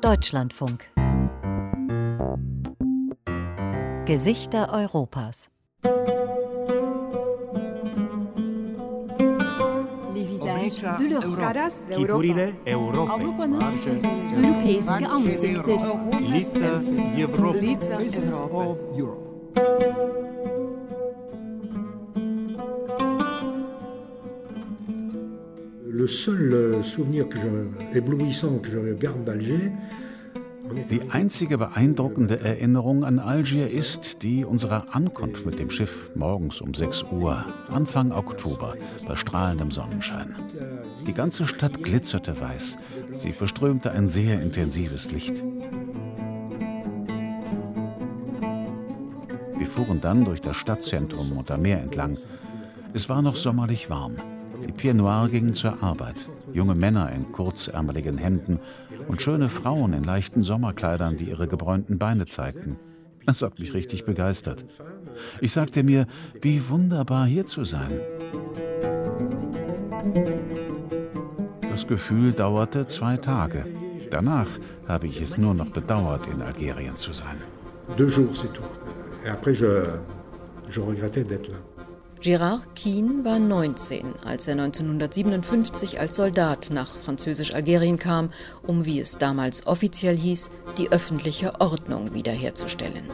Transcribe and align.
Deutschlandfunk. 0.00 0.92
Gesichter 4.06 4.68
Europas. 4.72 5.50
Les 10.14 10.24
visages 10.24 10.84
de 10.98 11.08
l'Europe. 11.08 11.42
Kikurile 11.90 12.54
Europa. 12.66 13.14
Europeiske 14.34 15.06
ansikter. 15.06 15.78
Лица 16.20 16.80
Souvenir 26.91 27.27
que 27.29 27.37
je, 27.39 27.97
éblouissant 27.97 28.59
que 28.59 28.69
je 28.69 28.93
garde 28.93 29.23
d'Alger, 29.23 29.71
Die 30.89 31.01
einzige 31.09 31.57
beeindruckende 31.57 32.39
Erinnerung 32.39 33.03
an 33.03 33.19
Algier 33.19 33.69
ist 33.69 34.23
die 34.23 34.45
unserer 34.45 34.95
Ankunft 34.95 35.45
mit 35.45 35.59
dem 35.59 35.69
Schiff 35.69 36.09
morgens 36.15 36.61
um 36.61 36.73
6 36.73 37.03
Uhr, 37.11 37.45
Anfang 37.69 38.13
Oktober, 38.13 38.75
bei 39.05 39.17
strahlendem 39.17 39.69
Sonnenschein. 39.69 40.33
Die 41.05 41.13
ganze 41.13 41.45
Stadt 41.45 41.83
glitzerte 41.83 42.39
weiß, 42.39 42.77
sie 43.11 43.33
verströmte 43.33 43.91
ein 43.91 44.07
sehr 44.07 44.41
intensives 44.41 45.11
Licht. 45.11 45.43
Wir 49.57 49.67
fuhren 49.67 49.99
dann 49.99 50.23
durch 50.23 50.39
das 50.39 50.55
Stadtzentrum 50.55 51.33
und 51.37 51.51
am 51.51 51.63
Meer 51.63 51.81
entlang. 51.81 52.17
Es 52.93 53.09
war 53.09 53.21
noch 53.21 53.35
sommerlich 53.35 53.89
warm. 53.89 54.15
Die 54.65 54.71
Pieds 54.71 54.95
Noirs 54.95 55.31
gingen 55.31 55.53
zur 55.53 55.81
Arbeit. 55.81 56.29
Junge 56.53 56.75
Männer 56.75 57.11
in 57.11 57.31
kurzärmeligen 57.31 58.17
Hemden 58.17 58.59
und 59.07 59.21
schöne 59.21 59.49
Frauen 59.49 59.93
in 59.93 60.03
leichten 60.03 60.43
Sommerkleidern, 60.43 61.17
die 61.17 61.29
ihre 61.29 61.47
gebräunten 61.47 61.97
Beine 61.97 62.25
zeigten. 62.25 62.77
Das 63.25 63.41
hat 63.41 63.59
mich 63.59 63.73
richtig 63.73 64.05
begeistert. 64.05 64.65
Ich 65.39 65.51
sagte 65.51 65.83
mir, 65.83 66.07
wie 66.41 66.67
wunderbar 66.69 67.25
hier 67.25 67.45
zu 67.45 67.63
sein. 67.63 67.91
Das 71.69 71.87
Gefühl 71.87 72.33
dauerte 72.33 72.87
zwei 72.87 73.17
Tage. 73.17 73.65
Danach 74.09 74.47
habe 74.87 75.05
ich 75.07 75.21
es 75.21 75.37
nur 75.37 75.53
noch 75.53 75.69
bedauert, 75.69 76.27
in 76.27 76.41
Algerien 76.41 76.97
zu 76.97 77.13
sein. 77.13 77.37
deux 77.97 78.07
jours, 78.07 78.35
c'est 78.35 78.53
tout. 78.53 78.63
Et 79.25 79.29
après, 79.29 79.53
je, 79.53 79.83
je 80.69 80.81
regrettais 80.81 81.23
d'être 81.23 81.49
là. 81.49 81.57
Gérard 82.21 82.75
Kien 82.75 83.25
war 83.25 83.39
19, 83.39 84.13
als 84.23 84.47
er 84.47 84.53
1957 84.53 85.99
als 85.99 86.17
Soldat 86.17 86.67
nach 86.71 86.95
Französisch-Algerien 86.99 87.97
kam, 87.97 88.29
um, 88.61 88.85
wie 88.85 88.99
es 88.99 89.17
damals 89.17 89.65
offiziell 89.65 90.15
hieß, 90.15 90.51
die 90.77 90.91
öffentliche 90.91 91.59
Ordnung 91.59 92.13
wiederherzustellen. 92.13 93.09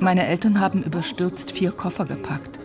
Meine 0.00 0.26
Eltern 0.26 0.60
haben 0.60 0.82
überstürzt 0.82 1.52
vier 1.52 1.72
Koffer 1.72 2.06
gepackt. 2.06 2.58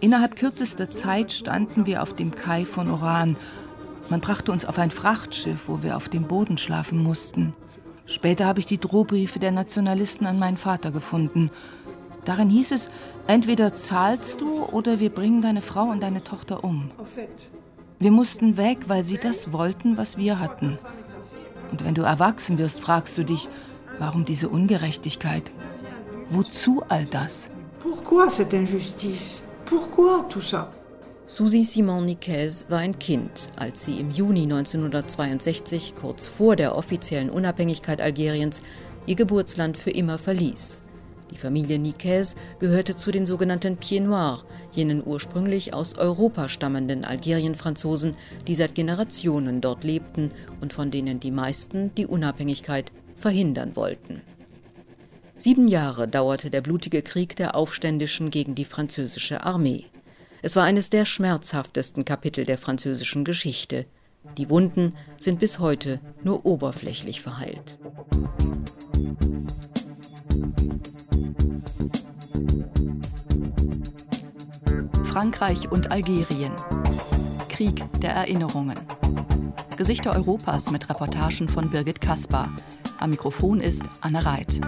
Innerhalb 0.00 0.36
kürzester 0.36 0.90
Zeit 0.90 1.32
standen 1.32 1.86
wir 1.86 2.02
auf 2.02 2.12
dem 2.12 2.34
Kai 2.34 2.66
von 2.66 2.90
Oran. 2.90 3.36
Man 4.08 4.20
brachte 4.20 4.50
uns 4.50 4.64
auf 4.64 4.78
ein 4.78 4.90
Frachtschiff, 4.90 5.68
wo 5.68 5.82
wir 5.82 5.96
auf 5.96 6.08
dem 6.08 6.24
Boden 6.24 6.58
schlafen 6.58 7.02
mussten. 7.02 7.54
Später 8.06 8.46
habe 8.46 8.58
ich 8.58 8.66
die 8.66 8.78
Drohbriefe 8.78 9.38
der 9.38 9.52
Nationalisten 9.52 10.26
an 10.26 10.38
meinen 10.38 10.56
Vater 10.56 10.90
gefunden. 10.90 11.50
Darin 12.24 12.50
hieß 12.50 12.72
es, 12.72 12.90
entweder 13.26 13.74
zahlst 13.74 14.40
du 14.40 14.64
oder 14.64 14.98
wir 14.98 15.10
bringen 15.10 15.42
deine 15.42 15.62
Frau 15.62 15.84
und 15.84 16.02
deine 16.02 16.24
Tochter 16.24 16.64
um. 16.64 16.90
Wir 17.98 18.10
mussten 18.10 18.56
weg, 18.56 18.78
weil 18.88 19.04
sie 19.04 19.18
das 19.18 19.52
wollten, 19.52 19.96
was 19.96 20.16
wir 20.16 20.38
hatten. 20.38 20.78
Und 21.70 21.84
wenn 21.84 21.94
du 21.94 22.02
erwachsen 22.02 22.58
wirst, 22.58 22.80
fragst 22.80 23.16
du 23.16 23.24
dich, 23.24 23.48
warum 23.98 24.24
diese 24.24 24.48
Ungerechtigkeit? 24.48 25.50
Wozu 26.30 26.82
all 26.88 27.06
das? 27.06 27.50
pourquoi 27.80 28.28
cette 28.28 28.54
injustice 28.54 29.42
Pourquoi 29.64 30.24
tout 30.28 30.40
ça 30.40 30.72
Susi 31.32 31.62
Simon 31.62 32.06
Niquez 32.06 32.66
war 32.70 32.80
ein 32.80 32.98
Kind, 32.98 33.50
als 33.54 33.84
sie 33.84 34.00
im 34.00 34.10
Juni 34.10 34.42
1962, 34.42 35.94
kurz 35.94 36.26
vor 36.26 36.56
der 36.56 36.74
offiziellen 36.74 37.30
Unabhängigkeit 37.30 38.00
Algeriens, 38.00 38.64
ihr 39.06 39.14
Geburtsland 39.14 39.76
für 39.76 39.90
immer 39.90 40.18
verließ. 40.18 40.82
Die 41.30 41.38
Familie 41.38 41.78
Niquez 41.78 42.34
gehörte 42.58 42.96
zu 42.96 43.12
den 43.12 43.26
sogenannten 43.26 43.76
Pieds 43.76 44.06
Noirs, 44.06 44.42
jenen 44.72 45.06
ursprünglich 45.06 45.72
aus 45.72 45.96
Europa 45.96 46.48
stammenden 46.48 47.04
Algerienfranzosen, 47.04 48.16
die 48.48 48.56
seit 48.56 48.74
Generationen 48.74 49.60
dort 49.60 49.84
lebten 49.84 50.32
und 50.60 50.72
von 50.72 50.90
denen 50.90 51.20
die 51.20 51.30
meisten 51.30 51.94
die 51.94 52.06
Unabhängigkeit 52.06 52.90
verhindern 53.14 53.76
wollten. 53.76 54.20
Sieben 55.36 55.68
Jahre 55.68 56.08
dauerte 56.08 56.50
der 56.50 56.60
blutige 56.60 57.02
Krieg 57.02 57.36
der 57.36 57.54
Aufständischen 57.54 58.30
gegen 58.30 58.56
die 58.56 58.64
französische 58.64 59.44
Armee. 59.44 59.84
Es 60.42 60.56
war 60.56 60.64
eines 60.64 60.88
der 60.88 61.04
schmerzhaftesten 61.04 62.04
Kapitel 62.04 62.46
der 62.46 62.56
französischen 62.56 63.24
Geschichte. 63.24 63.84
Die 64.38 64.48
Wunden 64.48 64.94
sind 65.18 65.38
bis 65.38 65.58
heute 65.58 66.00
nur 66.22 66.46
oberflächlich 66.46 67.20
verheilt. 67.20 67.78
Frankreich 75.04 75.70
und 75.70 75.90
Algerien. 75.90 76.52
Krieg 77.48 77.84
der 78.00 78.12
Erinnerungen. 78.12 78.78
Gesichter 79.76 80.14
Europas 80.14 80.70
mit 80.70 80.88
Reportagen 80.88 81.48
von 81.48 81.70
Birgit 81.70 82.00
Kaspar. 82.00 82.48
Am 82.98 83.10
Mikrofon 83.10 83.60
ist 83.60 83.82
Anne 84.00 84.24
Reit. 84.24 84.60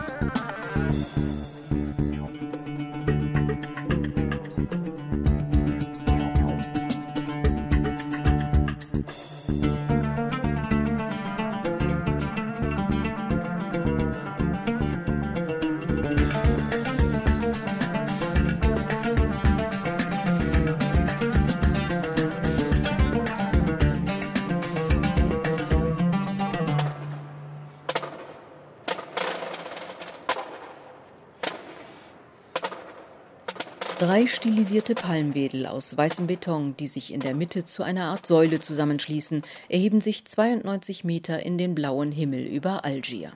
Drei 34.12 34.26
stilisierte 34.26 34.94
Palmwedel 34.94 35.64
aus 35.64 35.96
weißem 35.96 36.26
Beton, 36.26 36.76
die 36.76 36.86
sich 36.86 37.14
in 37.14 37.20
der 37.20 37.34
Mitte 37.34 37.64
zu 37.64 37.82
einer 37.82 38.08
Art 38.08 38.26
Säule 38.26 38.60
zusammenschließen, 38.60 39.40
erheben 39.70 40.02
sich 40.02 40.26
92 40.26 41.02
Meter 41.02 41.42
in 41.42 41.56
den 41.56 41.74
blauen 41.74 42.12
Himmel 42.12 42.44
über 42.44 42.84
Algier. 42.84 43.32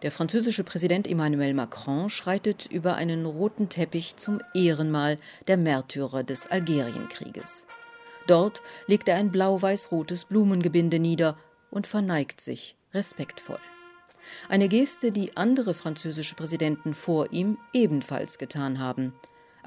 Der 0.00 0.10
französische 0.10 0.64
Präsident 0.64 1.06
Emmanuel 1.06 1.52
Macron 1.52 2.08
schreitet 2.08 2.64
über 2.64 2.94
einen 2.94 3.26
roten 3.26 3.68
Teppich 3.68 4.16
zum 4.16 4.40
Ehrenmal 4.54 5.18
der 5.46 5.58
Märtyrer 5.58 6.24
des 6.24 6.46
Algerienkrieges. 6.46 7.66
Dort 8.26 8.62
legt 8.86 9.10
er 9.10 9.16
ein 9.16 9.30
blau-weiß-rotes 9.30 10.24
Blumengebinde 10.24 11.00
nieder 11.00 11.36
und 11.70 11.86
verneigt 11.86 12.40
sich 12.40 12.78
respektvoll. 12.94 13.60
Eine 14.48 14.68
Geste, 14.68 15.12
die 15.12 15.36
andere 15.36 15.74
französische 15.74 16.34
Präsidenten 16.34 16.94
vor 16.94 17.30
ihm 17.30 17.58
ebenfalls 17.74 18.38
getan 18.38 18.78
haben. 18.78 19.12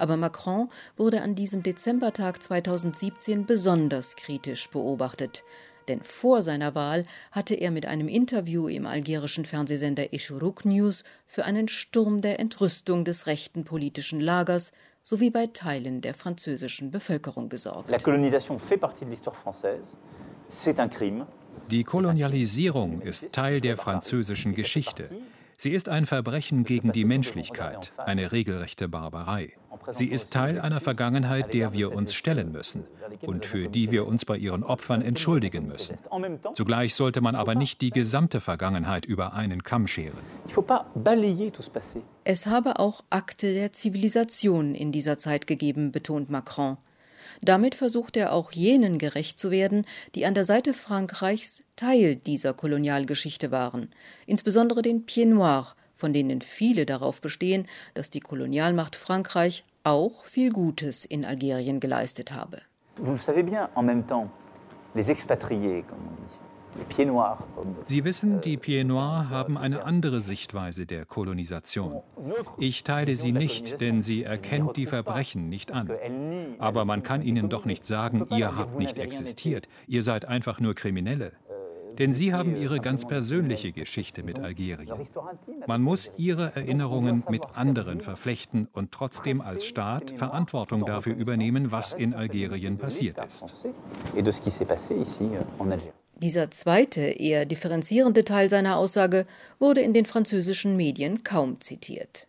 Aber 0.01 0.17
Macron 0.17 0.67
wurde 0.97 1.21
an 1.21 1.35
diesem 1.35 1.61
Dezembertag 1.61 2.41
2017 2.41 3.45
besonders 3.45 4.15
kritisch 4.15 4.67
beobachtet. 4.71 5.43
Denn 5.87 6.01
vor 6.01 6.41
seiner 6.41 6.73
Wahl 6.73 7.03
hatte 7.31 7.53
er 7.53 7.69
mit 7.69 7.85
einem 7.85 8.07
Interview 8.07 8.67
im 8.67 8.87
algerischen 8.87 9.45
Fernsehsender 9.45 10.11
Eshuruk 10.11 10.65
News 10.65 11.03
für 11.27 11.45
einen 11.45 11.67
Sturm 11.67 12.21
der 12.21 12.39
Entrüstung 12.39 13.05
des 13.05 13.27
rechten 13.27 13.63
politischen 13.63 14.19
Lagers 14.19 14.71
sowie 15.03 15.29
bei 15.29 15.45
Teilen 15.45 16.01
der 16.01 16.15
französischen 16.15 16.89
Bevölkerung 16.89 17.49
gesorgt. 17.49 17.91
La 17.91 17.99
colonisation 17.99 18.57
fait 18.57 18.79
partie 18.79 19.05
de 19.05 19.11
l'histoire 19.11 19.35
française. 19.35 19.97
C'est 20.49 20.79
un 20.79 20.89
crime. 20.89 21.27
Die 21.69 21.83
Kolonialisierung 21.83 23.01
ist 23.01 23.33
Teil 23.33 23.61
der 23.61 23.77
französischen 23.77 24.55
Geschichte. 24.55 25.11
Sie 25.63 25.73
ist 25.73 25.89
ein 25.89 26.07
Verbrechen 26.07 26.63
gegen 26.63 26.91
die 26.91 27.05
Menschlichkeit, 27.05 27.93
eine 27.97 28.31
regelrechte 28.31 28.89
Barbarei. 28.89 29.53
Sie 29.91 30.07
ist 30.07 30.33
Teil 30.33 30.59
einer 30.59 30.81
Vergangenheit, 30.81 31.53
der 31.53 31.71
wir 31.71 31.93
uns 31.93 32.15
stellen 32.15 32.51
müssen 32.51 32.85
und 33.21 33.45
für 33.45 33.67
die 33.67 33.91
wir 33.91 34.07
uns 34.07 34.25
bei 34.25 34.37
ihren 34.37 34.63
Opfern 34.63 35.03
entschuldigen 35.03 35.67
müssen. 35.67 35.97
Zugleich 36.55 36.95
sollte 36.95 37.21
man 37.21 37.35
aber 37.35 37.53
nicht 37.53 37.81
die 37.81 37.91
gesamte 37.91 38.41
Vergangenheit 38.41 39.05
über 39.05 39.33
einen 39.33 39.61
Kamm 39.61 39.85
scheren. 39.85 40.17
Es 42.23 42.47
habe 42.47 42.79
auch 42.79 43.03
Akte 43.11 43.53
der 43.53 43.71
Zivilisation 43.71 44.73
in 44.73 44.91
dieser 44.91 45.19
Zeit 45.19 45.45
gegeben, 45.45 45.91
betont 45.91 46.31
Macron. 46.31 46.77
Damit 47.41 47.75
versucht 47.75 48.17
er 48.17 48.33
auch 48.33 48.51
jenen 48.51 48.97
gerecht 48.97 49.39
zu 49.39 49.51
werden, 49.51 49.85
die 50.15 50.25
an 50.25 50.33
der 50.33 50.43
Seite 50.43 50.73
Frankreichs 50.73 51.63
Teil 51.75 52.15
dieser 52.15 52.53
Kolonialgeschichte 52.53 53.51
waren, 53.51 53.91
insbesondere 54.25 54.81
den 54.81 55.05
Pieds 55.05 55.29
Noirs, 55.29 55.75
von 55.93 56.13
denen 56.13 56.41
viele 56.41 56.85
darauf 56.85 57.21
bestehen, 57.21 57.67
dass 57.93 58.09
die 58.09 58.19
Kolonialmacht 58.19 58.95
Frankreich 58.95 59.63
auch 59.83 60.25
viel 60.25 60.51
Gutes 60.51 61.05
in 61.05 61.25
Algerien 61.25 61.79
geleistet 61.79 62.31
habe. 62.31 62.61
Vous 62.97 63.23
savez 63.23 63.43
bien, 63.43 63.69
en 63.75 63.85
même 63.85 64.05
temps, 64.05 64.29
les 64.93 65.09
expatriés, 65.09 65.83
comme 65.87 66.07
on 66.07 66.15
dit, 66.15 66.50
Sie 67.83 68.03
wissen, 68.03 68.41
die 68.41 68.57
Pieds 68.57 68.87
Noirs 68.87 69.29
haben 69.29 69.57
eine 69.57 69.83
andere 69.83 70.21
Sichtweise 70.21 70.85
der 70.85 71.05
Kolonisation. 71.05 72.01
Ich 72.57 72.83
teile 72.83 73.15
sie 73.15 73.31
nicht, 73.31 73.81
denn 73.81 74.01
sie 74.01 74.23
erkennt 74.23 74.77
die 74.77 74.85
Verbrechen 74.85 75.49
nicht 75.49 75.71
an. 75.71 75.89
Aber 76.59 76.85
man 76.85 77.03
kann 77.03 77.21
ihnen 77.21 77.49
doch 77.49 77.65
nicht 77.65 77.83
sagen, 77.85 78.25
ihr 78.31 78.55
habt 78.55 78.77
nicht 78.77 78.99
existiert, 78.99 79.67
ihr 79.87 80.03
seid 80.03 80.25
einfach 80.25 80.59
nur 80.59 80.75
Kriminelle. 80.75 81.33
Denn 81.97 82.13
sie 82.13 82.33
haben 82.33 82.55
ihre 82.55 82.79
ganz 82.79 83.05
persönliche 83.05 83.73
Geschichte 83.73 84.23
mit 84.23 84.39
Algerien. 84.39 84.97
Man 85.67 85.81
muss 85.81 86.11
ihre 86.17 86.55
Erinnerungen 86.55 87.23
mit 87.29 87.43
anderen 87.55 88.01
verflechten 88.01 88.67
und 88.71 88.91
trotzdem 88.91 89.41
als 89.41 89.65
Staat 89.65 90.11
Verantwortung 90.11 90.85
dafür 90.85 91.15
übernehmen, 91.15 91.71
was 91.71 91.93
in 91.93 92.13
Algerien 92.13 92.77
passiert 92.77 93.19
ist. 93.25 93.67
Dieser 96.21 96.51
zweite, 96.51 97.01
eher 97.01 97.45
differenzierende 97.45 98.23
Teil 98.23 98.47
seiner 98.47 98.77
Aussage 98.77 99.25
wurde 99.57 99.81
in 99.81 99.91
den 99.91 100.05
französischen 100.05 100.75
Medien 100.75 101.23
kaum 101.23 101.59
zitiert. 101.59 102.27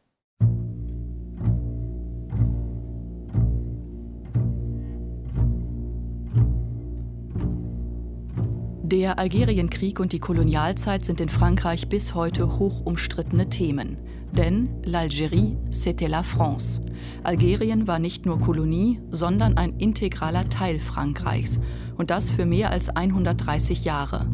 Der 8.82 9.18
Algerienkrieg 9.18 10.00
und 10.00 10.12
die 10.12 10.20
Kolonialzeit 10.20 11.04
sind 11.04 11.20
in 11.20 11.28
Frankreich 11.28 11.88
bis 11.88 12.14
heute 12.14 12.58
hoch 12.58 12.80
umstrittene 12.84 13.50
Themen. 13.50 13.98
Denn 14.32 14.70
l'Algérie, 14.84 15.56
c'était 15.70 16.08
la 16.08 16.22
France. 16.22 16.80
Algerien 17.22 17.86
war 17.86 17.98
nicht 17.98 18.24
nur 18.24 18.40
Kolonie, 18.40 19.00
sondern 19.10 19.58
ein 19.58 19.78
integraler 19.78 20.48
Teil 20.48 20.78
Frankreichs. 20.78 21.60
Und 22.02 22.10
das 22.10 22.30
für 22.30 22.46
mehr 22.46 22.72
als 22.72 22.88
130 22.88 23.84
Jahre. 23.84 24.26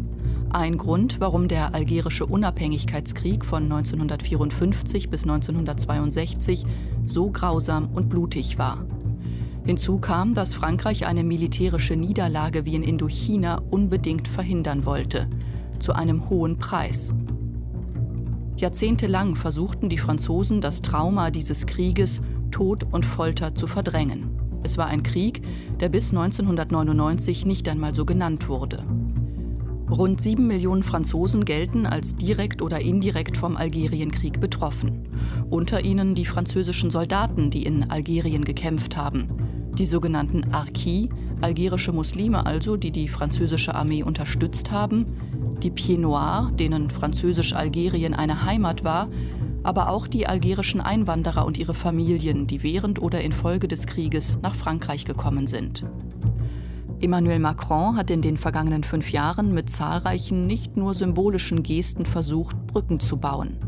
Ein 0.48 0.78
Grund, 0.78 1.20
warum 1.20 1.48
der 1.48 1.74
algerische 1.74 2.24
Unabhängigkeitskrieg 2.24 3.44
von 3.44 3.64
1954 3.64 5.10
bis 5.10 5.24
1962 5.24 6.64
so 7.04 7.30
grausam 7.30 7.90
und 7.92 8.08
blutig 8.08 8.56
war. 8.56 8.86
Hinzu 9.66 9.98
kam, 9.98 10.32
dass 10.32 10.54
Frankreich 10.54 11.04
eine 11.04 11.22
militärische 11.22 11.94
Niederlage 11.94 12.64
wie 12.64 12.74
in 12.74 12.82
Indochina 12.82 13.60
unbedingt 13.70 14.28
verhindern 14.28 14.86
wollte, 14.86 15.28
zu 15.78 15.92
einem 15.92 16.30
hohen 16.30 16.56
Preis. 16.56 17.14
Jahrzehntelang 18.56 19.36
versuchten 19.36 19.90
die 19.90 19.98
Franzosen, 19.98 20.62
das 20.62 20.80
Trauma 20.80 21.30
dieses 21.30 21.66
Krieges, 21.66 22.22
Tod 22.50 22.86
und 22.90 23.04
Folter 23.04 23.54
zu 23.54 23.66
verdrängen. 23.66 24.37
Es 24.62 24.78
war 24.78 24.86
ein 24.86 25.02
Krieg, 25.02 25.42
der 25.80 25.88
bis 25.88 26.10
1999 26.10 27.46
nicht 27.46 27.68
einmal 27.68 27.94
so 27.94 28.04
genannt 28.04 28.48
wurde. 28.48 28.84
Rund 29.90 30.20
sieben 30.20 30.46
Millionen 30.46 30.82
Franzosen 30.82 31.46
gelten 31.46 31.86
als 31.86 32.14
direkt 32.14 32.60
oder 32.60 32.78
indirekt 32.78 33.38
vom 33.38 33.56
Algerienkrieg 33.56 34.38
betroffen. 34.38 35.08
Unter 35.48 35.82
ihnen 35.82 36.14
die 36.14 36.26
französischen 36.26 36.90
Soldaten, 36.90 37.50
die 37.50 37.64
in 37.64 37.90
Algerien 37.90 38.44
gekämpft 38.44 38.96
haben. 38.96 39.28
Die 39.78 39.86
sogenannten 39.86 40.52
Arquis, 40.52 41.08
algerische 41.40 41.92
Muslime 41.92 42.44
also, 42.44 42.76
die 42.76 42.90
die 42.90 43.08
französische 43.08 43.74
Armee 43.74 44.02
unterstützt 44.02 44.70
haben, 44.70 45.06
die 45.62 45.70
Pieds 45.70 46.00
Noirs, 46.00 46.54
denen 46.56 46.90
Französisch-Algerien 46.90 48.14
eine 48.14 48.44
Heimat 48.44 48.84
war, 48.84 49.08
aber 49.68 49.90
auch 49.90 50.06
die 50.06 50.26
algerischen 50.26 50.80
Einwanderer 50.80 51.44
und 51.44 51.58
ihre 51.58 51.74
Familien, 51.74 52.46
die 52.46 52.62
während 52.62 53.02
oder 53.02 53.20
infolge 53.20 53.68
des 53.68 53.86
Krieges 53.86 54.38
nach 54.40 54.54
Frankreich 54.54 55.04
gekommen 55.04 55.46
sind. 55.46 55.84
Emmanuel 57.02 57.38
Macron 57.38 57.94
hat 57.94 58.10
in 58.10 58.22
den 58.22 58.38
vergangenen 58.38 58.82
fünf 58.82 59.12
Jahren 59.12 59.52
mit 59.52 59.68
zahlreichen 59.68 60.46
nicht 60.46 60.78
nur 60.78 60.94
symbolischen 60.94 61.62
Gesten 61.62 62.06
versucht, 62.06 62.56
Brücken 62.66 62.98
zu 62.98 63.18
bauen. 63.18 63.58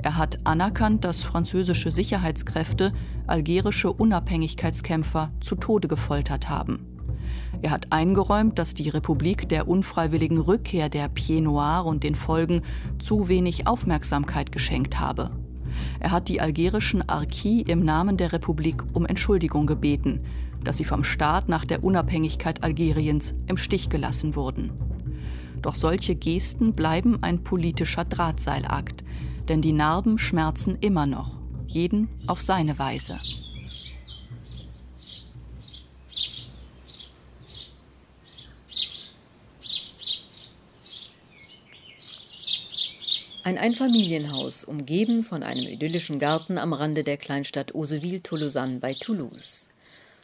Er 0.00 0.16
hat 0.16 0.38
anerkannt, 0.44 1.04
dass 1.04 1.24
französische 1.24 1.90
Sicherheitskräfte 1.90 2.92
algerische 3.26 3.92
Unabhängigkeitskämpfer 3.92 5.32
zu 5.40 5.56
Tode 5.56 5.88
gefoltert 5.88 6.48
haben. 6.48 6.89
Er 7.62 7.70
hat 7.70 7.88
eingeräumt, 7.90 8.58
dass 8.58 8.74
die 8.74 8.88
Republik 8.88 9.48
der 9.48 9.68
unfreiwilligen 9.68 10.38
Rückkehr 10.38 10.88
der 10.88 11.08
Pieds 11.08 11.42
Noirs 11.42 11.84
und 11.84 12.04
den 12.04 12.14
Folgen 12.14 12.62
zu 12.98 13.28
wenig 13.28 13.66
Aufmerksamkeit 13.66 14.52
geschenkt 14.52 14.98
habe. 14.98 15.30
Er 16.00 16.10
hat 16.10 16.28
die 16.28 16.40
algerischen 16.40 17.08
Arquis 17.08 17.64
im 17.66 17.84
Namen 17.84 18.16
der 18.16 18.32
Republik 18.32 18.82
um 18.92 19.06
Entschuldigung 19.06 19.66
gebeten, 19.66 20.20
dass 20.64 20.76
sie 20.76 20.84
vom 20.84 21.04
Staat 21.04 21.48
nach 21.48 21.64
der 21.64 21.84
Unabhängigkeit 21.84 22.62
Algeriens 22.62 23.34
im 23.46 23.56
Stich 23.56 23.88
gelassen 23.88 24.34
wurden. 24.34 24.72
Doch 25.62 25.74
solche 25.74 26.14
Gesten 26.14 26.72
bleiben 26.74 27.18
ein 27.22 27.44
politischer 27.44 28.04
Drahtseilakt, 28.04 29.04
denn 29.48 29.60
die 29.60 29.72
Narben 29.72 30.18
schmerzen 30.18 30.76
immer 30.80 31.06
noch, 31.06 31.40
jeden 31.66 32.08
auf 32.26 32.40
seine 32.40 32.78
Weise. 32.78 33.16
Ein 43.42 43.56
Einfamilienhaus, 43.56 44.64
umgeben 44.64 45.22
von 45.22 45.42
einem 45.42 45.66
idyllischen 45.66 46.18
Garten 46.18 46.58
am 46.58 46.74
Rande 46.74 47.04
der 47.04 47.16
Kleinstadt 47.16 47.74
Oseville-Tolosanne 47.74 48.80
bei 48.80 48.92
Toulouse. 48.92 49.70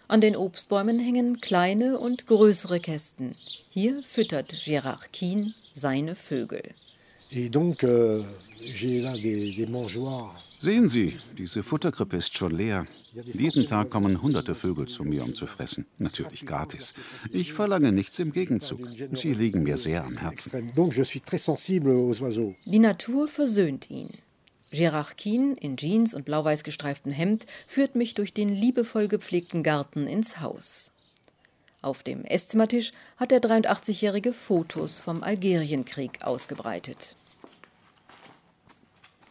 An 0.06 0.20
den 0.20 0.36
Obstbäumen 0.36 0.98
hängen 0.98 1.40
kleine 1.40 1.98
und 1.98 2.26
größere 2.26 2.78
Kästen. 2.78 3.34
Hier 3.70 4.02
füttert 4.02 4.52
Gérard 4.52 5.08
Kien 5.12 5.54
seine 5.72 6.14
Vögel. 6.14 6.62
Euh, 7.32 8.24
Sehen 10.58 10.88
Sie, 10.88 11.18
diese 11.36 11.62
Futterkrippe 11.62 12.16
ist 12.16 12.36
schon 12.36 12.52
leer. 12.52 12.86
Jeden 13.32 13.66
Tag 13.66 13.90
kommen 13.90 14.22
hunderte 14.22 14.54
Vögel 14.54 14.86
zu 14.86 15.04
mir, 15.04 15.24
um 15.24 15.34
zu 15.34 15.46
fressen. 15.46 15.86
Natürlich 15.98 16.46
gratis. 16.46 16.94
Ich 17.30 17.52
verlange 17.52 17.92
nichts 17.92 18.18
im 18.18 18.32
Gegenzug. 18.32 18.80
Sie 19.12 19.32
liegen 19.32 19.62
mir 19.62 19.76
sehr 19.76 20.04
am 20.04 20.16
Herzen. 20.16 20.72
Die 22.64 22.78
Natur 22.78 23.28
versöhnt 23.28 23.90
ihn. 23.90 24.10
Gérard 24.72 25.16
Kien 25.16 25.54
in 25.54 25.76
Jeans 25.76 26.12
und 26.12 26.24
blau-weiß 26.24 26.64
gestreiftem 26.64 27.12
Hemd 27.12 27.46
führt 27.68 27.94
mich 27.94 28.14
durch 28.14 28.32
den 28.32 28.48
liebevoll 28.48 29.06
gepflegten 29.06 29.62
Garten 29.62 30.06
ins 30.06 30.40
Haus. 30.40 30.90
Auf 31.82 32.02
dem 32.02 32.24
Esszimmertisch 32.24 32.92
hat 33.16 33.30
der 33.30 33.40
83-Jährige 33.40 34.32
Fotos 34.32 34.98
vom 34.98 35.22
Algerienkrieg 35.22 36.22
ausgebreitet. 36.22 37.14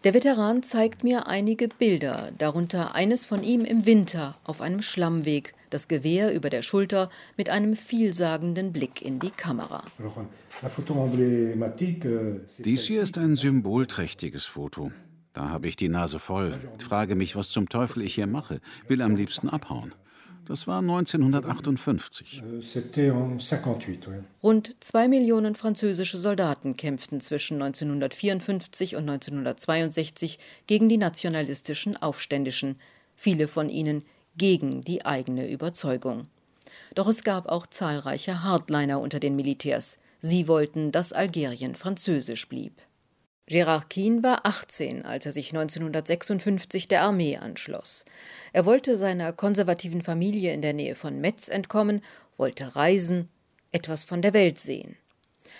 Der 0.05 0.13
Veteran 0.13 0.61
zeigt 0.61 1.03
mir 1.03 1.25
einige 1.25 1.67
Bilder, 1.67 2.29
darunter 2.37 2.93
eines 2.93 3.25
von 3.25 3.43
ihm 3.43 3.65
im 3.65 3.87
Winter 3.87 4.35
auf 4.43 4.61
einem 4.61 4.83
Schlammweg, 4.83 5.55
das 5.71 5.87
Gewehr 5.87 6.31
über 6.31 6.51
der 6.51 6.61
Schulter 6.61 7.09
mit 7.37 7.49
einem 7.49 7.75
vielsagenden 7.75 8.71
Blick 8.71 9.01
in 9.01 9.17
die 9.17 9.31
Kamera. 9.31 9.83
Dies 12.59 12.85
hier 12.85 13.01
ist 13.01 13.17
ein 13.17 13.35
symbolträchtiges 13.35 14.45
Foto. 14.45 14.91
Da 15.33 15.49
habe 15.49 15.67
ich 15.67 15.75
die 15.75 15.89
Nase 15.89 16.19
voll, 16.19 16.53
frage 16.77 17.15
mich, 17.15 17.35
was 17.35 17.49
zum 17.49 17.67
Teufel 17.67 18.03
ich 18.03 18.13
hier 18.13 18.27
mache, 18.27 18.61
will 18.87 19.01
am 19.01 19.15
liebsten 19.15 19.49
abhauen. 19.49 19.95
Das 20.47 20.67
war 20.67 20.79
1958. 20.79 22.43
Rund 24.43 24.75
zwei 24.79 25.07
Millionen 25.07 25.55
französische 25.55 26.17
Soldaten 26.19 26.77
kämpften 26.77 27.19
zwischen 27.19 27.61
1954 27.61 28.95
und 28.95 29.09
1962 29.09 30.37
gegen 30.67 30.87
die 30.87 30.97
nationalistischen 30.97 31.97
Aufständischen, 31.97 32.79
viele 33.15 33.47
von 33.47 33.69
ihnen 33.69 34.03
gegen 34.37 34.81
die 34.81 35.05
eigene 35.05 35.49
Überzeugung. 35.49 36.27
Doch 36.93 37.07
es 37.07 37.23
gab 37.23 37.47
auch 37.47 37.65
zahlreiche 37.65 38.43
Hardliner 38.43 39.01
unter 39.01 39.19
den 39.19 39.35
Militärs. 39.35 39.97
Sie 40.19 40.47
wollten, 40.47 40.91
dass 40.91 41.13
Algerien 41.13 41.75
französisch 41.75 42.47
blieb. 42.47 42.73
Gérard 43.47 43.89
Kien 43.89 44.23
war 44.23 44.43
18, 44.45 45.05
als 45.05 45.27
er 45.27 45.31
sich 45.31 45.49
1956 45.53 46.87
der 46.87 47.03
Armee 47.03 47.37
anschloss. 47.37 48.03
Er 48.53 48.65
wollte 48.65 48.97
seiner 48.97 49.33
konservativen 49.33 50.01
Familie 50.01 50.51
in 50.51 50.63
der 50.63 50.73
Nähe 50.73 50.95
von 50.95 51.21
Metz 51.21 51.47
entkommen, 51.47 52.01
wollte 52.37 52.75
reisen, 52.75 53.29
etwas 53.71 54.03
von 54.03 54.23
der 54.23 54.33
Welt 54.33 54.57
sehen. 54.57 54.97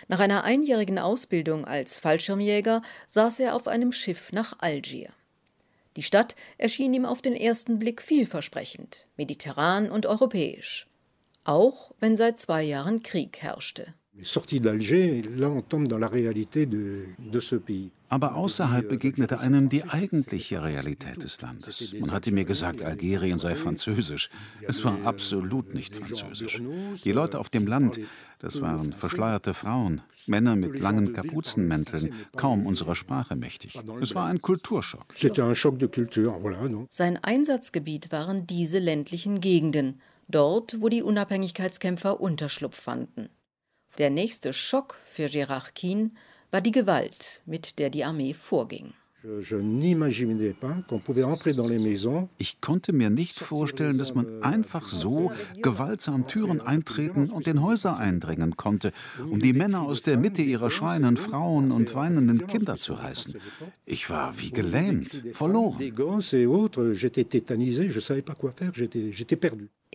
Nach 0.07 0.19
einer 0.19 0.43
einjährigen 0.43 0.97
Ausbildung 0.97 1.65
als 1.65 1.99
Fallschirmjäger 1.99 2.81
saß 3.05 3.39
er 3.39 3.55
auf 3.55 3.67
einem 3.67 3.91
Schiff 3.91 4.31
nach 4.31 4.59
Algier. 4.59 5.11
Die 5.95 6.03
Stadt 6.03 6.35
erschien 6.57 6.93
ihm 6.93 7.05
auf 7.05 7.21
den 7.21 7.35
ersten 7.35 7.77
Blick 7.77 8.01
vielversprechend, 8.01 9.07
mediterran 9.15 9.91
und 9.91 10.07
europäisch, 10.07 10.87
auch 11.43 11.91
wenn 11.99 12.17
seit 12.17 12.39
zwei 12.39 12.63
Jahren 12.63 13.03
Krieg 13.03 13.41
herrschte. 13.41 13.93
Aber 18.07 18.35
außerhalb 18.35 18.87
begegnete 18.87 19.39
einem 19.39 19.69
die 19.69 19.83
eigentliche 19.83 20.63
Realität 20.63 21.23
des 21.23 21.41
Landes. 21.41 21.93
Man 21.99 22.11
hatte 22.11 22.31
mir 22.31 22.45
gesagt, 22.45 22.81
Algerien 22.83 23.37
sei 23.37 23.55
französisch. 23.55 24.29
Es 24.61 24.85
war 24.85 25.03
absolut 25.03 25.73
nicht 25.73 25.95
französisch. 25.95 26.61
Die 27.03 27.11
Leute 27.11 27.39
auf 27.39 27.49
dem 27.49 27.67
Land, 27.67 27.99
das 28.39 28.61
waren 28.61 28.93
verschleierte 28.93 29.53
Frauen, 29.53 30.01
Männer 30.27 30.55
mit 30.55 30.79
langen 30.79 31.13
Kapuzenmänteln, 31.13 32.13
kaum 32.35 32.65
unserer 32.65 32.95
Sprache 32.95 33.35
mächtig. 33.35 33.77
Es 34.01 34.15
war 34.15 34.27
ein 34.27 34.41
Kulturschock. 34.41 35.13
Sein 36.89 37.17
Einsatzgebiet 37.23 38.11
waren 38.11 38.47
diese 38.47 38.79
ländlichen 38.79 39.41
Gegenden, 39.41 39.99
dort, 40.27 40.77
wo 40.79 40.89
die 40.89 41.03
Unabhängigkeitskämpfer 41.03 42.21
Unterschlupf 42.21 42.79
fanden. 42.79 43.29
Der 43.97 44.09
nächste 44.09 44.51
Schock 44.51 44.97
für 45.05 45.27
Gérard 45.27 45.73
Kien 45.73 46.17
war 46.51 46.59
die 46.59 46.71
Gewalt, 46.71 47.41
mit 47.45 47.79
der 47.79 47.89
die 47.89 48.03
Armee 48.03 48.33
vorging. 48.33 48.93
Ich 52.37 52.61
konnte 52.61 52.93
mir 52.93 53.09
nicht 53.09 53.39
vorstellen, 53.39 53.97
dass 53.97 54.13
man 54.13 54.43
einfach 54.43 54.87
so 54.87 55.31
gewaltsam 55.61 56.27
Türen 56.27 56.61
eintreten 56.61 57.29
und 57.31 57.47
in 57.47 57.63
Häuser 57.63 57.97
eindringen 57.97 58.55
konnte, 58.55 58.91
um 59.31 59.41
die 59.41 59.53
Männer 59.53 59.81
aus 59.81 60.03
der 60.03 60.17
Mitte 60.17 60.43
ihrer 60.43 60.69
schreienden 60.69 61.17
Frauen 61.17 61.71
und 61.71 61.95
weinenden 61.95 62.45
Kinder 62.45 62.75
zu 62.77 62.93
reißen. 62.93 63.39
Ich 63.85 64.09
war 64.09 64.37
wie 64.39 64.51
gelähmt, 64.51 65.23
verloren. 65.33 65.79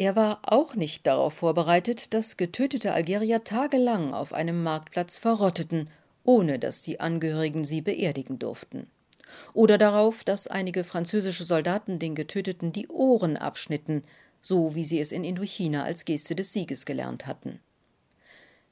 Er 0.00 0.16
war 0.16 0.40
auch 0.44 0.76
nicht 0.76 1.06
darauf 1.06 1.34
vorbereitet, 1.34 2.14
dass 2.14 2.38
getötete 2.38 2.94
Algerier 2.94 3.44
tagelang 3.44 4.14
auf 4.14 4.32
einem 4.32 4.62
Marktplatz 4.62 5.18
verrotteten, 5.18 5.90
ohne 6.24 6.58
dass 6.58 6.80
die 6.80 7.00
Angehörigen 7.00 7.64
sie 7.64 7.82
beerdigen 7.82 8.38
durften. 8.38 8.86
Oder 9.52 9.76
darauf, 9.76 10.24
dass 10.24 10.46
einige 10.46 10.84
französische 10.84 11.44
Soldaten 11.44 11.98
den 11.98 12.14
Getöteten 12.14 12.72
die 12.72 12.88
Ohren 12.88 13.36
abschnitten, 13.36 14.02
so 14.40 14.74
wie 14.74 14.86
sie 14.86 15.00
es 15.00 15.12
in 15.12 15.22
Indochina 15.22 15.84
als 15.84 16.06
Geste 16.06 16.34
des 16.34 16.54
Sieges 16.54 16.86
gelernt 16.86 17.26
hatten. 17.26 17.60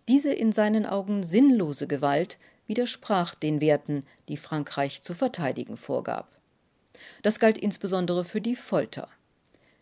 Diese 0.09 0.33
in 0.33 0.53
seinen 0.53 0.87
Augen 0.87 1.23
sinnlose 1.23 1.87
Gewalt 1.87 2.39
widersprach 2.67 3.35
den 3.35 3.61
Werten, 3.61 4.07
die 4.29 4.39
Frankreich 4.39 5.03
zu 5.03 5.13
verteidigen 5.13 5.77
vorgab. 5.77 6.35
Das 7.23 7.39
galt 7.39 7.59
insbesondere 7.59 8.25
für 8.25 8.41
die 8.41 8.57
Folter. 8.57 9.09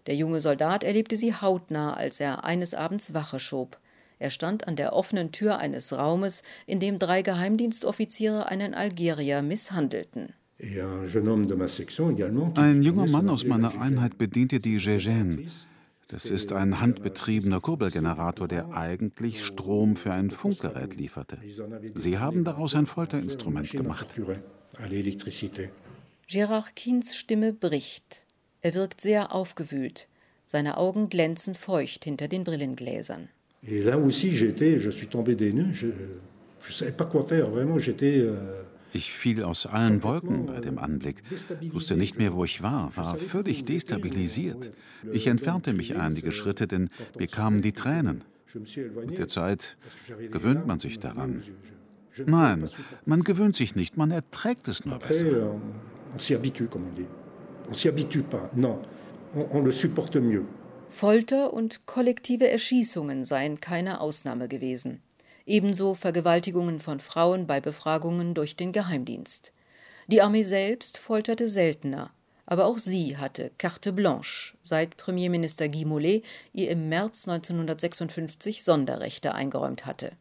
Der 0.07 0.15
junge 0.15 0.41
Soldat 0.41 0.85
erlebte 0.85 1.17
sie 1.17 1.35
hautnah, 1.35 1.95
als 1.95 2.21
er 2.21 2.45
eines 2.45 2.75
Abends 2.75 3.15
Wache 3.15 3.41
schob. 3.41 3.81
Er 4.19 4.31
stand 4.31 4.67
an 4.67 4.77
der 4.77 4.95
offenen 4.95 5.33
Tür 5.33 5.59
eines 5.59 5.93
Raumes, 5.93 6.43
in 6.67 6.81
dem 6.81 6.99
drei 6.99 7.21
Geheimdienstoffiziere 7.23 8.47
einen 8.47 8.75
Algerier 8.75 9.43
misshandelten. 9.43 10.33
Ein 10.59 11.07
junger 12.83 13.11
Mann 13.11 13.29
aus 13.29 13.45
meiner 13.45 13.79
Einheit 13.81 14.17
bediente 14.17 14.61
die 14.61 14.79
Gégène. 14.79 15.47
Das 16.09 16.27
ist 16.27 16.53
ein 16.53 16.81
handbetriebener 16.81 17.61
Kurbelgenerator, 17.61 18.49
der 18.49 18.73
eigentlich 18.73 19.45
Strom 19.45 19.97
für 19.97 20.13
ein 20.13 20.31
Funkgerät 20.31 20.95
lieferte. 20.95 21.39
Sie 21.95 22.19
haben 22.19 22.45
daraus 22.45 22.75
ein 22.75 22.87
Folterinstrument 22.87 23.71
gemacht. 23.71 24.07
Gérard 26.29 26.75
Kins 26.75 27.17
Stimme 27.17 27.53
bricht. 27.53 28.26
Er 28.61 28.75
wirkt 28.75 29.01
sehr 29.01 29.35
aufgewühlt. 29.35 30.09
Seine 30.45 30.77
Augen 30.77 31.09
glänzen 31.09 31.55
feucht 31.55 32.05
hinter 32.05 32.29
den 32.29 32.45
Brillengläsern. 32.45 33.29
Ich 38.93 39.13
fiel 39.13 39.43
aus 39.43 39.67
allen 39.67 40.03
Wolken 40.03 40.47
bei 40.47 40.61
dem 40.61 40.79
Anblick, 40.79 41.23
wusste 41.73 41.97
nicht 41.97 42.19
mehr, 42.19 42.33
wo 42.33 42.45
ich 42.45 42.63
war, 42.63 42.97
war 42.97 43.17
völlig 43.17 43.65
destabilisiert. 43.65 44.71
Ich 45.13 45.27
entfernte 45.27 45.75
mich 45.75 45.97
einige 45.97 46.33
Schritte, 46.33 46.67
denn 46.67 46.89
mir 47.19 47.27
kamen 47.27 47.61
die 47.61 47.73
Tränen. 47.73 48.25
Mit 48.55 49.19
der 49.19 49.29
Zeit 49.29 49.77
gewöhnt 50.31 50.67
man 50.67 50.79
sich 50.79 50.99
daran. 50.99 51.43
Nein, 52.25 52.69
man 53.05 53.23
gewöhnt 53.23 53.57
sich 53.57 53.75
nicht, 53.75 53.97
man 53.97 54.11
erträgt 54.11 54.69
es 54.69 54.87
nur 54.87 54.99
besser. 54.99 55.61
On 57.69 57.75
s'y 57.75 57.89
habitue 57.89 58.23
pas. 58.23 58.51
Non, 58.55 58.81
on, 59.35 59.47
on 59.53 59.65
le 59.65 59.73
supporte 59.73 60.17
mieux. 60.17 60.45
Folter 60.89 61.53
und 61.53 61.85
kollektive 61.87 62.49
Erschießungen 62.49 63.25
seien 63.25 63.61
keine 63.61 64.01
Ausnahme 64.01 64.49
gewesen. 64.49 65.03
Ebenso 65.45 65.95
Vergewaltigungen 65.95 66.81
von 66.81 67.01
Frauen 67.01 67.47
bei 67.47 67.61
Befragungen 67.61 68.35
durch 68.35 68.57
den 68.57 68.73
Geheimdienst. 68.73 69.53
Die 70.09 70.23
Armee 70.23 70.45
selbst 70.45 70.99
folterte 70.99 71.49
seltener, 71.49 72.13
aber 72.47 72.65
auch 72.65 72.79
sie 72.79 73.17
hatte 73.17 73.51
carte 73.59 73.93
blanche, 73.93 74.55
seit 74.63 74.97
Premierminister 74.97 75.69
Guy 75.69 75.85
Mollet 75.85 76.25
ihr 76.53 76.71
im 76.71 76.89
März 76.89 77.29
1956 77.29 78.63
Sonderrechte 78.63 79.35
eingeräumt 79.35 79.85
hatte. 79.85 80.13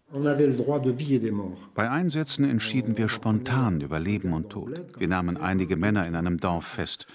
Bei 1.75 1.89
Einsätzen 1.89 2.50
entschieden 2.50 2.98
wir 2.98 3.10
spontan 3.10 3.82
über 3.82 4.00
Leben 4.00 4.34
und 4.34 4.50
Tod. 4.50 4.82
Wir 4.98 5.08
nahmen 5.08 5.38
einige 5.38 5.75
Männer 5.75 6.08
in 6.08 6.15
einem 6.15 6.38
Dorf 6.38 6.65
fest. 6.65 7.05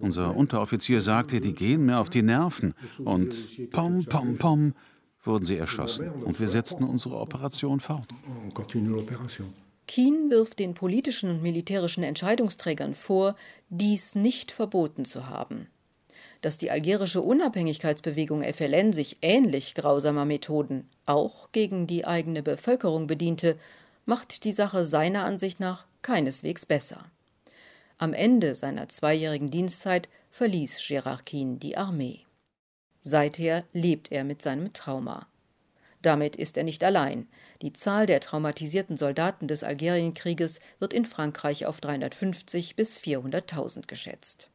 Unser 0.00 0.34
Unteroffizier 0.34 1.00
sagte, 1.00 1.40
die 1.40 1.54
gehen 1.54 1.86
mir 1.86 1.98
auf 1.98 2.10
die 2.10 2.22
Nerven. 2.22 2.74
Und 3.04 3.70
pom, 3.70 4.04
pom, 4.06 4.38
pom 4.38 4.74
wurden 5.22 5.44
sie 5.44 5.56
erschossen. 5.56 6.08
Und 6.08 6.40
wir 6.40 6.48
setzten 6.48 6.84
unsere 6.84 7.16
Operation 7.16 7.80
fort. 7.80 8.08
Kien 9.86 10.30
wirft 10.30 10.58
den 10.58 10.74
politischen 10.74 11.30
und 11.30 11.42
militärischen 11.42 12.02
Entscheidungsträgern 12.02 12.94
vor, 12.94 13.36
dies 13.68 14.14
nicht 14.14 14.50
verboten 14.52 15.04
zu 15.04 15.28
haben. 15.28 15.68
Dass 16.40 16.58
die 16.58 16.70
algerische 16.70 17.22
Unabhängigkeitsbewegung 17.22 18.42
FLN 18.42 18.92
sich 18.92 19.18
ähnlich 19.22 19.74
grausamer 19.74 20.24
Methoden 20.24 20.88
auch 21.04 21.50
gegen 21.52 21.86
die 21.86 22.06
eigene 22.06 22.42
Bevölkerung 22.42 23.06
bediente, 23.06 23.58
macht 24.04 24.44
die 24.44 24.52
Sache 24.52 24.84
seiner 24.84 25.24
Ansicht 25.24 25.60
nach 25.60 25.86
keineswegs 26.02 26.66
besser. 26.66 27.04
Am 27.98 28.12
Ende 28.12 28.54
seiner 28.54 28.88
zweijährigen 28.88 29.50
Dienstzeit 29.50 30.08
verließ 30.30 30.78
Gérard 30.78 31.24
Kien 31.24 31.58
die 31.58 31.76
Armee. 31.76 32.20
Seither 33.00 33.64
lebt 33.72 34.12
er 34.12 34.24
mit 34.24 34.42
seinem 34.42 34.72
Trauma. 34.72 35.26
Damit 36.06 36.36
ist 36.36 36.56
er 36.56 36.62
nicht 36.62 36.84
allein. 36.84 37.26
Die 37.62 37.72
Zahl 37.72 38.06
der 38.06 38.20
traumatisierten 38.20 38.96
Soldaten 38.96 39.48
des 39.48 39.64
Algerienkrieges 39.64 40.60
wird 40.78 40.92
in 40.92 41.04
Frankreich 41.04 41.66
auf 41.66 41.80
350 41.80 42.76
bis 42.76 42.96
400.000 42.96 43.88
geschätzt. 43.88 44.48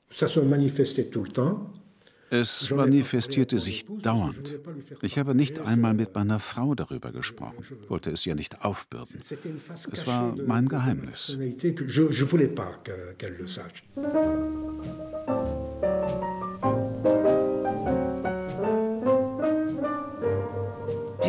Es 2.29 2.70
manifestierte 2.70 3.60
sich 3.60 3.86
dauernd. 3.86 4.60
Ich 5.01 5.17
habe 5.17 5.36
nicht 5.36 5.60
einmal 5.60 5.93
mit 5.93 6.15
meiner 6.15 6.39
Frau 6.39 6.74
darüber 6.74 7.12
gesprochen, 7.12 7.65
wollte 7.89 8.12
es 8.12 8.25
ihr 8.25 8.36
nicht 8.36 8.63
aufbürden. 8.63 9.20
Es 9.20 10.08
war 10.08 10.34
mein 10.48 10.70
Geheimnis. 10.70 11.36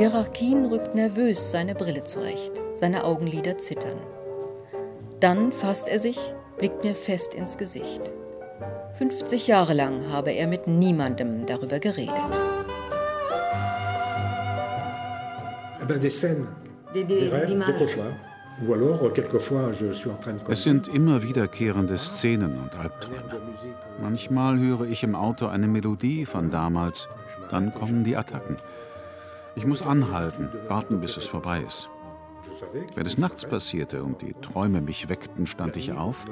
Gérard 0.03 0.35
Kien 0.35 0.67
rückt 0.67 0.97
nervös 0.97 1.53
seine 1.53 1.77
Brille 1.77 2.03
zurecht. 2.03 2.61
Seine 2.75 3.05
Augenlider 3.05 3.59
zittern. 3.59 4.01
Dann 5.21 5.53
fasst 5.53 5.89
er 5.89 6.01
sich, 6.01 6.19
blickt 6.59 6.83
mir 6.83 6.97
fest 6.97 7.37
ins 7.37 7.57
Gesicht. 7.57 8.13
50 8.95 9.47
Jahre 9.47 9.75
lang 9.75 10.09
habe 10.09 10.33
er 10.33 10.49
mit 10.49 10.67
niemandem 10.67 11.47
darüber 11.47 11.79
geredet. 11.79 12.33
Es 20.49 20.63
sind 20.65 20.89
immer 20.89 21.23
wiederkehrende 21.23 21.97
Szenen 21.97 22.59
und 22.59 22.77
Albträume. 22.77 23.41
Manchmal 24.03 24.59
höre 24.59 24.87
ich 24.87 25.05
im 25.05 25.15
Auto 25.15 25.47
eine 25.47 25.69
Melodie 25.69 26.27
von 26.27 26.51
damals, 26.51 27.09
dann 27.53 27.73
kommen 27.73 28.03
die 28.03 28.17
Attacken. 28.17 28.57
Ich 29.55 29.67
muss 29.67 29.83
anhalten, 29.83 30.49
warten, 30.69 31.01
bis 31.01 31.17
es 31.17 31.27
vorbei 31.27 31.63
ist. 31.67 31.89
Wenn 32.95 33.07
es 33.07 33.19
nachts 33.19 33.47
passierte 33.47 34.03
und 34.03 34.23
die 34.23 34.35
Träume 34.35 34.81
mich 34.81 35.09
weckten, 35.09 35.47
stand 35.47 35.77
ich 35.77 35.93
auf, 35.93 36.25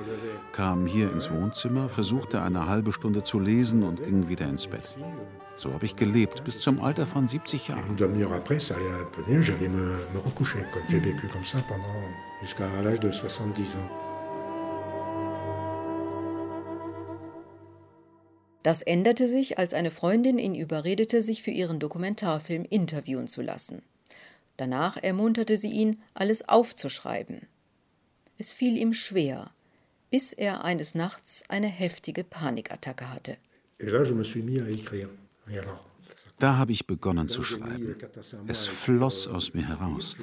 kam 0.53 0.87
hier 0.87 1.13
ins 1.13 1.31
Wohnzimmer, 1.31 1.89
versuchte 1.89 2.43
eine 2.43 2.67
halbe 2.67 2.93
Stunde 2.93 3.23
zu 3.23 3.39
lesen 3.39 3.83
und 3.83 4.03
ging 4.03 4.29
wieder 4.29 4.49
ins 4.49 4.67
Bett. 4.67 4.97
So 5.55 5.73
habe 5.73 5.85
ich 5.85 5.97
gelebt 5.97 6.45
bis 6.45 6.61
zum 6.61 6.81
Alter 6.81 7.07
von 7.07 7.29
70 7.29 7.69
Jahren. 7.69 7.97
Das 18.63 18.83
änderte 18.83 19.27
sich, 19.27 19.59
als 19.59 19.73
eine 19.73 19.91
Freundin 19.91 20.39
ihn 20.39 20.55
überredete, 20.55 21.23
sich 21.23 21.43
für 21.43 21.51
ihren 21.51 21.81
Dokumentarfilm 21.81 22.67
interviewen 22.69 23.27
zu 23.27 23.41
lassen. 23.41 23.83
Danach 24.57 24.99
ermunterte 24.99 25.57
sie 25.57 25.71
ihn, 25.71 26.03
alles 26.13 26.47
aufzuschreiben. 26.47 27.47
Es 28.37 28.53
fiel 28.53 28.77
ihm 28.77 28.93
schwer, 28.93 29.51
bis 30.11 30.33
er 30.35 30.65
eines 30.65 30.95
Nachts 30.95 31.45
eine 31.49 31.69
heftige 31.69 32.25
Panikattacke 32.25 33.11
hatte. 33.11 33.37
Da 36.39 36.57
habe 36.57 36.73
ich 36.73 36.87
begonnen 36.87 37.29
zu 37.29 37.43
schreiben. 37.43 37.97
Es 38.47 38.67
floss 38.67 39.27
aus 39.27 39.55
mir 39.55 39.67
heraus. 39.67 40.17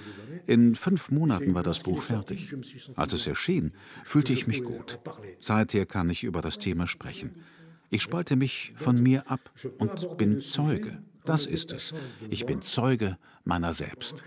In 0.47 0.75
fünf 0.75 1.11
Monaten 1.11 1.53
war 1.53 1.63
das 1.63 1.79
Buch 1.79 2.01
fertig. 2.01 2.53
Als 2.95 3.13
es 3.13 3.27
erschien, 3.27 3.71
fühlte 4.03 4.33
ich 4.33 4.47
mich 4.47 4.63
gut. 4.63 4.99
Seither 5.39 5.85
kann 5.85 6.09
ich 6.09 6.23
über 6.23 6.41
das 6.41 6.57
Thema 6.57 6.87
sprechen. 6.87 7.43
Ich 7.89 8.01
spalte 8.01 8.35
mich 8.35 8.73
von 8.75 9.01
mir 9.01 9.23
ab 9.29 9.51
und 9.77 10.17
bin 10.17 10.41
Zeuge. 10.41 10.97
Das 11.25 11.45
ist 11.45 11.71
es. 11.71 11.93
Ich 12.29 12.45
bin 12.45 12.61
Zeuge 12.61 13.17
meiner 13.43 13.73
selbst. 13.73 14.23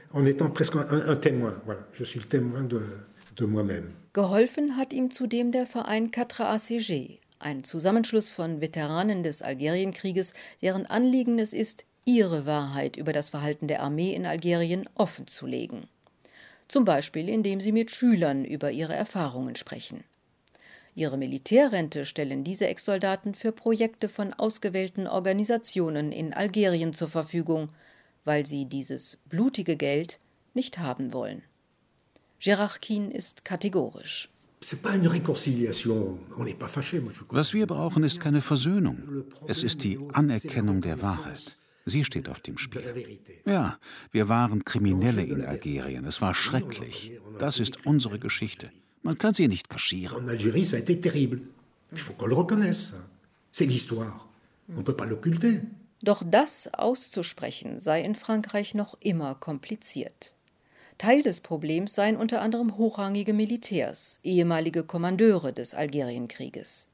Geholfen 4.12 4.76
hat 4.76 4.92
ihm 4.92 5.10
zudem 5.10 5.52
der 5.52 5.66
Verein 5.66 6.10
Quatre 6.10 6.46
ACG, 6.46 7.18
ein 7.38 7.64
Zusammenschluss 7.64 8.30
von 8.30 8.60
Veteranen 8.60 9.22
des 9.22 9.40
Algerienkrieges, 9.40 10.34
deren 10.62 10.86
Anliegen 10.86 11.38
es 11.38 11.52
ist, 11.52 11.84
ihre 12.04 12.44
Wahrheit 12.44 12.96
über 12.96 13.12
das 13.12 13.30
Verhalten 13.30 13.68
der 13.68 13.82
Armee 13.82 14.14
in 14.14 14.26
Algerien 14.26 14.88
offenzulegen. 14.94 15.84
Zum 16.68 16.84
Beispiel, 16.84 17.28
indem 17.28 17.60
sie 17.60 17.72
mit 17.72 17.90
Schülern 17.90 18.44
über 18.44 18.70
ihre 18.70 18.94
Erfahrungen 18.94 19.56
sprechen. 19.56 20.04
Ihre 20.94 21.16
Militärrente 21.16 22.04
stellen 22.04 22.44
diese 22.44 22.66
Ex-Soldaten 22.66 23.34
für 23.34 23.52
Projekte 23.52 24.08
von 24.08 24.32
ausgewählten 24.34 25.06
Organisationen 25.06 26.12
in 26.12 26.34
Algerien 26.34 26.92
zur 26.92 27.08
Verfügung, 27.08 27.68
weil 28.24 28.44
sie 28.46 28.66
dieses 28.66 29.18
blutige 29.28 29.76
Geld 29.76 30.18
nicht 30.54 30.78
haben 30.78 31.12
wollen. 31.12 31.42
Gérard 32.40 32.80
Kien 32.80 33.10
ist 33.10 33.44
kategorisch. 33.44 34.28
Was 37.30 37.54
wir 37.54 37.66
brauchen, 37.66 38.04
ist 38.04 38.20
keine 38.20 38.40
Versöhnung. 38.42 39.24
Es 39.46 39.62
ist 39.62 39.84
die 39.84 39.98
Anerkennung 40.12 40.82
der 40.82 41.00
Wahrheit. 41.00 41.56
Sie 41.86 42.04
steht 42.04 42.28
auf 42.28 42.40
dem 42.40 42.58
Spiel. 42.58 42.82
Ja, 43.46 43.78
wir 44.10 44.28
waren 44.28 44.64
Kriminelle 44.64 45.22
in 45.22 45.44
Algerien. 45.46 46.04
Es 46.04 46.20
war 46.20 46.34
schrecklich. 46.34 47.18
Das 47.38 47.58
ist 47.58 47.86
unsere 47.86 48.18
Geschichte. 48.18 48.70
Man 49.02 49.16
kann 49.16 49.34
sie 49.34 49.48
nicht 49.48 49.68
kaschieren. 49.68 50.24
En 50.24 50.28
Algérie, 50.28 50.66
ça 50.66 50.76
a 50.76 50.80
été 50.80 51.00
terrible. 51.00 51.40
Il 51.92 51.98
faut 51.98 52.12
qu'on 52.12 52.26
le 52.26 52.34
reconnaisse. 52.34 52.92
C'est 53.52 53.66
l'histoire. 53.66 54.28
On 54.76 54.82
peut 54.82 54.96
pas 54.96 55.06
l'occulter. 55.06 55.60
Doch 56.02 56.22
das 56.24 56.70
auszusprechen 56.72 57.78
sei 57.78 58.02
in 58.02 58.14
Frankreich 58.14 58.74
noch 58.74 58.96
immer 59.00 59.34
kompliziert. 59.34 60.34
Teil 60.96 61.22
des 61.22 61.40
Problems 61.40 61.94
seien 61.94 62.16
unter 62.16 62.42
anderem 62.42 62.76
hochrangige 62.76 63.32
Militärs, 63.32 64.20
ehemalige 64.22 64.84
Kommandeure 64.84 65.52
des 65.52 65.74
Algerienkrieges, 65.74 66.88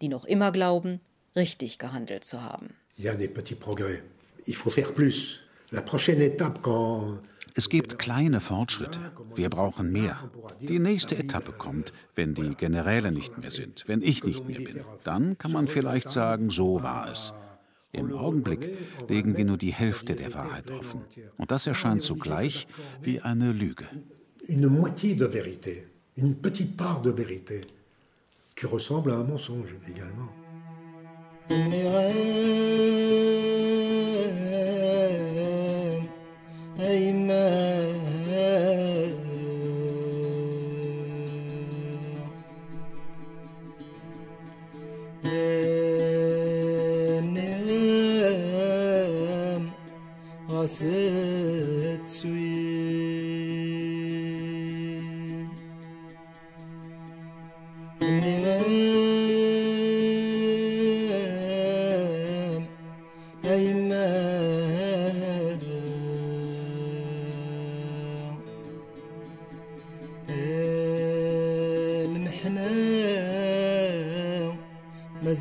die 0.00 0.08
noch 0.08 0.24
immer 0.24 0.50
glauben, 0.50 1.00
richtig 1.36 1.78
gehandelt 1.78 2.24
zu 2.24 2.42
haben. 2.42 2.74
Il 2.96 3.04
y 3.04 3.08
a 3.08 3.14
des 3.14 3.28
petits 3.28 3.54
progrès. 3.54 4.02
Il 4.46 4.56
faut 4.56 4.70
faire 4.70 4.92
plus. 4.92 5.43
Quand 6.62 7.20
es 7.56 7.68
gibt 7.68 8.00
kleine 8.00 8.40
Fortschritte. 8.40 8.98
Wir 9.36 9.48
brauchen 9.48 9.92
mehr. 9.92 10.18
Die 10.60 10.80
nächste 10.80 11.16
Etappe 11.16 11.52
kommt, 11.52 11.92
wenn 12.16 12.34
die 12.34 12.56
Generäle 12.56 13.12
nicht 13.12 13.38
mehr 13.38 13.52
sind, 13.52 13.84
wenn 13.86 14.02
ich 14.02 14.24
nicht 14.24 14.44
mehr 14.48 14.58
bin. 14.58 14.80
Dann 15.04 15.38
kann 15.38 15.52
man 15.52 15.68
vielleicht 15.68 16.10
sagen, 16.10 16.50
so 16.50 16.82
war 16.82 17.12
es. 17.12 17.32
Im 17.92 18.12
Augenblick 18.12 18.76
legen 19.08 19.36
wir 19.36 19.44
nur 19.44 19.56
die 19.56 19.72
Hälfte 19.72 20.16
der 20.16 20.34
Wahrheit 20.34 20.68
offen. 20.72 21.02
Und 21.38 21.52
das 21.52 21.68
erscheint 21.68 22.02
zugleich 22.02 22.66
wie 23.00 23.20
eine 23.20 23.52
Lüge. 23.52 23.86
Une 24.48 24.68
moitié 24.68 25.14
de 25.14 25.26
vérité, 25.26 25.84
une 26.16 26.34
petite 26.34 26.76
part 26.76 27.00
de 27.00 27.10
vérité, 27.10 27.60
qui 28.56 28.66
ressemble 28.66 29.12
à 29.12 29.16
un 29.16 29.24
mensonge 29.24 29.74
également. 29.88 30.28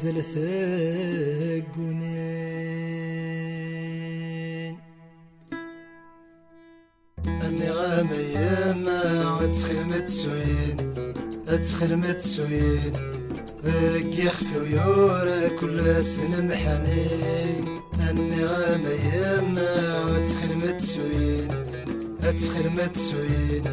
ينزل 0.06 0.24
ثقنين 0.24 1.98
أني 7.28 7.72
غامي 7.72 8.24
يما 8.36 9.40
أتسخل 9.46 9.84
متسوين 9.84 10.78
أتسخل 11.48 11.98
متسوين 11.98 12.94
ذك 13.66 14.20
يخفي 14.20 14.58
ويورا 14.60 15.48
كل 15.60 16.06
سن 16.06 16.48
محنين 16.48 17.66
أني 18.10 18.46
غامي 18.46 18.96
يما 19.14 20.18
أتسخل 20.18 20.56
متسوين 20.58 21.48
متسوين 22.70 23.64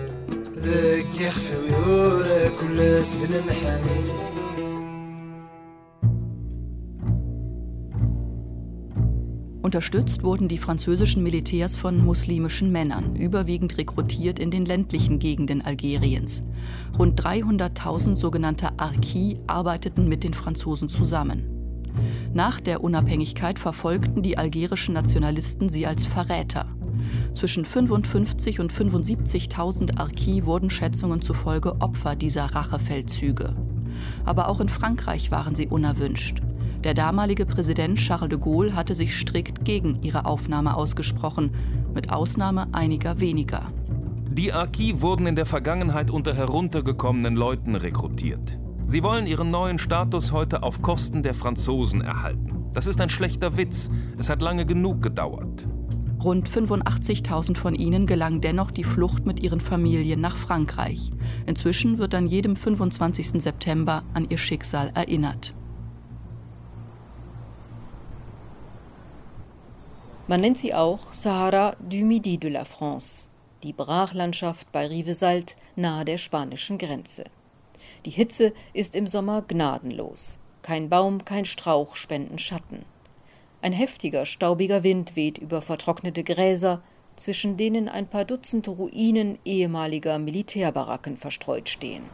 ذك 0.56 1.20
يخفي 1.20 1.56
ويورا 1.56 2.48
كل 2.60 3.04
سن 3.04 3.42
محنين 3.48 4.19
Unterstützt 9.80 10.22
wurden 10.22 10.46
die 10.46 10.58
französischen 10.58 11.22
Militärs 11.22 11.74
von 11.74 12.04
muslimischen 12.04 12.70
Männern, 12.70 13.16
überwiegend 13.16 13.78
rekrutiert 13.78 14.38
in 14.38 14.50
den 14.50 14.66
ländlichen 14.66 15.18
Gegenden 15.18 15.62
Algeriens. 15.62 16.44
Rund 16.98 17.18
300.000 17.18 18.16
sogenannte 18.16 18.78
Arquis 18.78 19.38
arbeiteten 19.46 20.06
mit 20.06 20.22
den 20.22 20.34
Franzosen 20.34 20.90
zusammen. 20.90 21.44
Nach 22.34 22.60
der 22.60 22.84
Unabhängigkeit 22.84 23.58
verfolgten 23.58 24.22
die 24.22 24.36
algerischen 24.36 24.92
Nationalisten 24.92 25.70
sie 25.70 25.86
als 25.86 26.04
Verräter. 26.04 26.66
Zwischen 27.32 27.64
55 27.64 28.60
und 28.60 28.74
75.000 28.74 29.96
Arquis 29.96 30.44
wurden 30.44 30.68
Schätzungen 30.68 31.22
zufolge 31.22 31.80
Opfer 31.80 32.16
dieser 32.16 32.44
Rachefeldzüge. 32.54 33.56
Aber 34.26 34.50
auch 34.50 34.60
in 34.60 34.68
Frankreich 34.68 35.30
waren 35.30 35.54
sie 35.54 35.68
unerwünscht. 35.68 36.42
Der 36.84 36.94
damalige 36.94 37.44
Präsident 37.44 37.98
Charles 37.98 38.30
de 38.30 38.38
Gaulle 38.38 38.74
hatte 38.74 38.94
sich 38.94 39.14
strikt 39.14 39.64
gegen 39.66 40.02
ihre 40.02 40.24
Aufnahme 40.24 40.74
ausgesprochen, 40.76 41.50
mit 41.94 42.10
Ausnahme 42.10 42.68
einiger 42.72 43.20
weniger. 43.20 43.70
Die 44.30 44.52
Arquis 44.52 45.02
wurden 45.02 45.26
in 45.26 45.36
der 45.36 45.44
Vergangenheit 45.44 46.10
unter 46.10 46.34
heruntergekommenen 46.34 47.36
Leuten 47.36 47.74
rekrutiert. 47.74 48.58
Sie 48.86 49.02
wollen 49.02 49.26
ihren 49.26 49.50
neuen 49.50 49.78
Status 49.78 50.32
heute 50.32 50.62
auf 50.62 50.80
Kosten 50.80 51.22
der 51.22 51.34
Franzosen 51.34 52.00
erhalten. 52.00 52.64
Das 52.72 52.86
ist 52.86 53.00
ein 53.00 53.10
schlechter 53.10 53.58
Witz. 53.58 53.90
Es 54.16 54.30
hat 54.30 54.40
lange 54.40 54.64
genug 54.64 55.02
gedauert. 55.02 55.66
Rund 56.22 56.48
85.000 56.48 57.56
von 57.56 57.74
ihnen 57.74 58.06
gelang 58.06 58.40
dennoch 58.40 58.70
die 58.70 58.84
Flucht 58.84 59.26
mit 59.26 59.40
ihren 59.42 59.60
Familien 59.60 60.20
nach 60.20 60.36
Frankreich. 60.36 61.10
Inzwischen 61.46 61.98
wird 61.98 62.14
an 62.14 62.26
jedem 62.26 62.56
25. 62.56 63.42
September 63.42 64.02
an 64.14 64.26
ihr 64.28 64.38
Schicksal 64.38 64.90
erinnert. 64.94 65.52
Man 70.30 70.42
nennt 70.42 70.58
sie 70.58 70.74
auch 70.74 71.12
Sahara 71.12 71.74
du 71.80 72.04
Midi 72.04 72.38
de 72.38 72.50
la 72.50 72.64
France, 72.64 73.30
die 73.64 73.72
Brachlandschaft 73.72 74.70
bei 74.70 74.86
Rivesalt 74.86 75.56
nahe 75.74 76.04
der 76.04 76.18
spanischen 76.18 76.78
Grenze. 76.78 77.24
Die 78.04 78.10
Hitze 78.10 78.52
ist 78.72 78.94
im 78.94 79.08
Sommer 79.08 79.42
gnadenlos. 79.42 80.38
Kein 80.62 80.88
Baum, 80.88 81.24
kein 81.24 81.46
Strauch 81.46 81.96
spenden 81.96 82.38
Schatten. 82.38 82.84
Ein 83.60 83.72
heftiger, 83.72 84.24
staubiger 84.24 84.84
Wind 84.84 85.16
weht 85.16 85.38
über 85.38 85.62
vertrocknete 85.62 86.22
Gräser, 86.22 86.80
zwischen 87.16 87.56
denen 87.56 87.88
ein 87.88 88.06
paar 88.06 88.24
Dutzend 88.24 88.68
Ruinen 88.68 89.36
ehemaliger 89.44 90.20
Militärbaracken 90.20 91.16
verstreut 91.16 91.68
stehen. 91.68 92.04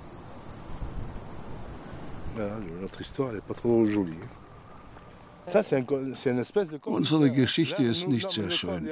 Unsere 6.85 7.31
Geschichte 7.31 7.83
ist 7.85 8.09
nicht 8.09 8.31
sehr 8.31 8.51
schön. 8.51 8.91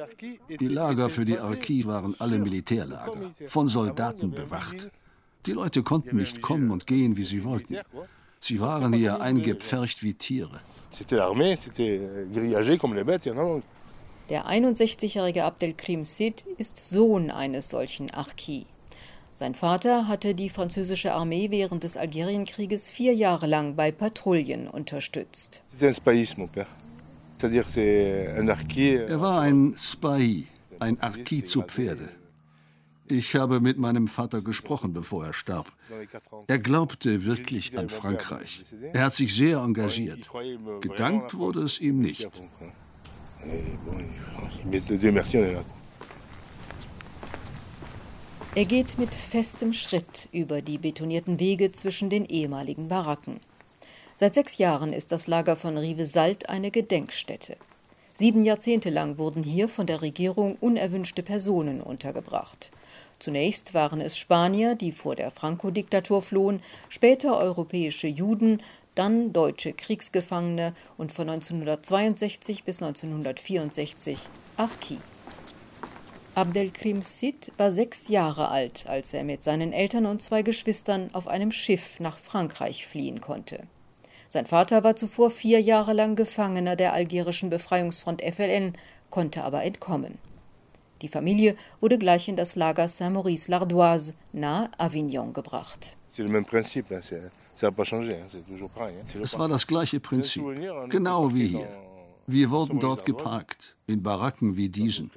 Die 0.49 0.69
Lager 0.69 1.11
für 1.11 1.25
die 1.25 1.39
Arki 1.39 1.85
waren 1.87 2.15
alle 2.19 2.39
Militärlager, 2.39 3.33
von 3.47 3.67
Soldaten 3.67 4.31
bewacht. 4.31 4.91
Die 5.47 5.53
Leute 5.53 5.83
konnten 5.83 6.17
nicht 6.17 6.41
kommen 6.41 6.71
und 6.71 6.87
gehen, 6.87 7.17
wie 7.17 7.25
sie 7.25 7.45
wollten. 7.45 7.79
Sie 8.41 8.61
waren 8.61 8.93
hier 8.93 9.21
eingepfercht 9.21 10.03
wie 10.03 10.15
Tiere. 10.15 10.61
Der 14.31 14.47
61-jährige 14.47 15.45
Abdelkrim 15.45 16.05
Sid 16.05 16.45
ist 16.57 16.89
Sohn 16.89 17.31
eines 17.31 17.69
solchen 17.69 18.11
Arki. 18.11 18.67
Sein 19.37 19.57
Vater 19.57 20.07
hatte 20.07 20.35
die 20.37 20.49
französische 20.49 21.13
Armee 21.13 21.51
während 21.51 21.83
des 21.83 21.97
Algerienkrieges 21.97 22.89
vier 22.89 23.15
Jahre 23.15 23.49
lang 23.49 23.75
bei 23.75 23.91
Patrouillen 23.91 24.69
unterstützt. 24.69 25.63
Er 29.09 29.21
war 29.21 29.41
ein 29.41 29.75
Spahis, 29.77 30.45
ein 30.79 31.01
Arki 31.01 31.45
zu 31.45 31.63
Pferde. 31.63 32.09
Ich 33.07 33.35
habe 33.35 33.61
mit 33.61 33.77
meinem 33.77 34.07
Vater 34.07 34.41
gesprochen, 34.41 34.95
bevor 34.95 35.27
er 35.27 35.33
starb. 35.33 35.71
Er 36.47 36.59
glaubte 36.61 37.25
wirklich 37.25 37.77
an 37.77 37.91
Frankreich. 37.91 38.65
Er 38.93 39.03
hat 39.07 39.15
sich 39.17 39.35
sehr 39.35 39.59
engagiert. 39.59 40.21
Gedankt 40.81 41.35
wurde 41.35 41.63
es 41.65 41.81
ihm 41.81 42.01
nicht. 42.01 42.29
Er 48.57 48.67
geht 48.67 48.99
mit 48.99 49.13
festem 49.13 49.73
Schritt 49.73 50.29
über 50.31 50.63
die 50.63 50.79
betonierten 50.79 51.41
Wege 51.41 51.73
zwischen 51.73 52.09
den 52.09 52.25
ehemaligen 52.25 52.89
Baracken. 52.89 53.41
Seit 54.15 54.35
sechs 54.35 54.59
Jahren 54.59 54.93
ist 54.93 55.11
das 55.11 55.27
Lager 55.27 55.57
von 55.57 55.77
Rive-Salt 55.77 56.49
eine 56.49 56.71
Gedenkstätte. 56.71 57.57
Sieben 58.13 58.45
Jahrzehnte 58.45 58.91
lang 58.91 59.19
wurden 59.19 59.43
hier 59.43 59.69
von 59.69 59.89
der 59.89 60.03
Regierung 60.03 60.55
unerwünschte 60.61 61.25
Personen 61.25 61.81
untergebracht. 61.81 62.71
Zunächst 63.19 63.75
waren 63.75 64.01
es 64.01 64.17
Spanier, 64.17 64.77
die 64.77 64.93
vor 64.93 65.17
der 65.17 65.33
Franco-Diktatur 65.33 66.23
flohen, 66.23 66.63
später 66.89 67.37
europäische 67.37 68.07
Juden, 68.07 68.63
dann 68.95 69.33
deutsche 69.33 69.73
Kriegsgefangene 69.73 70.77
und 70.97 71.11
von 71.11 71.29
1962 71.29 72.63
bis 72.63 72.81
1964 72.81 74.17
Arki. 74.59 74.99
Abdelkrim 76.35 77.03
Sid 77.03 77.53
war 77.59 77.71
sechs 77.71 78.09
Jahre 78.09 78.49
alt, 78.49 78.87
als 78.89 79.15
er 79.15 79.23
mit 79.23 79.45
seinen 79.45 79.73
Eltern 79.73 80.05
und 80.07 80.21
zwei 80.21 80.43
Geschwistern 80.43 81.11
auf 81.13 81.29
einem 81.29 81.53
Schiff 81.53 82.01
nach 82.01 82.19
Frankreich 82.19 82.89
fliehen 82.89 83.21
konnte. 83.21 83.63
Sein 84.29 84.47
Vater 84.47 84.83
war 84.83 84.97
zuvor 84.97 85.31
vier 85.31 85.61
Jahre 85.61 85.93
lang 85.93 86.17
Gefangener 86.17 86.75
der 86.75 86.93
algerischen 86.93 87.51
Befreiungsfront 87.51 88.21
FLN, 88.21 88.73
konnte 89.11 89.45
aber 89.45 89.63
entkommen. 89.63 90.19
Die 91.03 91.09
Familie 91.09 91.57
wurde 91.81 91.99
gleich 91.99 92.27
in 92.29 92.35
das 92.35 92.57
Lager 92.57 92.89
Saint-Maurice-l'Ardoise 92.89 94.15
nahe 94.33 94.71
Avignon 94.77 95.33
gebracht. 95.33 95.97
Es 99.23 99.39
war 99.39 99.49
das 99.49 99.67
gleiche 99.69 100.01
Prinzip, 100.01 100.43
genau 100.89 101.33
wie 101.33 101.47
hier. 101.47 101.69
Wir 102.27 102.51
wurden 102.51 102.81
dort 102.81 103.05
geparkt, 103.05 103.74
in 103.87 104.03
Baracken 104.03 104.57
wie 104.57 104.69
diesen. 104.69 105.11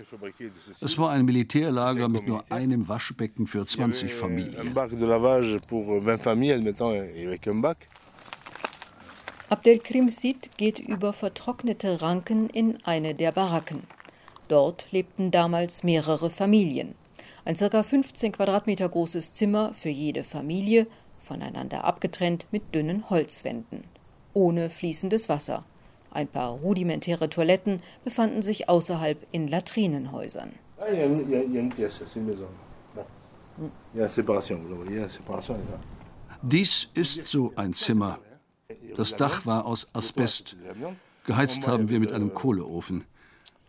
Es 0.82 0.97
war 0.97 1.12
ein 1.12 1.25
Militärlager 1.25 2.10
mit 2.10 2.27
nur 2.27 2.43
einem 2.51 2.88
Waschbecken 2.88 3.47
für 3.47 3.65
20 3.65 4.13
Familien. 4.13 4.75
Abdelkrim 9.49 10.10
Sid 10.10 10.58
geht 10.58 10.80
über 10.80 11.13
vertrocknete 11.13 12.01
Ranken 12.01 12.49
in 12.49 12.84
eine 12.84 13.15
der 13.15 13.32
Baracken. 13.32 13.84
Dort 14.49 14.91
lebten 14.91 15.32
damals 15.32 15.84
mehrere 15.84 16.30
Familien. 16.30 16.93
Ein 17.45 17.56
ca. 17.56 17.82
15 17.82 18.34
Quadratmeter 18.34 18.89
großes 18.89 19.34
Zimmer 19.34 19.73
für 19.73 19.89
jede 19.89 20.25
Familie, 20.25 20.86
voneinander 21.21 21.86
abgetrennt 21.86 22.47
mit 22.51 22.75
dünnen 22.75 23.10
Holzwänden, 23.10 23.86
ohne 24.34 24.69
fließendes 24.69 25.30
Wasser. 25.30 25.63
Ein 26.17 26.27
paar 26.27 26.49
rudimentäre 26.49 27.30
Toiletten 27.30 27.80
befanden 28.03 28.41
sich 28.41 28.67
außerhalb 28.67 29.19
in 29.32 29.47
Latrinenhäusern. 29.47 30.49
Dies 36.41 36.88
ist 36.95 37.27
so 37.27 37.53
ein 37.56 37.73
Zimmer. 37.75 38.17
Das 38.95 39.15
Dach 39.15 39.45
war 39.45 39.67
aus 39.67 39.86
Asbest. 39.93 40.56
Geheizt 41.23 41.67
haben 41.67 41.88
wir 41.89 41.99
mit 41.99 42.12
einem 42.12 42.34
Kohleofen. 42.34 43.03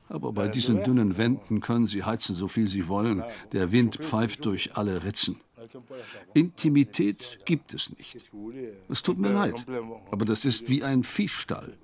Aber 0.08 0.32
bei 0.32 0.48
diesen 0.48 0.82
dünnen 0.82 1.18
Wänden 1.18 1.60
können 1.60 1.86
Sie 1.86 2.04
heizen, 2.04 2.34
so 2.34 2.48
viel 2.48 2.66
Sie 2.66 2.88
wollen. 2.88 3.24
Der 3.52 3.72
Wind 3.72 3.96
pfeift 3.96 4.46
durch 4.46 4.74
alle 4.74 5.04
Ritzen. 5.04 5.38
Intimität 6.32 7.40
gibt 7.44 7.74
es 7.74 7.90
nicht. 7.90 8.16
Es 8.88 9.02
tut 9.02 9.18
mir 9.18 9.32
leid, 9.34 9.66
aber 10.10 10.24
das 10.24 10.46
ist 10.46 10.70
wie 10.70 10.82
ein 10.82 11.02
Viehstall, 11.04 11.76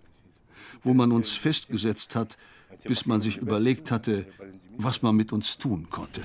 wo 0.82 0.94
man 0.94 1.12
uns 1.12 1.30
festgesetzt 1.30 2.16
hat, 2.16 2.36
bis 2.84 3.06
man 3.06 3.20
sich 3.20 3.38
überlegt 3.38 3.90
hatte, 3.90 4.26
was 4.76 5.02
man 5.02 5.14
mit 5.16 5.32
uns 5.32 5.58
tun 5.58 5.88
konnte. 5.90 6.22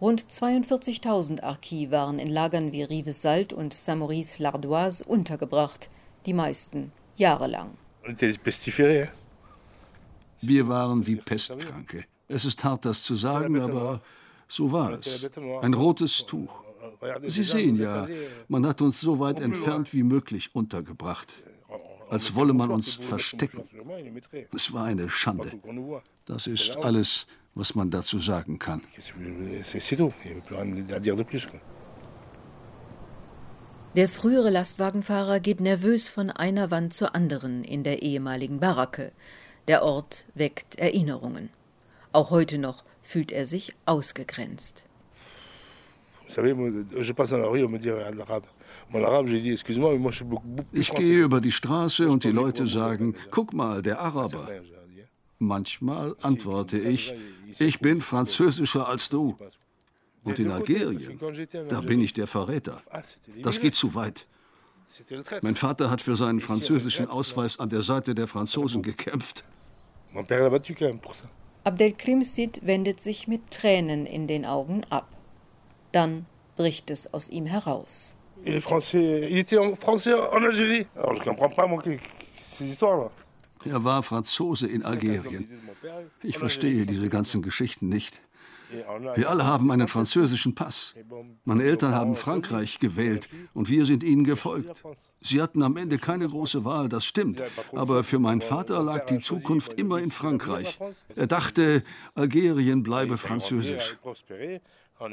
Rund 0.00 0.24
42.000 0.24 1.42
Arki 1.42 1.90
waren 1.90 2.18
in 2.18 2.28
Lagern 2.28 2.72
wie 2.72 2.82
Rivesalt 2.82 3.52
und 3.52 3.72
Saint-Maurice-l'Ardoise 3.72 5.04
untergebracht 5.04 5.88
die 6.26 6.34
meisten 6.34 6.90
jahrelang. 7.16 7.70
Wir 10.40 10.68
waren 10.68 11.06
wie 11.06 11.16
Pestkranke. 11.16 12.04
Es 12.26 12.44
ist 12.44 12.64
hart, 12.64 12.84
das 12.84 13.04
zu 13.04 13.14
sagen, 13.14 13.60
aber 13.60 14.00
so 14.48 14.72
war 14.72 14.98
es. 14.98 15.28
Ein 15.62 15.74
rotes 15.74 16.26
Tuch. 16.26 16.61
Sie 17.26 17.44
sehen 17.44 17.76
ja, 17.76 18.06
man 18.48 18.66
hat 18.66 18.80
uns 18.80 19.00
so 19.00 19.18
weit 19.18 19.40
entfernt 19.40 19.92
wie 19.92 20.02
möglich 20.02 20.54
untergebracht, 20.54 21.42
als 22.10 22.34
wolle 22.34 22.52
man 22.52 22.70
uns 22.70 22.94
verstecken. 22.94 23.62
Es 24.54 24.72
war 24.72 24.84
eine 24.84 25.08
Schande. 25.08 25.52
Das 26.24 26.46
ist 26.46 26.76
alles, 26.76 27.26
was 27.54 27.74
man 27.74 27.90
dazu 27.90 28.18
sagen 28.18 28.58
kann. 28.58 28.80
Der 33.94 34.08
frühere 34.08 34.50
Lastwagenfahrer 34.50 35.40
geht 35.40 35.60
nervös 35.60 36.10
von 36.10 36.30
einer 36.30 36.70
Wand 36.70 36.94
zur 36.94 37.14
anderen 37.14 37.62
in 37.62 37.82
der 37.82 38.02
ehemaligen 38.02 38.58
Baracke. 38.58 39.12
Der 39.68 39.82
Ort 39.82 40.24
weckt 40.34 40.76
Erinnerungen. 40.76 41.50
Auch 42.10 42.30
heute 42.30 42.58
noch 42.58 42.82
fühlt 43.04 43.32
er 43.32 43.44
sich 43.44 43.74
ausgegrenzt. 43.84 44.86
Ich 50.72 50.94
gehe 50.94 51.22
über 51.22 51.40
die 51.40 51.52
Straße 51.52 52.10
und 52.10 52.24
die 52.24 52.30
Leute 52.30 52.66
sagen, 52.66 53.14
guck 53.30 53.52
mal, 53.52 53.82
der 53.82 54.00
Araber. 54.00 54.48
Manchmal 55.38 56.14
antworte 56.22 56.78
ich, 56.78 57.14
ich 57.58 57.80
bin 57.80 58.00
französischer 58.00 58.88
als 58.88 59.08
du. 59.08 59.36
Und 60.24 60.38
in 60.38 60.50
Algerien, 60.50 61.18
da 61.68 61.80
bin 61.80 62.00
ich 62.00 62.12
der 62.12 62.28
Verräter. 62.28 62.80
Das 63.42 63.60
geht 63.60 63.74
zu 63.74 63.94
weit. 63.94 64.28
Mein 65.40 65.56
Vater 65.56 65.90
hat 65.90 66.00
für 66.00 66.16
seinen 66.16 66.40
französischen 66.40 67.08
Ausweis 67.08 67.58
an 67.58 67.70
der 67.70 67.82
Seite 67.82 68.14
der 68.14 68.26
Franzosen 68.26 68.82
gekämpft. 68.82 69.42
Abdelkrim 71.64 72.22
Sid 72.22 72.66
wendet 72.66 73.00
sich 73.00 73.28
mit 73.28 73.50
Tränen 73.50 74.06
in 74.06 74.26
den 74.26 74.44
Augen 74.44 74.84
ab. 74.90 75.08
Dann 75.92 76.26
bricht 76.56 76.90
es 76.90 77.12
aus 77.14 77.28
ihm 77.28 77.46
heraus. 77.46 78.16
Er 83.64 83.84
war 83.84 84.02
Franzose 84.02 84.66
in 84.66 84.82
Algerien. 84.82 85.48
Ich 86.22 86.38
verstehe 86.38 86.86
diese 86.86 87.08
ganzen 87.08 87.42
Geschichten 87.42 87.88
nicht. 87.88 88.20
Wir 89.14 89.28
alle 89.28 89.44
haben 89.44 89.70
einen 89.70 89.88
französischen 89.88 90.54
Pass. 90.54 90.94
Meine 91.44 91.62
Eltern 91.62 91.94
haben 91.94 92.14
Frankreich 92.14 92.78
gewählt 92.78 93.28
und 93.52 93.68
wir 93.68 93.84
sind 93.84 94.02
ihnen 94.02 94.24
gefolgt. 94.24 94.82
Sie 95.20 95.42
hatten 95.42 95.62
am 95.62 95.76
Ende 95.76 95.98
keine 95.98 96.28
große 96.28 96.64
Wahl, 96.64 96.88
das 96.88 97.04
stimmt. 97.04 97.42
Aber 97.72 98.02
für 98.02 98.18
meinen 98.18 98.40
Vater 98.40 98.82
lag 98.82 99.06
die 99.06 99.18
Zukunft 99.18 99.74
immer 99.74 99.98
in 99.98 100.10
Frankreich. 100.10 100.78
Er 101.14 101.26
dachte, 101.26 101.82
Algerien 102.14 102.82
bleibe 102.82 103.18
französisch. 103.18 103.98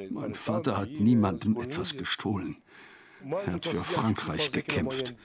Mein 0.10 0.36
Vater 0.36 0.78
hat 0.78 0.90
niemandem 0.92 1.60
etwas 1.60 1.96
gestohlen. 1.98 2.58
Er 3.46 3.54
hat 3.54 3.66
für 3.66 3.84
Frankreich 3.84 4.52
gekämpft. 4.52 5.16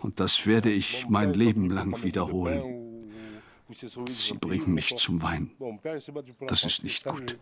Und 0.00 0.20
das 0.20 0.46
werde 0.46 0.70
ich 0.70 1.06
mein 1.08 1.34
Leben 1.34 1.70
lang 1.70 2.02
wiederholen. 2.02 3.10
Sie 4.08 4.34
bringen 4.34 4.74
mich 4.74 4.96
zum 4.96 5.22
Weinen. 5.22 5.50
Das 6.46 6.64
ist 6.64 6.84
nicht 6.84 7.04
gut. 7.04 7.38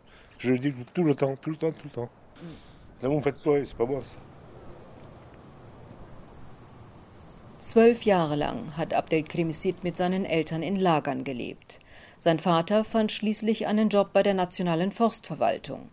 Zwölf 7.72 8.02
Jahre 8.02 8.36
lang 8.36 8.76
hat 8.76 8.94
Abdelkrimsid 8.94 9.82
mit 9.82 9.96
seinen 9.96 10.24
Eltern 10.24 10.62
in 10.62 10.76
Lagern 10.76 11.24
gelebt. 11.24 11.80
Sein 12.18 12.38
Vater 12.38 12.84
fand 12.84 13.10
schließlich 13.10 13.66
einen 13.66 13.88
Job 13.88 14.12
bei 14.12 14.22
der 14.22 14.34
Nationalen 14.34 14.92
Forstverwaltung. 14.92 15.88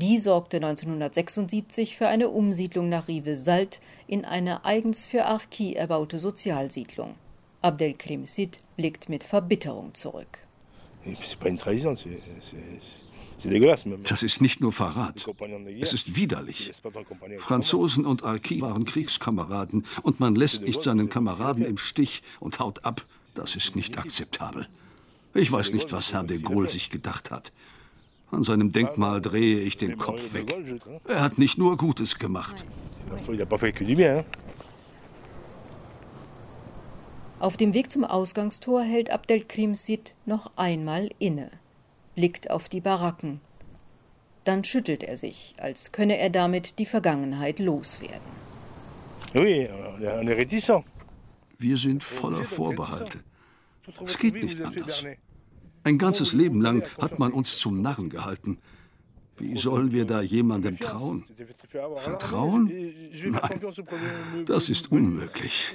Die 0.00 0.18
sorgte 0.18 0.58
1976 0.58 1.96
für 1.96 2.06
eine 2.06 2.28
Umsiedlung 2.28 2.88
nach 2.88 3.08
Rive-Salt 3.08 3.80
in 4.06 4.24
eine 4.24 4.64
eigens 4.64 5.04
für 5.04 5.24
Arki 5.24 5.74
erbaute 5.74 6.20
Sozialsiedlung. 6.20 7.16
Abdelkrim 7.62 8.24
Sid 8.24 8.60
blickt 8.76 9.08
mit 9.08 9.24
Verbitterung 9.24 9.94
zurück. 9.94 10.38
Das 14.04 14.22
ist 14.22 14.40
nicht 14.40 14.60
nur 14.60 14.72
Verrat, 14.72 15.26
es 15.80 15.92
ist 15.92 16.14
widerlich. 16.14 16.70
Franzosen 17.38 18.06
und 18.06 18.22
Arki 18.22 18.60
waren 18.60 18.84
Kriegskameraden 18.84 19.84
und 20.02 20.20
man 20.20 20.36
lässt 20.36 20.62
nicht 20.62 20.80
seinen 20.80 21.08
Kameraden 21.08 21.64
im 21.64 21.76
Stich 21.76 22.22
und 22.38 22.60
haut 22.60 22.84
ab. 22.84 23.04
Das 23.34 23.56
ist 23.56 23.74
nicht 23.74 23.98
akzeptabel. 23.98 24.68
Ich 25.34 25.50
weiß 25.50 25.72
nicht, 25.72 25.90
was 25.90 26.12
Herr 26.12 26.22
de 26.22 26.40
Gaulle 26.40 26.68
sich 26.68 26.88
gedacht 26.90 27.32
hat. 27.32 27.52
An 28.30 28.42
seinem 28.42 28.72
Denkmal 28.72 29.20
drehe 29.20 29.60
ich 29.60 29.76
den 29.76 29.96
Kopf 29.96 30.34
weg. 30.34 30.54
Er 31.06 31.22
hat 31.22 31.38
nicht 31.38 31.56
nur 31.56 31.76
Gutes 31.76 32.18
gemacht. 32.18 32.64
Auf 37.40 37.56
dem 37.56 37.72
Weg 37.72 37.90
zum 37.90 38.04
Ausgangstor 38.04 38.82
hält 38.82 39.10
Abdelkrim 39.10 39.74
Sid 39.74 40.14
noch 40.26 40.50
einmal 40.56 41.08
inne, 41.18 41.50
blickt 42.16 42.50
auf 42.50 42.68
die 42.68 42.80
Baracken. 42.80 43.40
Dann 44.44 44.64
schüttelt 44.64 45.02
er 45.02 45.16
sich, 45.16 45.54
als 45.58 45.92
könne 45.92 46.18
er 46.18 46.30
damit 46.30 46.78
die 46.78 46.86
Vergangenheit 46.86 47.58
loswerden. 47.58 48.18
Wir 51.58 51.76
sind 51.76 52.04
voller 52.04 52.44
Vorbehalte. 52.44 53.20
Es 54.04 54.18
geht 54.18 54.42
nicht 54.42 54.60
anders. 54.60 55.04
Ein 55.88 55.96
ganzes 55.96 56.34
Leben 56.34 56.60
lang 56.60 56.84
hat 56.98 57.18
man 57.18 57.32
uns 57.32 57.56
zum 57.56 57.80
Narren 57.80 58.10
gehalten. 58.10 58.58
Wie 59.38 59.56
sollen 59.56 59.90
wir 59.90 60.04
da 60.04 60.20
jemandem 60.20 60.78
trauen? 60.78 61.24
Vertrauen? 61.96 62.70
Nein, 63.24 63.60
das 64.44 64.68
ist 64.68 64.92
unmöglich. 64.92 65.72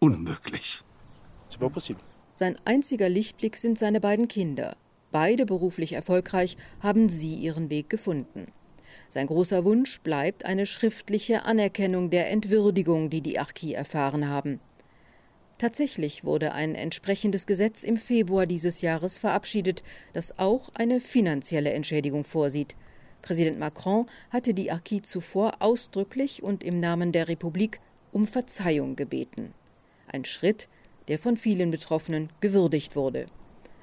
Unmöglich. 0.00 0.82
Sein 2.34 2.58
einziger 2.66 3.08
Lichtblick 3.08 3.56
sind 3.56 3.78
seine 3.78 4.00
beiden 4.00 4.28
Kinder. 4.28 4.76
Beide 5.12 5.46
beruflich 5.46 5.94
erfolgreich 5.94 6.58
haben 6.82 7.08
sie 7.08 7.34
ihren 7.34 7.70
Weg 7.70 7.88
gefunden. 7.88 8.48
Sein 9.08 9.28
großer 9.28 9.64
Wunsch 9.64 10.00
bleibt 10.00 10.44
eine 10.44 10.66
schriftliche 10.66 11.46
Anerkennung 11.46 12.10
der 12.10 12.30
Entwürdigung, 12.30 13.08
die 13.08 13.22
die 13.22 13.38
Archie 13.38 13.72
erfahren 13.72 14.28
haben. 14.28 14.60
Tatsächlich 15.58 16.24
wurde 16.24 16.52
ein 16.52 16.76
entsprechendes 16.76 17.44
Gesetz 17.44 17.82
im 17.82 17.96
Februar 17.96 18.46
dieses 18.46 18.80
Jahres 18.80 19.18
verabschiedet, 19.18 19.82
das 20.12 20.38
auch 20.38 20.70
eine 20.74 21.00
finanzielle 21.00 21.72
Entschädigung 21.72 22.24
vorsieht. 22.24 22.76
Präsident 23.22 23.58
Macron 23.58 24.06
hatte 24.32 24.54
die 24.54 24.70
Archie 24.70 25.02
zuvor 25.02 25.56
ausdrücklich 25.58 26.44
und 26.44 26.62
im 26.62 26.78
Namen 26.78 27.10
der 27.10 27.26
Republik 27.26 27.80
um 28.12 28.28
Verzeihung 28.28 28.94
gebeten. 28.94 29.52
Ein 30.06 30.24
Schritt, 30.24 30.68
der 31.08 31.18
von 31.18 31.36
vielen 31.36 31.72
Betroffenen 31.72 32.28
gewürdigt 32.40 32.94
wurde. 32.94 33.26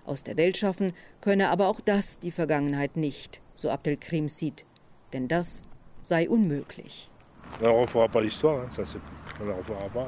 Aus 0.06 0.24
der 0.24 0.38
Welt 0.38 0.56
schaffen 0.56 0.94
könne 1.20 1.50
aber 1.50 1.68
auch 1.68 1.82
das 1.82 2.20
die 2.20 2.32
Vergangenheit 2.32 2.96
nicht, 2.96 3.42
so 3.54 3.70
Abdelkrim 3.70 4.30
sieht. 4.30 4.64
Denn 5.12 5.28
das 5.28 5.64
sei 6.04 6.30
unmöglich. 6.30 7.10
On 7.62 7.68
ne 7.68 7.84
refera 7.84 8.08
pas 8.08 8.22
l'histoire, 8.22 8.66
on 9.40 9.48
ne 9.48 9.54
refera 9.54 9.90
pas, 9.90 10.08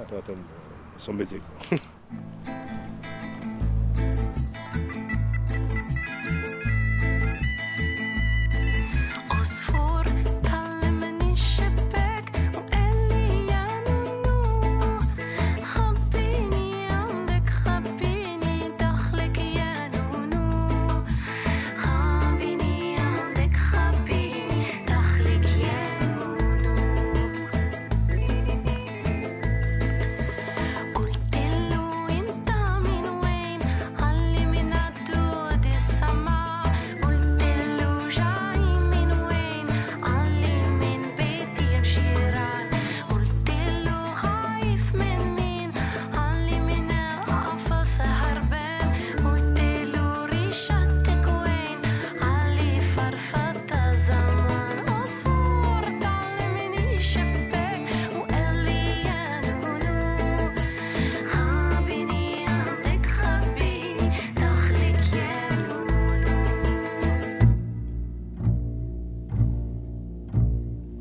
son 0.98 1.14
métier. 1.14 1.42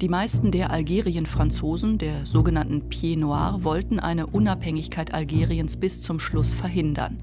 Die 0.07 0.11
meisten 0.11 0.53
der 0.53 0.71
Algerien-Franzosen, 0.71 1.99
der 1.99 2.27
sogenannten 2.27 2.89
Pieds 2.89 3.21
Noirs, 3.21 3.65
wollten 3.65 3.99
eine 3.99 4.29
Unabhängigkeit 4.29 5.13
Algeriens 5.13 5.79
bis 5.79 6.01
zum 6.01 6.21
Schluss 6.21 6.53
verhindern. 6.53 7.19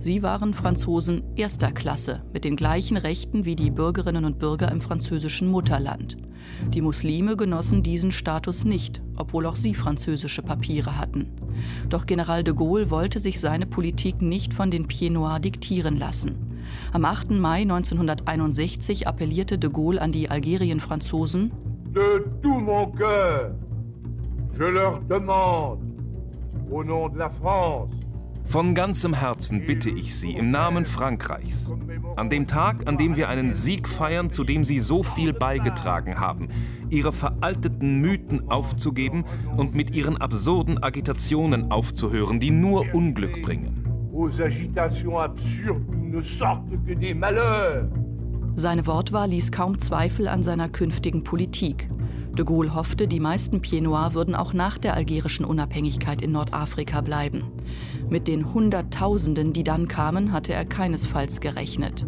Sie 0.00 0.24
waren 0.24 0.52
Franzosen 0.52 1.22
erster 1.36 1.70
Klasse, 1.70 2.24
mit 2.32 2.42
den 2.42 2.56
gleichen 2.56 2.96
Rechten 2.96 3.44
wie 3.44 3.54
die 3.54 3.70
Bürgerinnen 3.70 4.24
und 4.24 4.40
Bürger 4.40 4.72
im 4.72 4.80
französischen 4.80 5.46
Mutterland. 5.46 6.16
Die 6.72 6.80
Muslime 6.80 7.36
genossen 7.36 7.84
diesen 7.84 8.10
Status 8.10 8.64
nicht, 8.64 9.00
obwohl 9.14 9.46
auch 9.46 9.54
sie 9.54 9.76
französische 9.76 10.42
Papiere 10.42 10.98
hatten. 10.98 11.28
Doch 11.88 12.04
General 12.04 12.42
de 12.42 12.52
Gaulle 12.52 12.90
wollte 12.90 13.20
sich 13.20 13.38
seine 13.38 13.66
Politik 13.66 14.22
nicht 14.22 14.52
von 14.52 14.72
den 14.72 14.88
Pieds 14.88 15.12
Noirs 15.12 15.40
diktieren 15.40 15.96
lassen. 15.96 16.34
Am 16.92 17.04
8. 17.04 17.30
Mai 17.30 17.62
1961 17.62 19.06
appellierte 19.06 19.56
de 19.56 19.70
Gaulle 19.70 20.02
an 20.02 20.10
die 20.10 20.30
Algerien-Franzosen, 20.30 21.52
de 21.94 22.26
tout 22.42 22.58
mon 22.58 22.86
cœur, 22.90 23.52
je 24.58 24.64
leur 24.64 25.00
demande, 25.02 25.78
au 26.70 26.82
nom 26.82 27.08
de 27.08 27.18
la 27.18 27.30
France, 27.30 27.90
von 28.46 28.74
ganzem 28.74 29.14
Herzen 29.14 29.64
bitte 29.64 29.88
ich 29.88 30.14
Sie 30.14 30.32
im 30.32 30.50
Namen 30.50 30.84
Frankreichs, 30.84 31.72
an 32.16 32.28
dem 32.28 32.46
Tag, 32.46 32.86
an 32.86 32.98
dem 32.98 33.16
wir 33.16 33.30
einen 33.30 33.52
Sieg 33.52 33.88
feiern, 33.88 34.28
zu 34.28 34.44
dem 34.44 34.64
Sie 34.64 34.80
so 34.80 35.02
viel 35.02 35.32
beigetragen 35.32 36.20
haben, 36.20 36.48
Ihre 36.90 37.12
veralteten 37.12 38.02
Mythen 38.02 38.50
aufzugeben 38.50 39.24
und 39.56 39.74
mit 39.74 39.94
Ihren 39.94 40.18
absurden 40.18 40.82
Agitationen 40.82 41.70
aufzuhören, 41.70 42.38
die 42.38 42.50
nur 42.50 42.84
Unglück 42.92 43.40
bringen. 43.40 43.82
Seine 48.56 48.86
Wortwahl 48.86 49.30
ließ 49.30 49.50
kaum 49.50 49.80
Zweifel 49.80 50.28
an 50.28 50.44
seiner 50.44 50.68
künftigen 50.68 51.24
Politik. 51.24 51.88
De 52.38 52.44
Gaulle 52.44 52.72
hoffte, 52.72 53.08
die 53.08 53.18
meisten 53.18 53.60
Pieds 53.60 53.82
Noirs 53.82 54.14
würden 54.14 54.36
auch 54.36 54.52
nach 54.52 54.78
der 54.78 54.94
algerischen 54.94 55.44
Unabhängigkeit 55.44 56.22
in 56.22 56.32
Nordafrika 56.32 57.00
bleiben. 57.00 57.44
Mit 58.08 58.28
den 58.28 58.54
Hunderttausenden, 58.54 59.52
die 59.52 59.64
dann 59.64 59.88
kamen, 59.88 60.32
hatte 60.32 60.52
er 60.52 60.64
keinesfalls 60.64 61.40
gerechnet. 61.40 62.06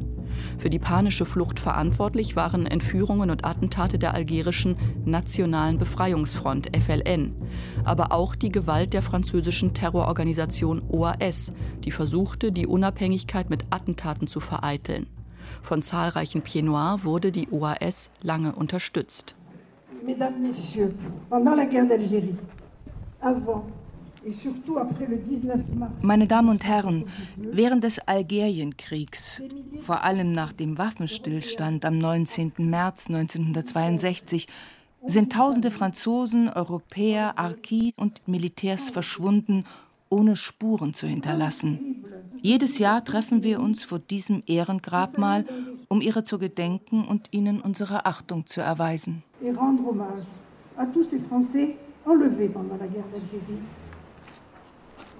Für 0.56 0.70
die 0.70 0.78
panische 0.78 1.26
Flucht 1.26 1.58
verantwortlich 1.58 2.36
waren 2.36 2.66
Entführungen 2.66 3.30
und 3.30 3.44
Attentate 3.44 3.98
der 3.98 4.14
algerischen 4.14 4.76
Nationalen 5.04 5.78
Befreiungsfront 5.78 6.70
FLN, 6.76 7.34
aber 7.84 8.12
auch 8.12 8.36
die 8.36 8.52
Gewalt 8.52 8.92
der 8.92 9.02
französischen 9.02 9.74
Terrororganisation 9.74 10.82
OAS, 10.88 11.52
die 11.84 11.90
versuchte, 11.90 12.52
die 12.52 12.66
Unabhängigkeit 12.66 13.50
mit 13.50 13.64
Attentaten 13.70 14.28
zu 14.28 14.38
vereiteln. 14.38 15.06
Von 15.62 15.82
zahlreichen 15.82 16.42
Pieds 16.42 16.64
Noirs 16.64 17.04
wurde 17.04 17.32
die 17.32 17.48
OAS 17.50 18.10
lange 18.22 18.52
unterstützt. 18.54 19.34
Mesdames, 20.04 20.38
Messieurs, 20.38 20.92
pendant 21.28 21.56
la 21.56 21.64
guerre 21.64 21.86
d'Algérie, 21.86 22.36
avant 23.20 23.64
meine 26.02 26.26
Damen 26.26 26.48
und 26.48 26.64
Herren, 26.64 27.04
während 27.36 27.84
des 27.84 28.00
Algerienkriegs, 28.00 29.40
vor 29.80 30.02
allem 30.02 30.32
nach 30.32 30.52
dem 30.52 30.78
Waffenstillstand 30.78 31.84
am 31.84 31.98
19. 31.98 32.54
März 32.58 33.06
1962, 33.08 34.48
sind 35.04 35.32
tausende 35.32 35.70
Franzosen, 35.70 36.48
Europäer, 36.48 37.38
Archis 37.38 37.92
und 37.96 38.26
Militärs 38.26 38.90
verschwunden, 38.90 39.62
ohne 40.08 40.36
Spuren 40.36 40.94
zu 40.94 41.06
hinterlassen. 41.06 42.04
Jedes 42.42 42.78
Jahr 42.78 43.04
treffen 43.04 43.42
wir 43.42 43.60
uns 43.60 43.84
vor 43.84 43.98
diesem 43.98 44.42
Ehrengrabmal, 44.46 45.44
um 45.88 46.00
ihre 46.00 46.24
zu 46.24 46.38
gedenken 46.38 47.04
und 47.04 47.28
ihnen 47.32 47.60
unsere 47.60 48.06
Achtung 48.06 48.46
zu 48.46 48.60
erweisen. 48.60 49.22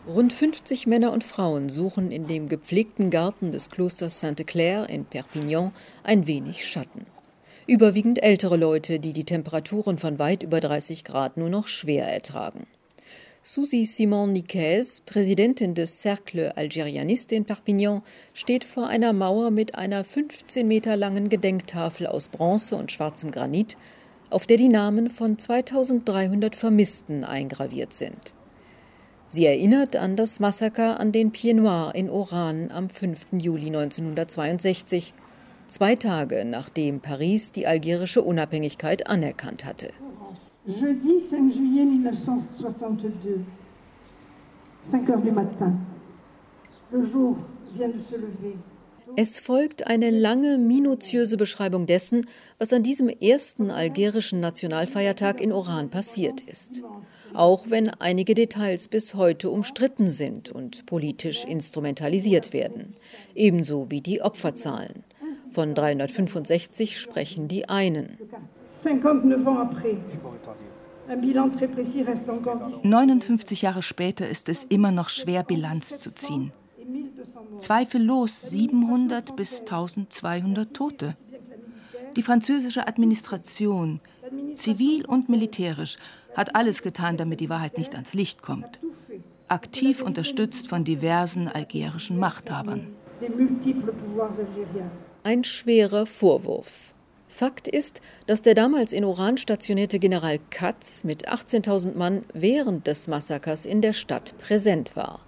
Rund 0.07 0.33
50 0.33 0.87
Männer 0.87 1.12
und 1.12 1.25
Frauen 1.25 1.68
suchen 1.68 2.12
in 2.12 2.29
dem 2.29 2.49
gepflegten 2.49 3.11
Garten 3.11 3.51
des 3.51 3.70
Klosters 3.70 4.20
Sainte-Claire 4.20 4.88
in 4.88 5.05
Perpignan 5.05 5.72
ein 6.05 6.29
wenig 6.29 6.64
Schatten. 6.64 7.07
Überwiegend 7.66 8.22
ältere 8.22 8.57
Leute, 8.57 9.01
die 9.01 9.12
die 9.12 9.25
Temperaturen 9.25 9.99
von 9.99 10.20
weit 10.20 10.44
über 10.44 10.61
30 10.61 11.03
Grad 11.03 11.37
nur 11.37 11.49
noch 11.49 11.66
schwer 11.66 12.07
ertragen. 12.07 12.68
Susi 13.48 13.85
Simon 13.85 14.32
Nicaise, 14.32 15.02
Präsidentin 15.06 15.76
des 15.76 16.00
Cercle 16.00 16.56
Algérianiste 16.56 17.37
in 17.37 17.44
Perpignan, 17.44 18.02
steht 18.35 18.64
vor 18.64 18.88
einer 18.88 19.12
Mauer 19.12 19.52
mit 19.52 19.76
einer 19.76 20.02
15 20.02 20.66
Meter 20.66 20.96
langen 20.96 21.28
Gedenktafel 21.28 22.09
aus 22.09 22.26
Bronze 22.26 22.74
und 22.74 22.90
schwarzem 22.90 23.30
Granit, 23.30 23.76
auf 24.30 24.48
der 24.48 24.56
die 24.56 24.68
Namen 24.68 25.09
von 25.09 25.38
2300 25.38 26.56
Vermissten 26.56 27.22
eingraviert 27.22 27.92
sind. 27.92 28.35
Sie 29.28 29.46
erinnert 29.46 29.94
an 29.94 30.16
das 30.16 30.40
Massaker 30.40 30.98
an 30.98 31.12
den 31.12 31.30
Pieds 31.30 31.54
Noirs 31.54 31.94
in 31.94 32.11
Oran 32.11 32.72
am 32.72 32.90
5. 32.90 33.28
Juli 33.40 33.66
1962, 33.66 35.14
zwei 35.68 35.94
Tage 35.94 36.44
nachdem 36.44 36.98
Paris 36.98 37.52
die 37.52 37.68
algerische 37.68 38.22
Unabhängigkeit 38.22 39.06
anerkannt 39.06 39.64
hatte. 39.64 39.90
Jeudi 40.66 41.20
5 41.20 41.55
juillet 41.55 42.07
1962, 42.07 43.40
5 44.90 45.09
heures 45.09 45.22
du 45.22 45.33
matin. 45.33 45.79
Le 46.90 47.05
jour 47.05 47.37
vient 47.74 47.94
de 47.94 48.00
se 48.00 48.16
lever. 48.16 48.57
Es 49.14 49.38
folgt 49.38 49.87
eine 49.87 50.11
lange, 50.11 50.59
minutiöse 50.59 51.37
Beschreibung 51.37 51.87
dessen, 51.87 52.26
was 52.59 52.72
an 52.72 52.83
diesem 52.83 53.09
ersten 53.09 53.70
algerischen 53.70 54.40
Nationalfeiertag 54.40 55.40
in 55.40 55.52
Oran 55.52 55.88
passiert 55.90 56.40
ist 56.40 56.83
auch 57.37 57.66
wenn 57.68 57.90
einige 57.90 58.35
Details 58.35 58.88
bis 58.88 59.14
heute 59.14 59.50
umstritten 59.50 60.09
sind 60.09 60.50
und 60.50 60.87
politisch 60.87 61.44
instrumentalisiert 61.44 62.52
werden, 62.52 62.94
ebenso 63.35 63.90
wie 63.90 64.00
die 64.00 64.22
Opferzahlen. 64.22 65.05
Von 65.50 65.74
365 65.74 66.98
sprechen 66.98 67.46
die 67.46 67.68
einen. 67.68 68.18
59 72.83 73.62
Jahre 73.62 73.83
später 73.83 74.29
ist 74.29 74.49
es 74.49 74.64
immer 74.64 74.92
noch 74.92 75.09
schwer, 75.09 75.42
Bilanz 75.42 75.99
zu 75.99 76.12
ziehen. 76.12 76.53
Zweifellos 77.59 78.42
700 78.51 79.35
bis 79.37 79.61
1200 79.61 80.72
Tote. 80.75 81.16
Die 82.16 82.22
französische 82.22 82.87
Administration, 82.87 84.01
zivil 84.53 85.05
und 85.05 85.29
militärisch, 85.29 85.96
hat 86.35 86.55
alles 86.55 86.83
getan, 86.83 87.16
damit 87.16 87.40
die 87.40 87.51
Wahrheit 87.51 87.79
nicht 87.79 87.94
ans 87.94 88.14
Licht 88.14 88.42
kommt. 88.42 88.81
Aktiv 89.49 90.03
unterstützt 90.03 90.68
von 90.68 90.85
diversen 90.85 91.49
algerischen 91.49 92.18
Machthabern. 92.18 92.88
Ein 95.22 95.44
schwerer 95.44 96.07
Vorwurf. 96.07 96.95
Fakt 97.29 97.67
ist, 97.67 98.01
dass 98.27 98.43
der 98.43 98.55
damals 98.55 98.93
in 98.93 99.05
Oran 99.05 99.37
stationierte 99.37 99.99
General 99.99 100.39
Katz 100.51 101.05
mit 101.05 101.29
18.000 101.29 101.97
Mann 101.97 102.25
während 102.33 102.87
des 102.87 103.09
Massakers 103.09 103.67
in 103.67 103.83
der 103.83 103.93
Stadt 103.93 104.35
präsent 104.39 104.97
war. 104.97 105.21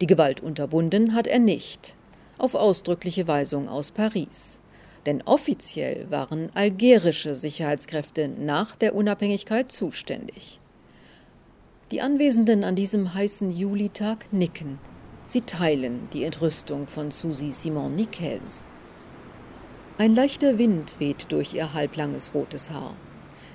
Die 0.00 0.06
Gewalt 0.06 0.40
unterbunden 0.40 1.14
hat 1.14 1.26
er 1.26 1.38
nicht, 1.38 1.94
auf 2.38 2.54
ausdrückliche 2.54 3.28
Weisung 3.28 3.68
aus 3.68 3.90
Paris. 3.90 4.60
Denn 5.06 5.22
offiziell 5.22 6.10
waren 6.10 6.50
algerische 6.54 7.36
Sicherheitskräfte 7.36 8.28
nach 8.28 8.74
der 8.74 8.94
Unabhängigkeit 8.94 9.70
zuständig. 9.70 10.60
Die 11.90 12.00
Anwesenden 12.00 12.64
an 12.64 12.74
diesem 12.74 13.12
heißen 13.12 13.50
Julitag 13.50 14.32
nicken. 14.32 14.78
Sie 15.26 15.42
teilen 15.42 16.08
die 16.12 16.24
Entrüstung 16.24 16.86
von 16.86 17.10
Susi 17.10 17.52
Simon 17.52 17.94
Nicaise. 17.94 18.64
Ein 19.98 20.14
leichter 20.14 20.58
Wind 20.58 20.96
weht 20.98 21.30
durch 21.30 21.54
ihr 21.54 21.72
halblanges 21.74 22.34
rotes 22.34 22.70
Haar. 22.70 22.96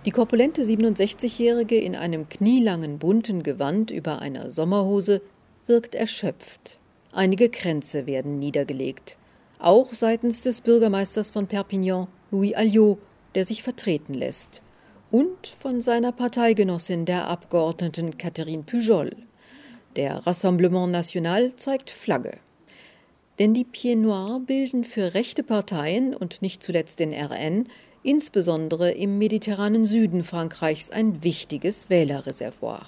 Die 0.05 0.11
korpulente 0.11 0.63
67-Jährige 0.63 1.77
in 1.77 1.95
einem 1.95 2.29
knielangen 2.29 2.99
bunten 2.99 3.43
Gewand 3.43 3.91
über 3.91 4.21
einer 4.21 4.49
Sommerhose 4.49 5.21
wirkt 5.67 5.95
erschöpft. 5.95 6.79
Einige 7.11 7.49
Kränze 7.49 8.05
werden 8.05 8.39
niedergelegt 8.39 9.17
auch 9.59 9.93
seitens 9.93 10.41
des 10.41 10.61
Bürgermeisters 10.61 11.29
von 11.29 11.45
Perpignan, 11.47 12.07
Louis 12.31 12.53
Alliot, 12.55 12.97
der 13.35 13.45
sich 13.45 13.61
vertreten 13.61 14.13
lässt, 14.13 14.63
und 15.11 15.47
von 15.47 15.81
seiner 15.81 16.11
Parteigenossin, 16.11 17.05
der 17.05 17.27
Abgeordneten 17.27 18.17
Catherine 18.17 18.63
Pujol. 18.63 19.11
Der 19.95 20.25
Rassemblement 20.25 20.91
National 20.91 21.55
zeigt 21.55 21.89
Flagge. 21.89 22.37
Denn 23.39 23.53
die 23.53 23.63
Pieds 23.63 24.01
Noirs 24.01 24.41
bilden 24.45 24.83
für 24.83 25.13
rechte 25.13 25.43
Parteien 25.43 26.13
und 26.13 26.41
nicht 26.41 26.61
zuletzt 26.61 26.99
den 26.99 27.13
RN 27.13 27.67
insbesondere 28.03 28.91
im 28.91 29.17
mediterranen 29.17 29.85
Süden 29.85 30.23
Frankreichs 30.23 30.89
ein 30.89 31.23
wichtiges 31.23 31.89
Wählerreservoir. 31.89 32.85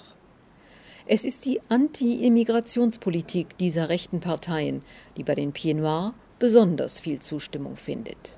Es 1.06 1.24
ist 1.24 1.46
die 1.46 1.60
Anti-Immigrationspolitik 1.68 3.56
dieser 3.58 3.88
rechten 3.88 4.20
Parteien, 4.20 4.82
die 5.16 5.24
bei 5.24 5.34
den 5.34 5.52
Pieds 5.52 5.80
Noirs 5.80 6.12
besonders 6.38 7.00
viel 7.00 7.18
Zustimmung 7.18 7.76
findet. 7.76 8.36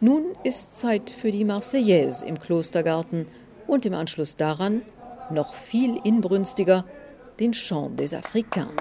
Nun 0.00 0.24
ist 0.44 0.78
Zeit 0.78 1.10
für 1.10 1.30
die 1.30 1.44
Marseillaise 1.44 2.24
im 2.24 2.38
Klostergarten 2.38 3.26
und 3.68 3.86
im 3.86 3.94
Anschluss 3.94 4.36
daran, 4.36 4.82
noch 5.30 5.54
viel 5.54 6.00
inbrünstiger, 6.02 6.84
den 7.38 7.52
Chant 7.52 8.00
des 8.00 8.14
Africains. 8.14 8.72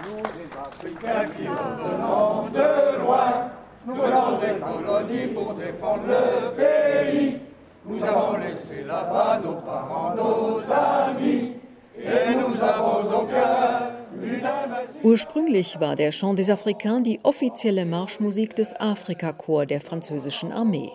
Ursprünglich 15.04 15.80
war 15.80 15.95
der 15.95 16.12
Chant 16.12 16.39
des 16.39 16.50
Africains 16.50 17.04
die 17.04 17.19
offizielle 17.23 17.86
Marschmusik 17.86 18.56
des 18.56 18.73
Afrikakorps 18.80 19.67
der 19.67 19.82
französischen 19.82 20.52
Armee. 20.52 20.91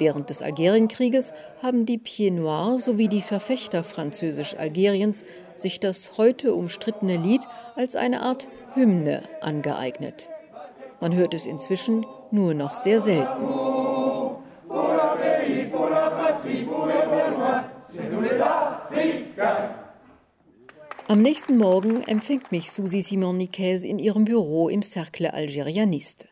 Während 0.00 0.30
des 0.30 0.40
Algerienkrieges 0.40 1.34
haben 1.62 1.84
die 1.84 1.98
Pieds 1.98 2.34
Noirs 2.34 2.86
sowie 2.86 3.08
die 3.08 3.20
Verfechter 3.20 3.84
Französisch-Algeriens 3.84 5.26
sich 5.56 5.78
das 5.78 6.16
heute 6.16 6.54
umstrittene 6.54 7.18
Lied 7.18 7.42
als 7.76 7.96
eine 7.96 8.22
Art 8.22 8.48
Hymne 8.74 9.24
angeeignet. 9.42 10.30
Man 11.02 11.14
hört 11.14 11.34
es 11.34 11.44
inzwischen 11.44 12.06
nur 12.30 12.54
noch 12.54 12.72
sehr 12.72 13.02
selten. 13.02 13.44
Am 21.08 21.20
nächsten 21.20 21.58
Morgen 21.58 22.04
empfängt 22.04 22.52
mich 22.52 22.72
Susi 22.72 23.02
Simon 23.02 23.36
Nicaise 23.36 23.86
in 23.86 23.98
ihrem 23.98 24.24
Büro 24.24 24.70
im 24.70 24.80
Cercle 24.80 25.34
Algérianiste. 25.34 26.29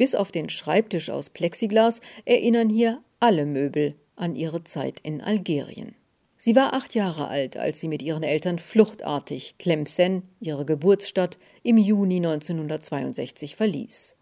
Bis 0.00 0.14
auf 0.14 0.32
den 0.32 0.48
Schreibtisch 0.48 1.10
aus 1.10 1.28
Plexiglas 1.28 2.00
erinnern 2.24 2.70
hier 2.70 3.02
alle 3.18 3.44
Möbel 3.44 3.96
an 4.16 4.34
ihre 4.34 4.64
Zeit 4.64 4.98
in 5.02 5.20
Algerien. 5.20 5.94
Sie 6.38 6.56
war 6.56 6.72
acht 6.72 6.94
Jahre 6.94 7.28
alt, 7.28 7.58
als 7.58 7.80
sie 7.80 7.88
mit 7.88 8.00
ihren 8.00 8.22
Eltern 8.22 8.58
fluchtartig 8.58 9.56
Tlemcen, 9.58 10.22
ihre 10.40 10.64
Geburtsstadt, 10.64 11.38
im 11.62 11.76
Juni 11.76 12.16
1962 12.16 13.56
verließ. 13.56 14.16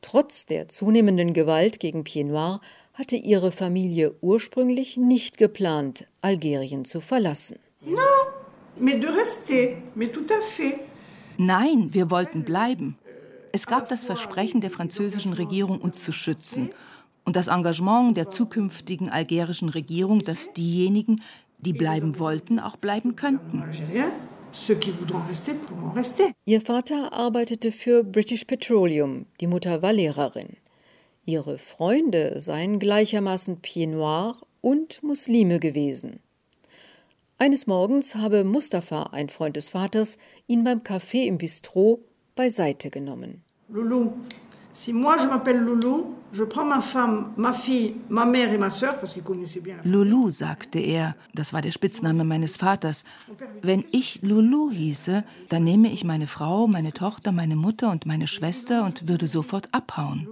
Trotz 0.00 0.46
der 0.46 0.68
zunehmenden 0.68 1.34
Gewalt 1.34 1.78
gegen 1.78 2.04
Pied 2.04 2.28
Noir 2.28 2.62
hatte 2.94 3.16
ihre 3.16 3.52
Familie 3.52 4.14
ursprünglich 4.22 4.96
nicht 4.96 5.36
geplant, 5.36 6.06
Algerien 6.22 6.86
zu 6.86 7.02
verlassen. 7.02 7.58
Nein, 11.36 11.92
wir 11.92 12.10
wollten 12.10 12.44
bleiben. 12.44 12.96
Es 13.52 13.66
gab 13.66 13.88
das 13.90 14.04
Versprechen 14.04 14.62
der 14.62 14.70
französischen 14.70 15.34
Regierung, 15.34 15.78
uns 15.80 16.02
zu 16.02 16.10
schützen 16.12 16.70
und 17.24 17.36
das 17.36 17.48
Engagement 17.48 18.16
der 18.16 18.30
zukünftigen 18.30 19.10
algerischen 19.10 19.68
Regierung, 19.68 20.24
dass 20.24 20.54
diejenigen, 20.54 21.20
die 21.58 21.74
bleiben 21.74 22.18
wollten, 22.18 22.58
auch 22.58 22.76
bleiben 22.76 23.14
könnten. 23.14 23.62
Ihr 26.46 26.60
Vater 26.60 27.12
arbeitete 27.12 27.72
für 27.72 28.02
British 28.04 28.44
Petroleum, 28.44 29.26
die 29.40 29.46
Mutter 29.46 29.82
war 29.82 29.92
Lehrerin. 29.92 30.56
Ihre 31.24 31.58
Freunde 31.58 32.40
seien 32.40 32.78
gleichermaßen 32.78 33.60
Pied 33.60 33.90
Noir 33.90 34.40
und 34.62 35.02
Muslime 35.02 35.60
gewesen. 35.60 36.20
Eines 37.38 37.66
Morgens 37.66 38.14
habe 38.14 38.44
Mustafa, 38.44 39.10
ein 39.12 39.28
Freund 39.28 39.56
des 39.56 39.68
Vaters, 39.68 40.16
ihn 40.46 40.64
beim 40.64 40.80
Café 40.80 41.26
im 41.26 41.38
Bistro 41.38 42.00
beiseite 42.34 42.90
genommen. 42.90 43.42
Loulou, 43.68 44.12
si 44.72 44.92
moi 44.92 45.16
je 45.18 45.26
m'appelle 45.26 45.58
Loulou, 45.58 46.14
je 46.32 46.44
prends 46.44 46.64
ma 46.64 46.80
femme, 46.80 47.32
ma 47.36 47.52
fille, 47.52 47.94
ma 48.08 48.24
mère 48.24 48.52
et 48.52 48.58
ma 48.58 48.70
sœur, 48.70 48.98
parce 48.98 49.12
qu'il 49.12 49.22
connaissait 49.22 49.60
bien 49.60 49.76
Loulou, 49.84 50.30
sagte 50.30 50.78
er, 50.78 51.14
das 51.34 51.52
war 51.52 51.62
der 51.62 51.72
Spitzname 51.72 52.24
meines 52.24 52.56
Vaters. 52.56 53.04
Wenn 53.62 53.84
ich 53.92 54.20
Loulou 54.22 54.70
hieße, 54.70 55.24
dann 55.48 55.64
nehme 55.64 55.92
ich 55.92 56.04
meine 56.04 56.26
Frau, 56.26 56.66
meine 56.66 56.92
Tochter, 56.92 57.32
meine 57.32 57.56
Mutter 57.56 57.90
und 57.90 58.06
meine 58.06 58.26
Schwester 58.26 58.84
und 58.84 59.08
würde 59.08 59.26
sofort 59.26 59.68
abhauen. 59.72 60.26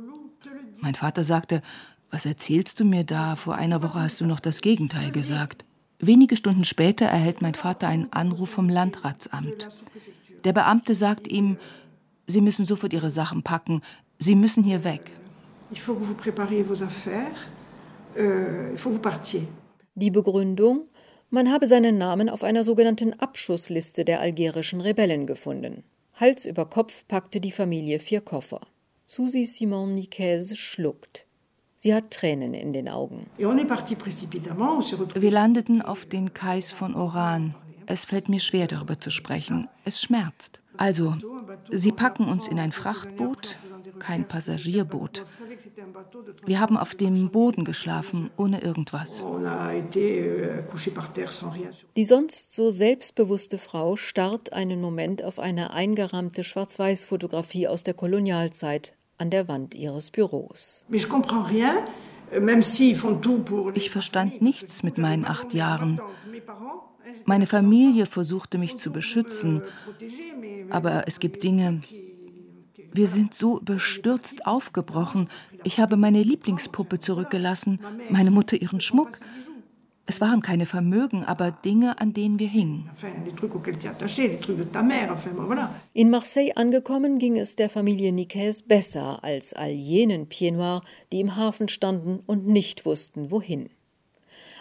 Mein 0.80 0.94
Vater 0.94 1.24
sagte, 1.24 1.62
was 2.10 2.26
erzählst 2.26 2.80
du 2.80 2.84
mir 2.84 3.04
da? 3.04 3.36
Vor 3.36 3.54
einer 3.54 3.82
Woche 3.82 4.00
hast 4.00 4.20
du 4.20 4.26
noch 4.26 4.40
das 4.40 4.62
Gegenteil 4.62 5.10
gesagt. 5.12 5.64
Wenige 6.00 6.34
Stunden 6.34 6.64
später 6.64 7.04
erhält 7.06 7.42
mein 7.42 7.54
Vater 7.54 7.86
einen 7.86 8.10
Anruf 8.12 8.50
vom 8.50 8.68
Landratsamt. 8.68 9.68
Der 10.44 10.54
Beamte 10.54 10.94
sagt 10.94 11.28
ihm, 11.28 11.58
Sie 12.30 12.40
müssen 12.40 12.64
sofort 12.64 12.92
Ihre 12.92 13.10
Sachen 13.10 13.42
packen, 13.42 13.82
Sie 14.18 14.34
müssen 14.34 14.62
hier 14.62 14.84
weg. 14.84 15.10
Euh, 18.16 18.76
Die 19.94 20.10
Begründung, 20.10 20.88
man 21.30 21.52
habe 21.52 21.66
seinen 21.66 21.98
Namen 21.98 22.28
auf 22.28 22.44
einer 22.44 22.64
sogenannten 22.64 23.14
Abschussliste 23.14 24.04
der 24.04 24.20
algerischen 24.20 24.80
Rebellen 24.80 25.26
gefunden. 25.26 25.82
Hals 26.14 26.46
über 26.46 26.66
Kopf 26.66 27.04
packte 27.08 27.40
die 27.40 27.52
Familie 27.52 27.98
vier 27.98 28.20
Koffer. 28.20 28.60
Susi 29.06 29.46
Simon 29.46 29.94
Nicaise 29.94 30.54
schluckt. 30.54 31.26
Sie 31.74 31.94
hat 31.94 32.10
Tränen 32.10 32.54
in 32.54 32.72
den 32.72 32.88
Augen. 32.88 33.26
Wir 33.38 35.30
landeten 35.30 35.82
auf 35.82 36.04
den 36.04 36.34
Kais 36.34 36.70
von 36.70 36.94
Oran. 36.94 37.54
Es 37.86 38.04
fällt 38.04 38.28
mir 38.28 38.38
schwer, 38.38 38.68
darüber 38.68 39.00
zu 39.00 39.10
sprechen. 39.10 39.66
Es 39.84 40.00
schmerzt. 40.00 40.59
Also, 40.80 41.14
sie 41.70 41.92
packen 41.92 42.26
uns 42.26 42.48
in 42.48 42.58
ein 42.58 42.72
Frachtboot, 42.72 43.54
kein 43.98 44.26
Passagierboot. 44.26 45.22
Wir 46.46 46.58
haben 46.58 46.78
auf 46.78 46.94
dem 46.94 47.28
Boden 47.28 47.66
geschlafen, 47.66 48.30
ohne 48.38 48.62
irgendwas. 48.62 49.22
Die 51.96 52.04
sonst 52.04 52.56
so 52.56 52.70
selbstbewusste 52.70 53.58
Frau 53.58 53.96
starrt 53.96 54.54
einen 54.54 54.80
Moment 54.80 55.22
auf 55.22 55.38
eine 55.38 55.74
eingerahmte 55.74 56.44
Schwarz-Weiß-Fotografie 56.44 57.68
aus 57.68 57.82
der 57.82 57.92
Kolonialzeit 57.92 58.94
an 59.18 59.28
der 59.28 59.48
Wand 59.48 59.74
ihres 59.74 60.10
Büros. 60.10 60.86
Ich 63.74 63.90
verstand 63.90 64.40
nichts 64.40 64.82
mit 64.82 64.96
meinen 64.96 65.26
acht 65.26 65.52
Jahren. 65.52 66.00
Meine 67.24 67.46
Familie 67.46 68.06
versuchte 68.06 68.58
mich 68.58 68.76
zu 68.76 68.92
beschützen, 68.92 69.62
aber 70.70 71.04
es 71.06 71.20
gibt 71.20 71.42
Dinge. 71.42 71.82
Wir 72.92 73.06
sind 73.06 73.34
so 73.34 73.60
überstürzt 73.60 74.46
aufgebrochen. 74.46 75.28
Ich 75.62 75.78
habe 75.78 75.96
meine 75.96 76.22
Lieblingspuppe 76.22 76.98
zurückgelassen, 76.98 77.80
meine 78.08 78.30
Mutter 78.30 78.60
ihren 78.60 78.80
Schmuck. 78.80 79.18
Es 80.06 80.20
waren 80.20 80.42
keine 80.42 80.66
Vermögen, 80.66 81.24
aber 81.24 81.52
Dinge, 81.52 82.00
an 82.00 82.12
denen 82.12 82.40
wir 82.40 82.48
hingen. 82.48 82.90
In 85.92 86.10
Marseille 86.10 86.52
angekommen, 86.56 87.18
ging 87.20 87.36
es 87.38 87.54
der 87.54 87.70
Familie 87.70 88.10
Nicaise 88.10 88.64
besser 88.66 89.22
als 89.22 89.52
all 89.52 89.70
jenen 89.70 90.28
Pieds 90.28 90.82
die 91.12 91.20
im 91.20 91.36
Hafen 91.36 91.68
standen 91.68 92.24
und 92.26 92.48
nicht 92.48 92.84
wussten, 92.86 93.30
wohin. 93.30 93.68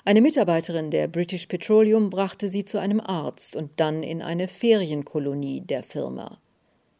Eine 0.09 0.21
Mitarbeiterin 0.21 0.89
der 0.89 1.07
British 1.07 1.45
Petroleum 1.45 2.09
brachte 2.09 2.49
sie 2.49 2.65
zu 2.65 2.79
einem 2.79 2.99
Arzt 2.99 3.55
und 3.55 3.79
dann 3.79 4.01
in 4.01 4.23
eine 4.23 4.47
Ferienkolonie 4.47 5.61
der 5.61 5.83
Firma. 5.83 6.39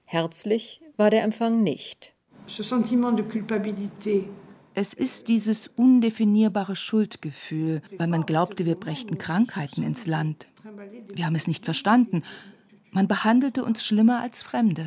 Herzlich 0.05 0.79
war 0.95 1.09
der 1.09 1.23
Empfang 1.23 1.63
nicht. 1.63 2.13
Es 4.75 4.93
ist 4.93 5.27
dieses 5.27 5.67
undefinierbare 5.69 6.75
Schuldgefühl, 6.75 7.81
weil 7.97 8.07
man 8.07 8.27
glaubte, 8.27 8.67
wir 8.67 8.75
brächten 8.75 9.17
Krankheiten 9.17 9.81
ins 9.81 10.05
Land. 10.05 10.45
Wir 11.11 11.25
haben 11.25 11.35
es 11.35 11.47
nicht 11.47 11.65
verstanden. 11.65 12.21
Man 12.91 13.07
behandelte 13.07 13.65
uns 13.65 13.83
schlimmer 13.83 14.21
als 14.21 14.43
Fremde. 14.43 14.85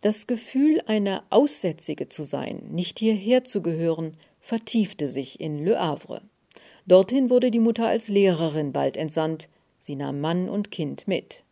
Das 0.00 0.26
Gefühl, 0.26 0.82
eine 0.86 1.22
Aussätzige 1.30 2.08
zu 2.08 2.24
sein, 2.24 2.62
nicht 2.72 2.98
hierher 2.98 3.44
zu 3.44 3.62
gehören, 3.62 4.16
vertiefte 4.46 5.08
sich 5.08 5.40
in 5.40 5.64
Le 5.64 5.76
Havre. 5.76 6.22
Dorthin 6.86 7.30
wurde 7.30 7.50
die 7.50 7.58
Mutter 7.58 7.88
als 7.88 8.06
Lehrerin 8.06 8.72
bald 8.72 8.96
entsandt. 8.96 9.48
Sie 9.80 9.96
nahm 9.96 10.20
Mann 10.20 10.48
und 10.48 10.70
Kind 10.70 11.08
mit. 11.08 11.42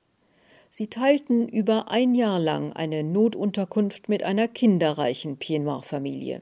Sie 0.70 0.86
teilten 0.86 1.48
über 1.48 1.90
ein 1.90 2.14
Jahr 2.14 2.38
lang 2.38 2.72
eine 2.72 3.02
Notunterkunft 3.02 4.08
mit 4.08 4.22
einer 4.22 4.46
kinderreichen 4.46 5.38
Pied 5.38 5.62
Noir-Familie. 5.62 6.40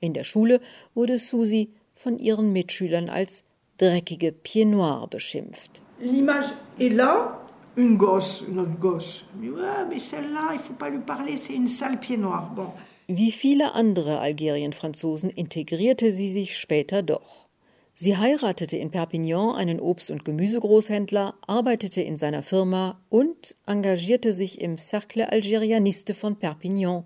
In 0.00 0.12
der 0.12 0.24
Schule 0.24 0.60
wurde 0.94 1.18
Susi 1.18 1.70
von 1.94 2.18
ihren 2.18 2.52
Mitschülern 2.52 3.08
als 3.08 3.44
dreckige 3.78 4.32
Pied 4.32 4.68
beschimpft. 5.08 5.82
L'image 6.02 6.52
est 6.78 6.92
là, 6.92 7.40
une 7.74 7.96
gosse, 7.96 8.44
une 8.46 8.58
autre 8.58 8.78
gosse. 8.78 9.24
Ouais, 9.40 9.86
mais 9.88 9.98
celle-là, 9.98 10.50
il 10.52 10.58
faut 10.58 10.74
pas 10.74 10.90
lui 10.90 11.00
parler, 11.00 11.38
c'est 11.38 11.54
une 11.54 11.66
sale 11.66 11.98
pied 11.98 12.18
noir. 12.18 12.52
Bon. 12.54 12.70
Wie 13.08 13.30
viele 13.30 13.74
andere 13.74 14.18
Algerien-Franzosen 14.18 15.30
integrierte 15.30 16.10
sie 16.12 16.28
sich 16.28 16.58
später 16.58 17.02
doch. 17.02 17.46
Sie 17.94 18.16
heiratete 18.16 18.76
in 18.76 18.90
Perpignan 18.90 19.54
einen 19.54 19.80
Obst- 19.80 20.10
und 20.10 20.24
Gemüsegroßhändler, 20.24 21.34
arbeitete 21.46 22.00
in 22.00 22.18
seiner 22.18 22.42
Firma 22.42 23.00
und 23.08 23.54
engagierte 23.64 24.32
sich 24.32 24.60
im 24.60 24.76
Cercle 24.76 25.30
Algérianiste 25.30 26.14
von 26.14 26.36
Perpignan, 26.36 27.04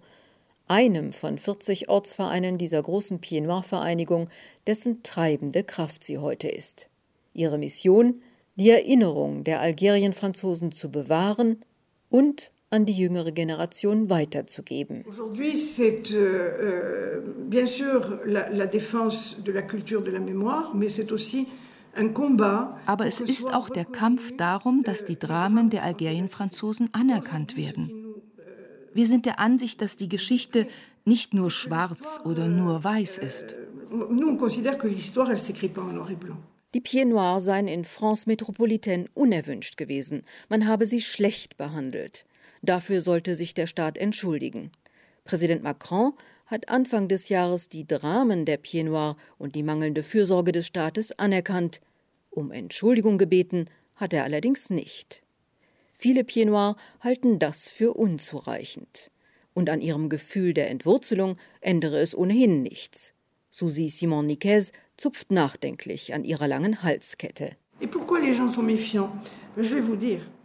einem 0.67 1.13
von 1.13 1.39
40 1.39 1.91
Ortsvereinen 1.91 2.57
dieser 2.57 2.83
großen 2.83 3.21
Pied 3.21 3.45
Noir-Vereinigung, 3.45 4.31
dessen 4.67 5.03
treibende 5.03 5.65
Kraft 5.65 6.03
sie 6.03 6.17
heute 6.17 6.49
ist. 6.49 6.89
Ihre 7.35 7.59
Mission, 7.59 8.23
die 8.57 8.71
Erinnerung 8.71 9.45
der 9.45 9.61
Algerien-Franzosen 9.61 10.73
zu 10.73 10.91
bewahren 10.91 11.61
und 12.09 12.53
an 12.71 12.87
die 12.87 12.93
jüngere 12.93 13.33
Generation 13.33 14.09
weiterzugeben. 14.09 15.05
Aujourd'hui, 15.09 15.57
c'est 15.57 16.13
euh, 16.13 17.21
bien 17.49 17.67
sûr 17.67 18.21
la, 18.25 18.49
la 18.51 18.67
défense 18.67 19.37
de 19.45 19.53
la 19.53 19.63
culture 19.63 20.03
de 20.03 20.11
la 20.11 20.21
mémoire, 20.21 20.75
mais 20.75 20.89
c'est 20.89 21.13
aussi 21.13 21.49
aber 22.87 23.07
es 23.07 23.21
ist 23.21 23.53
auch 23.53 23.69
der 23.69 23.85
Kampf 23.85 24.33
darum, 24.37 24.83
dass 24.85 25.05
die 25.05 25.19
Dramen 25.19 25.71
der 25.71 25.83
Algerien-Franzosen 25.83 26.91
anerkannt 26.93 27.57
werden. 27.57 28.15
Wir 28.93 29.07
sind 29.07 29.27
der 29.27 29.39
Ansicht, 29.39 29.83
dass 29.83 29.97
die 29.97 30.09
Geschichte 30.09 30.67
nicht 31.05 31.35
nur 31.35 31.51
schwarz 31.51 32.21
oder 32.25 32.49
nur 32.49 32.83
weiß 32.85 33.19
ist. 33.19 33.57
Die 36.75 36.81
Pieds 36.81 37.07
Noirs 37.07 37.45
seien 37.45 37.69
in 37.69 37.85
France 37.85 38.29
Métropolitaine 38.29 39.07
unerwünscht 39.15 39.77
gewesen. 39.77 40.23
Man 40.49 40.69
habe 40.69 40.87
sie 40.87 41.01
schlecht 41.01 41.57
behandelt. 41.57 42.27
Dafür 42.63 43.01
sollte 43.01 43.35
sich 43.35 43.55
der 43.55 43.67
Staat 43.67 43.97
entschuldigen. 43.97 44.71
Präsident 45.25 45.63
Macron 45.63 46.13
hat 46.47 46.69
Anfang 46.69 47.09
des 47.09 47.29
Jahres 47.29 47.69
die 47.69 47.87
Dramen 47.87 48.45
der 48.45 48.57
Pieds 48.57 48.85
Noirs 48.85 49.17
und 49.39 49.55
die 49.55 49.63
mangelnde 49.63 50.03
Fürsorge 50.03 50.53
des 50.53 50.67
Staates 50.67 51.19
anerkannt. 51.19 51.81
Um 52.31 52.51
Entschuldigung 52.51 53.19
gebeten 53.19 53.67
hat 53.95 54.13
er 54.13 54.25
allerdings 54.25 54.71
nicht. 54.71 55.23
Viele 55.93 56.25
Pieds 56.25 56.47
Noirs 56.47 56.77
halten 57.01 57.39
das 57.39 57.71
für 57.71 57.95
unzureichend. 57.95 59.11
Und 59.55 59.71
an 59.71 59.81
ihrem 59.81 60.09
Gefühl 60.09 60.55
der 60.55 60.71
Entwurzelung 60.71 61.37
ändere 61.61 62.01
es 62.01 62.17
ohnehin 62.17 62.63
nichts. 62.63 63.15
Susi 63.51 63.89
Simon 63.89 64.27
Niquez 64.27 64.73
zupft 64.97 65.31
nachdenklich 65.33 66.15
an 66.15 66.25
ihrer 66.25 66.47
langen 66.47 66.83
Halskette. 66.83 67.57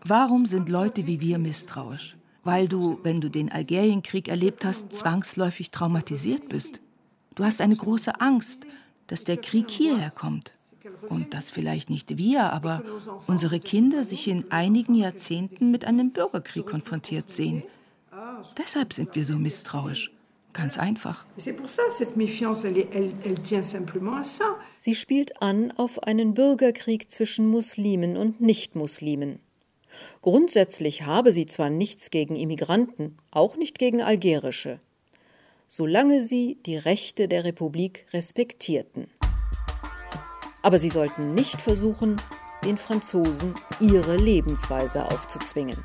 Warum 0.08 0.46
sind 0.46 0.70
Leute 0.70 1.08
wie 1.08 1.20
wir 1.20 1.40
misstrauisch? 1.40 2.16
Weil 2.44 2.68
du, 2.68 3.00
wenn 3.02 3.22
du 3.22 3.30
den 3.30 3.52
Algerienkrieg 3.52 4.28
erlebt 4.28 4.64
hast, 4.64 4.94
zwangsläufig 4.94 5.72
traumatisiert 5.72 6.48
bist. 6.48 6.80
Du 7.34 7.44
hast 7.44 7.60
eine 7.60 7.76
große 7.76 8.22
Angst, 8.22 8.68
dass 9.08 9.24
der 9.24 9.38
Krieg 9.38 9.72
hierher 9.72 10.12
kommt. 10.12 10.54
Und 11.10 11.34
dass 11.34 11.50
vielleicht 11.50 11.90
nicht 11.90 12.20
wir, 12.20 12.54
aber 12.54 12.84
unsere 13.26 13.60
Kinder 13.60 14.04
sich 14.04 14.28
in 14.28 14.52
einigen 14.52 14.94
Jahrzehnten 14.94 15.72
mit 15.72 15.86
einem 15.86 16.12
Bürgerkrieg 16.12 16.68
konfrontiert 16.68 17.32
sehen. 17.32 17.64
Deshalb 18.60 18.94
sind 18.94 19.16
wir 19.16 19.26
so 19.26 19.38
misstrauisch. 19.38 20.12
Ganz 20.54 20.78
einfach. 20.78 21.26
Sie 24.80 24.96
spielt 24.96 25.42
an 25.42 25.74
auf 25.76 26.04
einen 26.04 26.34
Bürgerkrieg 26.36 27.10
zwischen 27.10 27.48
Muslimen 27.48 28.16
und 28.18 28.40
Nichtmuslimen. 28.40 29.40
Grundsätzlich 30.22 31.04
habe 31.04 31.32
sie 31.32 31.46
zwar 31.46 31.70
nichts 31.70 32.12
gegen 32.12 32.36
Immigranten, 32.36 33.18
auch 33.32 33.56
nicht 33.58 33.80
gegen 33.80 34.02
algerische, 34.02 34.80
solange 35.68 36.22
sie 36.22 36.58
die 36.66 36.78
Rechte 36.78 37.28
der 37.28 37.44
Republik 37.44 38.06
respektierten. 38.14 39.08
Aber 40.62 40.80
sie 40.80 40.90
sollten 40.90 41.34
nicht 41.34 41.62
versuchen, 41.62 42.20
den 42.64 42.78
Franzosen 42.78 43.54
ihre 43.80 44.18
Lebensweise 44.18 45.06
aufzuzwingen. 45.12 45.78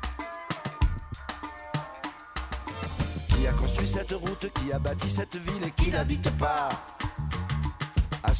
Qui 3.29 3.47
a 3.47 3.53
construit 3.53 3.87
cette 3.87 4.13
route, 4.13 4.51
qui 4.55 4.73
a 4.73 4.79
bâti 4.79 5.07
cette 5.07 5.35
ville 5.35 5.67
et 5.67 5.71
qui 5.75 5.91
n'habite 5.91 6.29
pas 6.39 6.69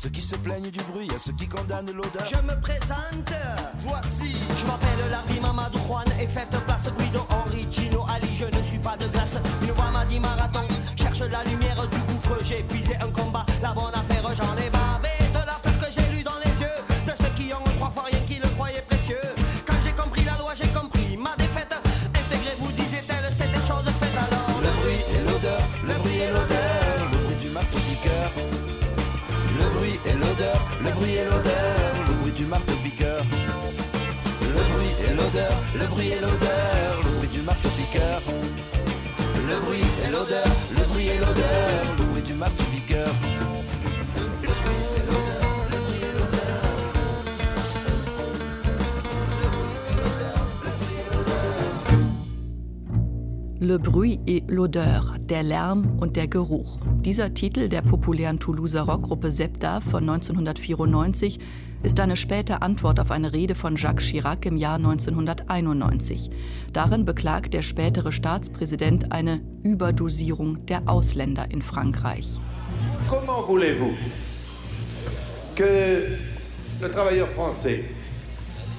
ceux 0.02 0.10
qui 0.10 0.22
se 0.22 0.36
plaignent 0.36 0.72
du 0.72 0.82
bruit, 0.92 1.08
à 1.16 1.20
ceux 1.20 1.34
qui 1.34 1.48
condamnent 1.48 1.92
l'odeur. 1.92 2.26
Je 2.26 2.42
me 2.42 2.60
présente, 2.60 3.34
voici. 3.86 4.36
Je 4.58 4.66
m'appelle 4.66 5.12
Larry 5.12 5.40
Mamadou 5.40 5.78
Juan 5.88 6.06
et 6.20 6.26
faites 6.26 6.50
place 6.50 6.90
Guido 6.98 7.20
Henri 7.30 7.68
Gino 7.70 8.04
Ali. 8.10 8.30
Je 8.36 8.46
ne 8.46 8.64
suis 8.64 8.80
pas 8.80 8.98
de 8.98 9.06
glace, 9.08 9.38
une 9.62 9.72
voix 9.72 9.92
m'a 9.92 10.04
dit 10.06 10.20
marathon. 10.20 10.66
Cherche 10.96 11.20
la 11.20 11.44
lumière 11.44 11.88
du 11.88 11.98
gouffre, 12.00 12.44
j'ai 12.44 12.60
épuisé 12.62 12.96
un 12.96 13.12
combat. 13.12 13.46
La 13.62 13.74
bonne 13.74 13.94
affaire, 13.94 14.24
j'en 14.36 14.58
ai 14.58 14.70
bavé 14.72 14.81
le 30.84 30.92
bruit 30.92 31.16
et 31.16 31.24
l'odeur, 31.24 31.94
le 32.08 32.14
bruit 32.16 32.32
du 32.32 32.46
marteau 32.46 32.74
piqueur. 32.84 33.24
Le 34.42 34.62
bruit 34.74 34.94
et 35.06 35.14
l'odeur, 35.14 35.54
le 35.76 35.86
bruit 35.88 36.08
et 36.08 36.20
l'odeur, 36.20 37.02
le 37.04 37.12
bruit 37.18 37.30
du 37.30 37.42
marteau 37.42 37.70
piqueur. 37.70 38.22
Le 39.48 39.56
bruit 39.66 39.86
et 40.06 40.12
l'odeur, 40.12 40.46
le 40.78 40.84
bruit 40.92 41.08
et 41.10 41.18
l'odeur, 41.18 42.01
Le 53.64 53.78
Bruit 53.78 54.20
et 54.26 54.44
l'Odeur, 54.48 55.20
der 55.20 55.44
Lärm 55.44 56.00
und 56.00 56.16
der 56.16 56.28
Geruch. 56.28 56.80
Dieser 57.06 57.36
Titel 57.36 57.70
der 57.70 57.84
populären 57.84 58.40
Toulouser 58.40 58.82
Rockgruppe 58.82 59.30
Septa 59.30 59.82
von 59.82 60.10
1994 60.10 61.38
ist 61.84 62.00
eine 62.00 62.16
späte 62.16 62.64
Antwort 62.64 63.00
auf 63.00 63.12
eine 63.12 63.34
Rede 63.34 63.54
von 63.54 63.76
Jacques 63.76 64.04
Chirac 64.10 64.48
im 64.48 64.58
Jahr 64.58 64.78
1991. 64.78 66.32
Darin 66.74 67.06
beklagt 67.06 67.54
der 67.54 67.62
spätere 67.62 68.12
Staatspräsident 68.12 69.12
eine 69.12 69.42
Überdosierung 69.62 70.66
der 70.66 70.90
Ausländer 70.90 71.46
in 71.52 71.62
Frankreich. 71.62 72.40
Comment 73.08 73.46
voulez-vous 73.48 73.94
que 75.56 76.18
le 76.82 76.92
travailleur 76.92 77.28
français 77.36 77.84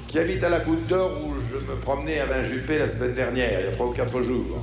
qui 0.08 0.18
habite 0.18 0.42
à 0.42 0.48
la 0.48 0.58
Goutte 0.58 0.88
d'Or 0.88 1.24
où 1.24 1.31
je 1.50 1.56
me 1.56 1.80
promenais 1.80 2.20
à 2.20 2.26
Vingt-Juppé 2.26 2.78
la 2.78 2.88
semaine 2.88 3.14
dernière, 3.14 3.60
il 3.60 3.66
y 3.66 3.68
a 3.68 3.72
trois 3.72 3.86
ou 3.86 3.92
quatre 3.92 4.22
jours, 4.22 4.62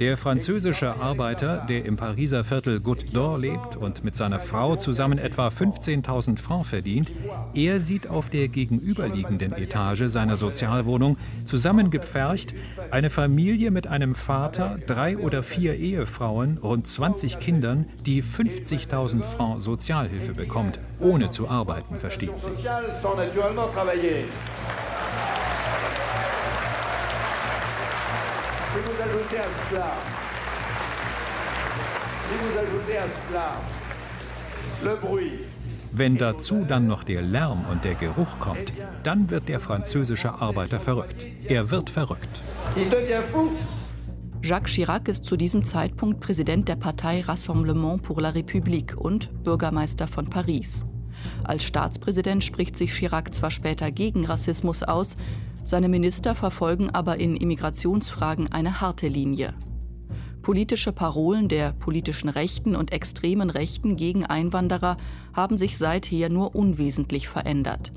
Der 0.00 0.16
französische 0.16 0.94
Arbeiter, 1.00 1.66
der 1.68 1.84
im 1.84 1.96
Pariser 1.96 2.44
Viertel 2.44 2.78
Goutte 2.78 3.06
d'Or 3.12 3.36
lebt 3.36 3.74
und 3.74 4.04
mit 4.04 4.14
seiner 4.14 4.38
Frau 4.38 4.76
zusammen 4.76 5.18
etwa 5.18 5.48
15.000 5.48 6.38
Francs 6.38 6.68
verdient, 6.68 7.10
er 7.52 7.80
sieht 7.80 8.06
auf 8.08 8.30
der 8.30 8.46
gegenüberliegenden 8.46 9.52
Etage 9.54 10.04
seiner 10.06 10.36
Sozialwohnung 10.36 11.18
zusammengepfercht 11.44 12.54
eine 12.92 13.10
Familie 13.10 13.72
mit 13.72 13.88
einem 13.88 14.14
Vater, 14.14 14.76
drei 14.86 15.18
oder 15.18 15.42
vier 15.42 15.74
Ehefrauen, 15.74 16.58
rund 16.58 16.86
20 16.86 17.40
Kindern, 17.40 17.86
die 18.06 18.22
50.000 18.22 19.24
Francs 19.24 19.64
Sozialhilfe 19.64 20.32
bekommt, 20.32 20.78
ohne 21.00 21.30
zu 21.30 21.48
arbeiten, 21.48 21.98
versteht 21.98 22.40
sich. 22.40 22.68
Si 28.70 28.80
vous 28.84 29.02
ajoutez 29.02 29.38
à 29.38 29.48
cela, 29.70 29.92
si 32.28 32.34
vous 32.42 32.58
ajoutez 32.58 32.98
à 32.98 33.08
cela 33.26 33.60
le 34.84 34.96
bruit, 35.00 35.40
Wenn 35.90 36.18
dazu 36.18 36.64
dann 36.68 36.86
noch 36.86 37.02
der 37.02 37.22
Lärm 37.22 37.64
und 37.72 37.82
der 37.84 37.94
Geruch 37.94 38.38
kommt, 38.38 38.74
dann 39.04 39.30
wird 39.30 39.48
der 39.48 39.58
französische 39.58 40.34
Arbeiter 40.42 40.78
verrückt. 40.80 41.26
Er 41.44 41.70
wird 41.70 41.88
verrückt. 41.88 42.42
Jacques 44.42 44.74
Chirac 44.74 45.08
ist 45.08 45.24
zu 45.24 45.38
diesem 45.38 45.64
Zeitpunkt 45.64 46.20
Präsident 46.20 46.68
der 46.68 46.76
Partei 46.76 47.22
Rassemblement 47.22 48.02
pour 48.02 48.20
la 48.20 48.30
République 48.30 48.94
und 48.94 49.30
Bürgermeister 49.44 50.06
von 50.06 50.28
Paris. 50.28 50.84
Als 51.44 51.64
Staatspräsident 51.64 52.44
spricht 52.44 52.76
sich 52.76 52.92
Chirac 52.92 53.32
zwar 53.32 53.50
später 53.50 53.90
gegen 53.90 54.26
Rassismus 54.26 54.82
aus, 54.82 55.16
seine 55.64 55.88
Minister 55.88 56.34
verfolgen 56.34 56.90
aber 56.90 57.18
in 57.18 57.36
Immigrationsfragen 57.36 58.52
eine 58.52 58.80
harte 58.80 59.08
Linie. 59.08 59.54
Politische 60.42 60.92
Parolen 60.92 61.48
der 61.48 61.72
politischen 61.72 62.30
Rechten 62.30 62.74
und 62.74 62.92
extremen 62.92 63.50
Rechten 63.50 63.96
gegen 63.96 64.24
Einwanderer 64.24 64.96
haben 65.34 65.58
sich 65.58 65.76
seither 65.76 66.30
nur 66.30 66.54
unwesentlich 66.54 67.28
verändert. 67.28 67.92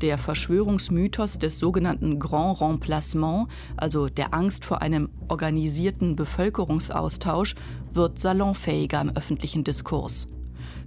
Der 0.00 0.16
Verschwörungsmythos 0.16 1.38
des 1.38 1.58
sogenannten 1.58 2.20
Grand 2.20 2.60
Remplacement, 2.60 3.48
also 3.76 4.08
der 4.08 4.34
Angst 4.34 4.64
vor 4.64 4.82
einem 4.82 5.08
organisierten 5.28 6.14
Bevölkerungsaustausch, 6.14 7.54
wird 7.92 8.18
salonfähiger 8.18 9.00
im 9.00 9.10
öffentlichen 9.16 9.64
Diskurs. 9.64 10.28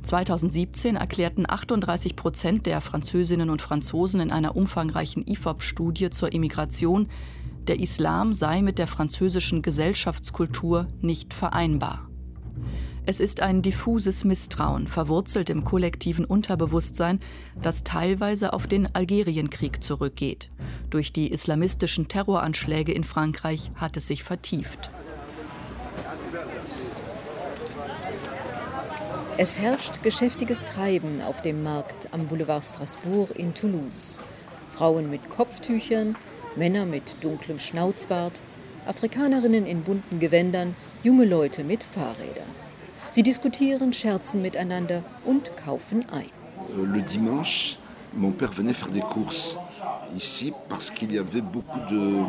2017 0.02 0.96
erklärten 0.96 1.46
38 1.48 2.16
Prozent 2.16 2.66
der 2.66 2.82
Französinnen 2.82 3.50
und 3.50 3.62
Franzosen 3.62 4.22
in 4.22 4.32
einer 4.32 4.56
umfangreichen 4.56 5.26
IFOP-Studie 5.28 6.10
zur 6.10 6.32
Immigration, 6.32 7.08
der 7.68 7.80
Islam 7.80 8.34
sei 8.34 8.62
mit 8.62 8.80
der 8.80 8.88
französischen 8.88 9.62
Gesellschaftskultur 9.62 10.88
nicht 11.02 11.34
vereinbar. 11.34 12.10
Es 13.06 13.20
ist 13.20 13.42
ein 13.42 13.62
diffuses 13.62 14.24
Misstrauen, 14.24 14.88
verwurzelt 14.88 15.50
im 15.50 15.64
kollektiven 15.64 16.26
Unterbewusstsein, 16.26 17.20
das 17.62 17.84
teilweise 17.84 18.54
auf 18.54 18.68
den 18.68 18.94
Algerienkrieg 18.94 19.84
zurückgeht. 19.84 20.52
Durch 20.90 21.12
die 21.12 21.32
islamistischen 21.32 22.08
Terroranschläge 22.08 22.92
in 22.92 23.04
Frankreich 23.04 23.72
hat 23.76 23.98
es 23.98 24.08
sich 24.08 24.24
vertieft. 24.24 24.92
Es 29.42 29.58
herrscht 29.58 30.04
geschäftiges 30.04 30.66
Treiben 30.66 31.22
auf 31.22 31.42
dem 31.42 31.64
Markt 31.64 32.14
am 32.14 32.28
Boulevard 32.28 32.62
Strasbourg 32.62 33.30
in 33.40 33.54
Toulouse. 33.54 34.22
Frauen 34.68 35.10
mit 35.10 35.30
Kopftüchern, 35.30 36.18
Männer 36.58 36.86
mit 36.86 37.24
dunklem 37.24 37.58
Schnauzbart, 37.58 38.42
Afrikanerinnen 38.86 39.66
in 39.66 39.84
bunten 39.84 40.20
Gewändern, 40.20 40.76
junge 41.04 41.24
Leute 41.24 41.64
mit 41.64 41.86
Fahrrädern. 41.86 42.50
Sie 43.12 43.24
diskutieren, 43.24 43.94
scherzen 43.94 44.42
miteinander 44.42 45.06
und 45.24 45.56
kaufen 45.56 46.04
ein. 46.12 46.30
Euh, 46.78 46.86
Le 46.86 47.02
dimanche, 47.02 47.78
mon 48.12 48.34
père 48.34 48.52
venait 48.52 48.76
faire 48.76 48.92
des 48.92 49.04
courses 49.04 49.58
ici 50.16 50.54
parce 50.68 50.90
qu'il 50.90 51.12
y 51.14 51.20
avait 51.20 51.42
beaucoup 51.42 51.80
de, 51.90 52.26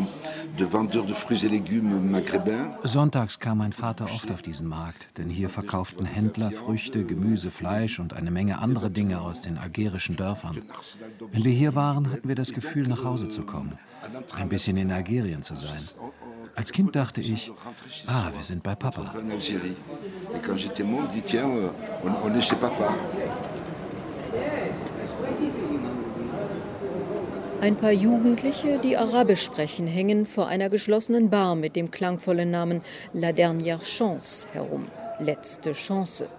de 0.59 0.65
vendeurs 0.65 1.05
de 1.05 1.15
fruits 1.15 1.45
et 1.45 1.49
légumes 1.49 2.11
maghrébins. 2.11 2.71
Sonntags 2.85 3.39
kam 3.39 3.59
mein 3.59 3.73
Vater 3.73 4.05
oft 4.05 4.31
auf 4.31 4.43
diesen 4.43 4.69
Markt, 4.69 5.19
denn 5.19 5.31
hier 5.31 5.49
verkauften 5.49 6.07
Händler 6.07 6.51
Früchte, 6.51 7.05
Gemüse, 7.05 7.51
Fleisch 7.51 7.99
und 8.01 8.15
eine 8.15 8.31
Menge 8.31 8.59
andere 8.59 8.91
Dinge 8.91 9.21
aus 9.21 9.43
den 9.43 9.59
algerischen 9.59 10.17
Dörfern. 10.17 10.61
Wenn 11.33 11.45
wir 11.45 11.53
hier 11.53 11.75
waren, 11.75 12.11
hatten 12.11 12.29
wir 12.29 12.37
das 12.37 12.53
Gefühl, 12.53 12.87
nach 12.89 13.05
Hause 13.05 13.29
zu 13.29 13.43
kommen, 13.43 13.73
ein 14.37 14.49
bisschen 14.49 14.77
in 14.77 14.91
Algerien 14.93 15.43
zu 15.43 15.55
sein. 15.57 15.83
Als 16.57 16.73
Kind 16.73 16.97
dachte 16.97 17.21
ich, 17.21 17.53
ah, 18.07 18.31
wir 18.35 18.43
sind 18.43 18.63
bei 18.63 18.75
Papa. 18.75 19.13
Et 20.35 20.43
quand 20.43 20.57
j'étais 20.57 20.85
môme, 20.85 21.09
dis 21.13 21.23
tiens, 21.23 21.49
on, 22.05 22.13
on 22.25 22.35
est 22.35 22.43
chez 22.43 22.57
papa. 22.57 22.95
Ein 27.61 27.77
paar 27.77 27.93
Jugendliche, 27.93 28.79
die 28.79 28.97
Arabisch 28.97 29.43
sprechen, 29.43 29.87
hängen 29.87 30.25
vor 30.25 30.47
einer 30.47 30.71
geschlossenen 30.71 31.29
Bar 31.29 31.57
mit 31.57 31.77
dem 31.77 31.91
klangvollen 31.91 32.51
Namen 32.51 32.81
La 33.13 33.33
Dernière 33.33 33.83
Chance 33.83 34.49
herum. 34.53 34.87
Letzte 35.19 35.73
Chance. 35.73 36.31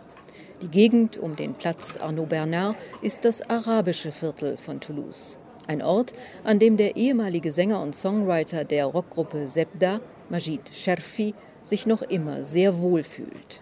Die 0.63 0.67
Gegend 0.67 1.19
um 1.19 1.35
den 1.35 1.53
Platz 1.53 1.97
Arnaud 1.97 2.29
Bernard 2.29 2.75
ist 3.03 3.23
das 3.23 3.47
arabische 3.47 4.11
Viertel 4.11 4.57
von 4.57 4.79
Toulouse. 4.79 5.37
Ein 5.67 5.83
Ort, 5.83 6.13
an 6.43 6.57
dem 6.57 6.75
der 6.75 6.95
ehemalige 6.95 7.51
Sänger 7.51 7.83
und 7.83 7.95
Songwriter 7.95 8.63
der 8.63 8.85
Rockgruppe 8.85 9.45
Zebda, 9.45 10.01
Majid 10.29 10.71
Sherfi, 10.73 11.35
sich 11.61 11.85
noch 11.85 12.01
immer 12.01 12.43
sehr 12.43 12.81
wohl 12.81 13.03
fühlt. 13.03 13.61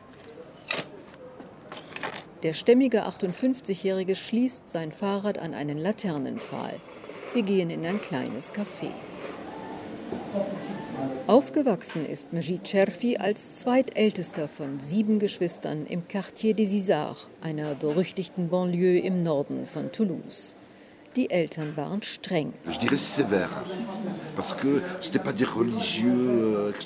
Der 2.44 2.54
stämmige 2.54 3.06
58-Jährige 3.06 4.16
schließt 4.16 4.70
sein 4.70 4.94
Fahrrad 4.94 5.38
an 5.38 5.54
einen 5.54 5.78
Laternenpfahl. 5.78 6.76
Wir 7.34 7.44
gehen 7.44 7.70
in 7.70 7.86
ein 7.86 8.02
kleines 8.02 8.52
Café. 8.54 8.90
Aufgewachsen 11.28 12.06
ist 12.06 12.34
Majid 12.34 12.68
Cherfi 12.68 13.18
als 13.18 13.58
zweitältester 13.58 14.48
von 14.48 14.80
sieben 14.80 15.20
Geschwistern 15.20 15.86
im 15.86 16.08
Quartier 16.08 16.56
des 16.56 16.72
Isards, 16.72 17.28
einer 17.42 17.76
berüchtigten 17.76 18.50
Banlieue 18.50 19.00
im 19.00 19.22
Norden 19.22 19.68
von 19.68 19.92
Toulouse. 19.92 20.56
Die 21.16 21.30
Eltern 21.30 21.78
waren 21.78 22.02
streng. 22.02 22.54
Euh, 22.66 22.72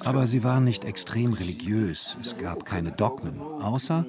Aber 0.04 0.28
sie 0.28 0.44
waren 0.44 0.64
nicht 0.66 0.86
extrem 0.86 1.34
religiös. 1.34 2.18
Es 2.22 2.38
gab 2.38 2.66
keine 2.66 2.92
Dogmen, 2.92 3.40
außer 3.40 4.06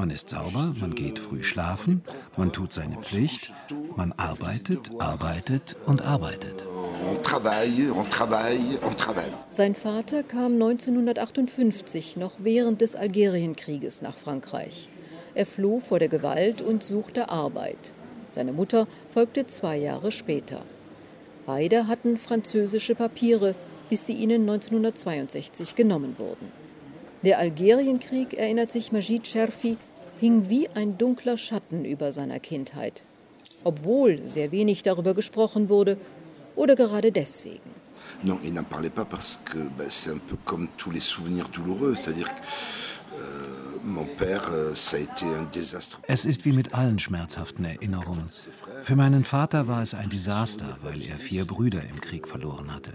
man 0.00 0.08
ist 0.08 0.30
sauber, 0.30 0.72
man 0.80 0.94
geht 0.94 1.18
früh 1.18 1.42
schlafen, 1.42 2.00
man 2.38 2.52
tut 2.52 2.72
seine 2.72 2.96
Pflicht, 2.96 3.52
man 3.96 4.12
arbeitet, 4.16 4.90
arbeitet 4.98 5.76
und 5.84 6.00
arbeitet. 6.00 6.64
Sein 9.50 9.74
Vater 9.74 10.22
kam 10.22 10.54
1958 10.54 12.16
noch 12.16 12.32
während 12.38 12.80
des 12.80 12.96
Algerienkrieges 12.96 14.00
nach 14.00 14.16
Frankreich. 14.16 14.88
Er 15.34 15.44
floh 15.44 15.80
vor 15.80 15.98
der 15.98 16.08
Gewalt 16.08 16.62
und 16.62 16.82
suchte 16.82 17.28
Arbeit. 17.28 17.92
Seine 18.30 18.52
Mutter 18.52 18.88
folgte 19.10 19.46
zwei 19.48 19.76
Jahre 19.76 20.12
später. 20.12 20.62
Beide 21.44 21.88
hatten 21.88 22.16
französische 22.16 22.94
Papiere, 22.94 23.54
bis 23.90 24.06
sie 24.06 24.14
ihnen 24.14 24.48
1962 24.48 25.74
genommen 25.74 26.14
wurden. 26.16 26.50
Der 27.22 27.38
Algerienkrieg, 27.38 28.32
erinnert 28.32 28.72
sich 28.72 28.92
Majid 28.92 29.26
Scherfi, 29.26 29.76
hing 30.20 30.48
wie 30.48 30.68
ein 30.68 30.98
dunkler 30.98 31.36
Schatten 31.36 31.84
über 31.84 32.12
seiner 32.12 32.40
Kindheit. 32.40 33.02
Obwohl 33.64 34.26
sehr 34.26 34.52
wenig 34.52 34.82
darüber 34.82 35.14
gesprochen 35.14 35.68
wurde 35.68 35.96
oder 36.56 36.74
gerade 36.76 37.10
deswegen. 37.12 37.70
Non, 38.22 38.38
il 38.42 38.52
n'en 38.52 38.64
parlait 38.64 38.94
pas 38.94 39.04
parce 39.04 39.38
que 39.44 39.58
ben, 39.76 39.88
c'est 39.88 40.10
un 40.10 40.18
peu 40.18 40.36
comme 40.44 40.68
tous 40.78 40.90
les 40.90 41.00
souvenirs 41.00 41.48
douloureux, 41.50 41.94
c'est-à-dire 41.94 42.28
que 42.34 42.42
Euh, 43.12 44.74
es 46.06 46.24
ist 46.24 46.44
wie 46.44 46.52
mit 46.52 46.74
allen 46.74 46.98
schmerzhaften 46.98 47.64
Erinnerungen. 47.64 48.28
Für 48.82 48.96
meinen 48.96 49.24
Vater 49.24 49.68
war 49.68 49.82
es 49.82 49.94
ein 49.94 50.10
Desaster, 50.10 50.76
weil 50.82 51.02
er 51.02 51.16
vier 51.16 51.44
Brüder 51.44 51.82
im 51.82 52.00
Krieg 52.00 52.28
verloren 52.28 52.72
hatte. 52.72 52.92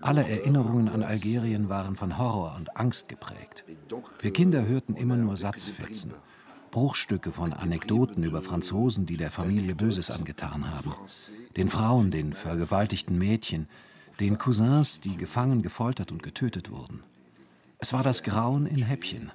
Alle 0.00 0.28
Erinnerungen 0.28 0.88
an 0.88 1.02
Algerien 1.02 1.68
waren 1.68 1.96
von 1.96 2.18
Horror 2.18 2.54
und 2.56 2.76
Angst 2.76 3.08
geprägt. 3.08 3.64
Wir 4.20 4.32
Kinder 4.32 4.66
hörten 4.66 4.94
immer 4.94 5.16
nur 5.16 5.36
Satzfetzen, 5.36 6.12
Bruchstücke 6.76 7.32
von 7.32 7.54
Anekdoten 7.54 8.22
über 8.22 8.42
Franzosen, 8.42 9.06
die 9.06 9.16
der 9.16 9.30
Familie 9.30 9.74
Böses 9.74 10.10
angetan 10.10 10.70
haben, 10.70 10.92
den 11.56 11.70
Frauen, 11.70 12.10
den 12.10 12.34
vergewaltigten 12.34 13.16
Mädchen, 13.16 13.66
den 14.20 14.36
Cousins, 14.36 15.00
die 15.00 15.16
gefangen, 15.16 15.62
gefoltert 15.62 16.12
und 16.12 16.22
getötet 16.22 16.70
wurden. 16.70 17.02
Es 17.78 17.94
war 17.94 18.02
das 18.02 18.22
Grauen 18.22 18.66
in 18.66 18.82
Häppchen 18.82 19.32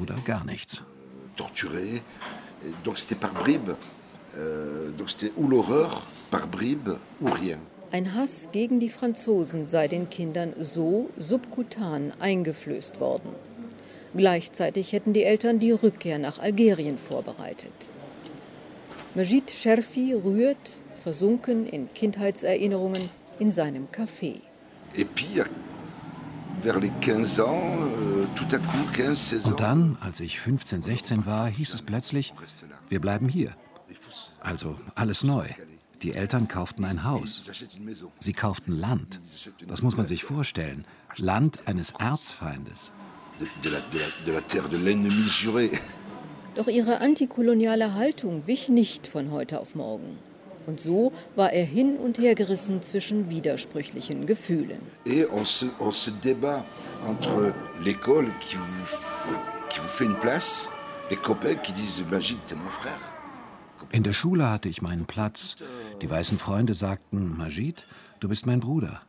oder 0.00 0.14
gar 0.24 0.44
nichts. 0.44 0.84
Torturé, 1.36 2.00
donc 2.84 2.96
c'était 2.96 3.18
par 3.18 3.34
bribes. 3.34 3.74
Euh, 4.36 4.92
donc 4.96 5.10
c'était 5.10 5.32
ou 5.36 5.48
l'horreur 5.48 5.90
par 6.30 6.46
bribes 6.46 6.96
ou 7.20 7.28
rien. 7.28 7.58
Ein 7.90 8.14
Hass 8.14 8.50
gegen 8.52 8.78
die 8.78 8.88
Franzosen 8.88 9.66
sei 9.66 9.88
den 9.88 10.08
Kindern 10.08 10.54
so 10.60 11.10
subkutan 11.18 12.12
eingeflößt 12.20 13.00
worden. 13.00 13.32
Gleichzeitig 14.14 14.92
hätten 14.92 15.12
die 15.12 15.24
Eltern 15.24 15.58
die 15.58 15.72
Rückkehr 15.72 16.18
nach 16.18 16.38
Algerien 16.38 16.98
vorbereitet. 16.98 17.72
Majid 19.14 19.50
Sherfi 19.50 20.14
rührt, 20.14 20.80
versunken 20.96 21.66
in 21.66 21.92
Kindheitserinnerungen, 21.92 23.10
in 23.38 23.52
seinem 23.52 23.88
Café. 23.88 24.40
Et 24.94 25.06
puis, 25.14 25.42
vers 26.58 26.78
les 26.78 26.90
15 27.00 27.40
ans, 27.40 27.78
euh, 27.98 28.26
tout 28.34 28.46
à 28.52 28.58
coup, 28.58 28.86
15, 28.94 29.14
16 29.14 29.38
ans. 29.38 29.50
Und 29.50 29.60
dann, 29.60 29.98
als 30.00 30.20
ich 30.20 30.38
15, 30.38 30.82
16 30.82 31.26
war, 31.26 31.48
hieß 31.48 31.74
es 31.74 31.82
plötzlich, 31.82 32.34
wir 32.88 33.00
bleiben 33.00 33.28
hier. 33.28 33.56
Also 34.40 34.76
alles 34.94 35.24
neu. 35.24 35.46
Die 36.02 36.14
Eltern 36.14 36.48
kauften 36.48 36.84
ein 36.84 37.04
Haus. 37.04 37.50
Sie 38.18 38.32
kauften 38.32 38.72
Land. 38.72 39.20
Das 39.68 39.82
muss 39.82 39.96
man 39.96 40.06
sich 40.06 40.24
vorstellen. 40.24 40.84
Land 41.16 41.60
eines 41.66 41.90
Erzfeindes. 41.90 42.92
Doch 46.54 46.68
ihre 46.68 47.00
antikoloniale 47.00 47.94
Haltung 47.94 48.42
wich 48.46 48.68
nicht 48.68 49.06
von 49.06 49.30
heute 49.30 49.60
auf 49.60 49.74
morgen. 49.74 50.18
Und 50.66 50.80
so 50.80 51.12
war 51.34 51.52
er 51.52 51.64
hin 51.64 51.96
und 51.96 52.18
her 52.18 52.34
gerissen 52.34 52.82
zwischen 52.82 53.28
widersprüchlichen 53.28 54.26
Gefühlen. 54.26 54.78
Et 55.04 55.28
on 55.32 55.44
se, 55.44 55.66
on 55.80 55.90
se 55.90 56.10
débat 56.22 56.64
entre 57.08 57.52
l'école 57.84 58.28
qui 58.38 58.56
vous, 58.56 59.38
qui 59.68 59.80
vous 59.80 59.88
fait 59.88 60.04
une 60.04 60.18
place, 60.20 60.68
les 61.10 61.16
copains 61.16 61.56
qui 61.56 61.72
disent 61.72 62.04
Magid, 62.10 62.38
t'es 62.46 62.54
mon 62.54 62.70
frère. 62.70 63.00
In 63.92 64.02
der 64.04 64.12
Schule 64.12 64.48
hatte 64.48 64.68
ich 64.68 64.80
meinen 64.80 65.06
Platz. 65.06 65.56
Die 66.00 66.08
weißen 66.08 66.38
Freunde 66.38 66.74
sagten, 66.74 67.36
Majid, 67.36 67.84
du 68.20 68.28
bist 68.28 68.46
mein 68.46 68.60
Bruder. 68.60 69.02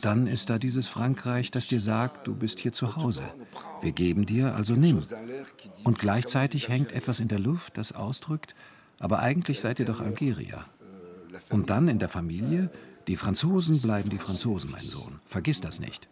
Dann 0.00 0.26
ist 0.26 0.50
da 0.50 0.58
dieses 0.58 0.88
Frankreich, 0.88 1.50
das 1.50 1.66
dir 1.66 1.80
sagt, 1.80 2.26
du 2.26 2.34
bist 2.34 2.60
hier 2.60 2.72
zu 2.72 2.96
Hause. 2.96 3.22
Wir 3.82 3.92
geben 3.92 4.26
dir, 4.26 4.54
also 4.54 4.74
nimm. 4.74 5.02
Und 5.84 5.98
gleichzeitig 5.98 6.68
hängt 6.68 6.92
etwas 6.92 7.20
in 7.20 7.28
der 7.28 7.38
Luft, 7.38 7.76
das 7.76 7.92
ausdrückt, 7.92 8.54
aber 8.98 9.20
eigentlich 9.20 9.60
seid 9.60 9.78
ihr 9.80 9.86
doch 9.86 10.00
Algerier. 10.00 10.64
Und 11.50 11.70
dann 11.70 11.88
in 11.88 11.98
der 11.98 12.08
Familie, 12.08 12.70
die 13.08 13.16
Franzosen 13.16 13.80
bleiben 13.80 14.10
die 14.10 14.18
Franzosen, 14.18 14.70
mein 14.70 14.84
Sohn. 14.84 15.20
Vergiss 15.26 15.60
das 15.60 15.80
nicht. 15.80 16.08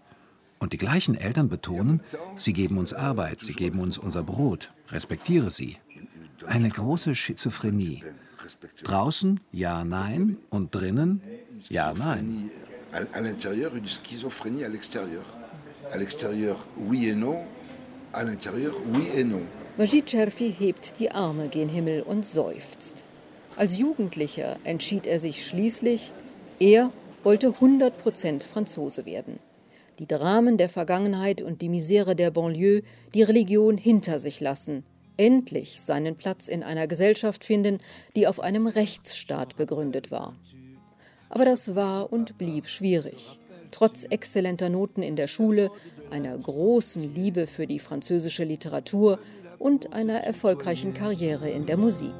Und 0.58 0.72
die 0.72 0.78
gleichen 0.78 1.14
Eltern 1.14 1.48
betonen, 1.48 2.00
sie 2.36 2.52
geben 2.52 2.78
uns 2.78 2.92
Arbeit, 2.92 3.40
sie 3.40 3.52
geben 3.52 3.78
uns 3.78 3.98
unser 3.98 4.24
Brot, 4.24 4.72
respektiere 4.90 5.50
sie. 5.50 5.76
Eine 6.46 6.70
große 6.70 7.14
Schizophrenie. 7.14 8.02
Draußen 8.82 9.40
ja, 9.52 9.84
nein 9.84 10.38
und 10.50 10.74
drinnen 10.74 11.20
ja, 11.68 11.92
nein. 11.94 12.50
À 12.92 13.20
l'intérieur, 13.20 13.76
une 13.76 13.86
schizophrénie 13.86 14.64
à 14.64 14.68
l'extérieur. 14.68 15.24
À 15.92 15.98
l'extérieur, 15.98 16.66
oui 16.78 17.08
et 17.08 17.14
non. 17.14 17.44
À 18.12 18.24
l'intérieur, 18.24 18.74
oui 18.94 19.08
et 19.14 19.24
non. 19.24 19.42
Majid 19.76 20.08
Scherfi 20.08 20.50
hebt 20.58 20.98
die 20.98 21.10
Arme 21.10 21.48
gen 21.48 21.68
Himmel 21.68 22.02
und 22.02 22.26
seufzt. 22.26 23.04
Als 23.56 23.76
Jugendlicher 23.76 24.56
entschied 24.64 25.06
er 25.06 25.20
sich 25.20 25.46
schließlich, 25.46 26.12
er 26.60 26.90
wollte 27.22 27.48
100% 27.48 28.42
Franzose 28.42 29.04
werden. 29.04 29.38
Die 29.98 30.06
Dramen 30.06 30.56
der 30.56 30.68
Vergangenheit 30.68 31.42
und 31.42 31.60
die 31.60 31.68
Misere 31.68 32.16
der 32.16 32.30
Banlieue, 32.30 32.82
die 33.14 33.22
Religion 33.22 33.76
hinter 33.76 34.18
sich 34.18 34.40
lassen, 34.40 34.84
endlich 35.16 35.82
seinen 35.82 36.16
Platz 36.16 36.48
in 36.48 36.62
einer 36.62 36.86
Gesellschaft 36.86 37.44
finden, 37.44 37.80
die 38.16 38.26
auf 38.26 38.40
einem 38.40 38.66
Rechtsstaat 38.66 39.56
begründet 39.56 40.10
war. 40.10 40.36
Aber 41.30 41.44
das 41.44 41.74
war 41.74 42.12
und 42.12 42.38
blieb 42.38 42.66
schwierig. 42.68 43.38
Trotz 43.70 44.04
exzellenter 44.04 44.68
Noten 44.68 45.02
in 45.02 45.16
der 45.16 45.26
Schule, 45.26 45.70
einer 46.10 46.36
großen 46.36 47.14
Liebe 47.14 47.46
für 47.46 47.66
die 47.66 47.78
französische 47.78 48.44
Literatur, 48.44 49.18
und 49.58 49.92
einer 49.92 50.20
erfolgreichen 50.20 50.94
Karriere 50.94 51.50
in 51.50 51.66
der 51.66 51.76
Musik. 51.76 52.14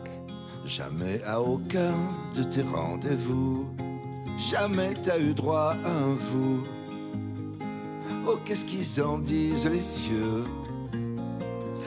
Jamais 0.64 1.20
à 1.24 1.40
aucun 1.40 1.94
de 2.36 2.42
tes 2.44 2.62
rendez-vous, 2.62 3.66
jamais 4.36 4.92
t'as 5.02 5.18
eu 5.18 5.32
droit 5.34 5.74
à 5.84 5.90
un 5.90 6.14
vous. 6.14 6.64
Oh, 8.26 8.36
qu'est-ce 8.44 8.64
qu'ils 8.64 9.02
en 9.02 9.18
disent 9.18 9.66
les 9.66 9.80
cieux? 9.80 10.44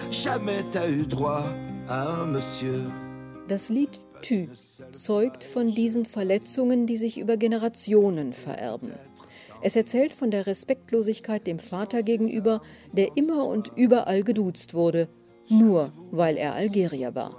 Jamais 0.10 0.64
t'as 0.72 0.90
eu 0.90 1.06
droit 1.06 1.44
à 1.88 2.08
un 2.08 2.26
monsieur. 2.26 2.82
Das 3.48 3.70
Lied 3.70 4.00
Tü 4.22 4.48
zeugt 4.92 5.44
von 5.44 5.74
diesen 5.74 6.06
Verletzungen, 6.06 6.88
die 6.88 6.98
sich 6.98 7.18
über 7.18 7.38
Generationen 7.38 8.34
vererben. 8.34 8.92
Es 9.64 9.76
erzählt 9.76 10.14
von 10.14 10.32
der 10.32 10.48
Respektlosigkeit 10.48 11.46
dem 11.46 11.60
Vater 11.60 12.02
gegenüber, 12.02 12.62
der 12.94 13.10
immer 13.16 13.46
und 13.46 13.72
überall 13.76 14.24
geduzt 14.24 14.74
wurde 14.74 15.08
nur 15.52 15.92
weil 16.12 16.38
er 16.38 16.54
Algerier 16.54 17.14
war. 17.14 17.36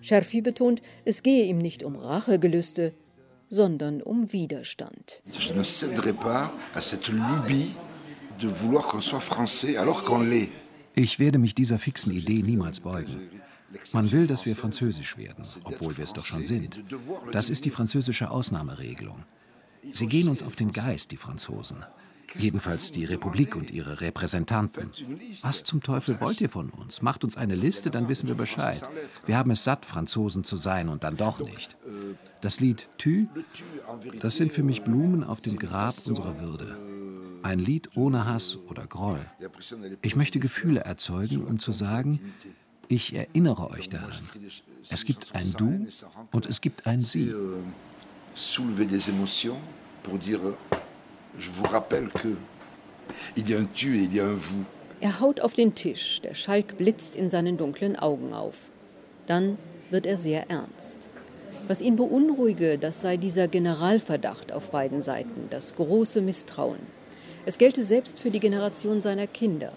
Scherfi 0.00 0.40
betont, 0.40 0.80
es 1.04 1.22
gehe 1.22 1.44
ihm 1.44 1.58
nicht 1.58 1.82
um 1.82 1.96
Rachegelüste, 1.96 2.94
sondern 3.48 4.02
um 4.02 4.32
Widerstand. 4.32 5.22
Ne 5.54 5.62
céderai 5.62 6.12
pas 6.12 6.50
à 6.74 6.80
cette 6.80 7.08
lubie 7.12 7.74
de 8.40 8.48
vouloir 8.48 8.88
qu'on 8.88 9.00
soit 9.00 9.20
français 9.20 9.76
alors 9.76 10.04
qu'on 10.04 10.22
l'est. 10.22 10.48
Ich 10.94 11.18
werde 11.18 11.38
mich 11.38 11.54
dieser 11.54 11.78
fixen 11.78 12.12
Idee 12.12 12.42
niemals 12.42 12.80
beugen. 12.80 13.28
Man 13.92 14.12
will, 14.12 14.26
dass 14.26 14.46
wir 14.46 14.56
französisch 14.56 15.16
werden, 15.16 15.44
obwohl 15.64 15.96
wir 15.96 16.04
es 16.04 16.12
doch 16.12 16.24
schon 16.24 16.42
sind. 16.42 16.84
Das 17.32 17.50
ist 17.50 17.64
die 17.64 17.70
französische 17.70 18.30
Ausnahmeregelung. 18.30 19.24
Sie 19.92 20.06
gehen 20.06 20.28
uns 20.28 20.42
auf 20.42 20.56
den 20.56 20.72
Geist, 20.72 21.12
die 21.12 21.16
Franzosen. 21.16 21.84
Jedenfalls 22.34 22.92
die 22.92 23.04
Republik 23.04 23.56
und 23.56 23.70
ihre 23.70 24.00
Repräsentanten. 24.00 24.90
Was 25.42 25.64
zum 25.64 25.80
Teufel 25.82 26.20
wollt 26.20 26.40
ihr 26.40 26.50
von 26.50 26.70
uns? 26.70 27.00
Macht 27.00 27.24
uns 27.24 27.36
eine 27.36 27.54
Liste, 27.54 27.90
dann 27.90 28.08
wissen 28.08 28.28
wir 28.28 28.34
Bescheid. 28.34 28.82
Wir 29.26 29.36
haben 29.36 29.50
es 29.50 29.64
satt, 29.64 29.86
Franzosen 29.86 30.44
zu 30.44 30.56
sein 30.56 30.88
und 30.88 31.04
dann 31.04 31.16
doch 31.16 31.40
nicht. 31.40 31.76
Das 32.40 32.60
Lied 32.60 32.88
Tü, 32.98 33.26
das 34.20 34.36
sind 34.36 34.52
für 34.52 34.62
mich 34.62 34.82
Blumen 34.82 35.24
auf 35.24 35.40
dem 35.40 35.58
Grab 35.58 35.94
unserer 36.06 36.40
Würde. 36.40 36.76
Ein 37.42 37.60
Lied 37.60 37.90
ohne 37.96 38.26
Hass 38.26 38.58
oder 38.68 38.86
Groll. 38.86 39.20
Ich 40.02 40.16
möchte 40.16 40.40
Gefühle 40.40 40.80
erzeugen, 40.80 41.44
um 41.44 41.58
zu 41.58 41.72
sagen, 41.72 42.20
ich 42.88 43.14
erinnere 43.14 43.70
euch 43.70 43.88
daran. 43.88 44.28
Es 44.90 45.04
gibt 45.04 45.34
ein 45.34 45.52
Du 45.56 45.86
und 46.32 46.46
es 46.46 46.60
gibt 46.60 46.86
ein 46.86 47.02
Sie. 47.02 47.32
Soulever 48.34 48.84
des 48.84 49.08
émotions 49.08 49.56
pour 50.02 50.18
dire 50.18 50.40
je 51.38 51.50
vous 51.50 51.64
rappelle 51.64 52.08
que 52.08 52.36
il 53.34 53.48
y 53.48 53.54
a 53.54 53.58
un 53.58 53.66
tu 53.72 53.96
et 53.96 54.04
il 54.04 54.14
y 54.14 54.20
a 54.20 54.26
un 54.26 54.34
vous. 54.34 54.64
Er 55.00 55.20
haut 55.20 55.40
auf 55.40 55.54
den 55.54 55.74
Tisch, 55.74 56.20
der 56.22 56.34
Schalk 56.34 56.76
blitzt 56.78 57.16
in 57.16 57.30
seinen 57.30 57.56
dunklen 57.56 57.96
Augen 57.96 58.34
auf. 58.34 58.70
Dann 59.26 59.58
wird 59.90 60.06
er 60.06 60.16
sehr 60.16 60.50
ernst. 60.50 61.08
Was 61.66 61.80
ihn 61.80 61.96
beunruhige, 61.96 62.78
das 62.78 63.00
sei 63.00 63.16
dieser 63.16 63.48
Generalverdacht 63.48 64.52
auf 64.52 64.70
beiden 64.70 65.02
Seiten, 65.02 65.48
das 65.50 65.74
große 65.74 66.20
Misstrauen. 66.20 66.78
Es 67.44 67.58
gelte 67.58 67.82
selbst 67.82 68.18
für 68.18 68.30
die 68.30 68.40
Generation 68.40 69.00
seiner 69.00 69.26
Kinder. 69.26 69.72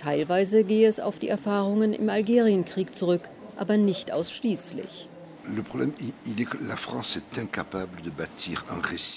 Teilweise 0.00 0.64
gehe 0.64 0.88
es 0.88 0.98
auf 0.98 1.18
die 1.18 1.28
Erfahrungen 1.28 1.92
im 1.92 2.08
Algerienkrieg 2.08 2.94
zurück, 2.94 3.28
aber 3.58 3.76
nicht 3.76 4.12
ausschließlich. 4.12 5.06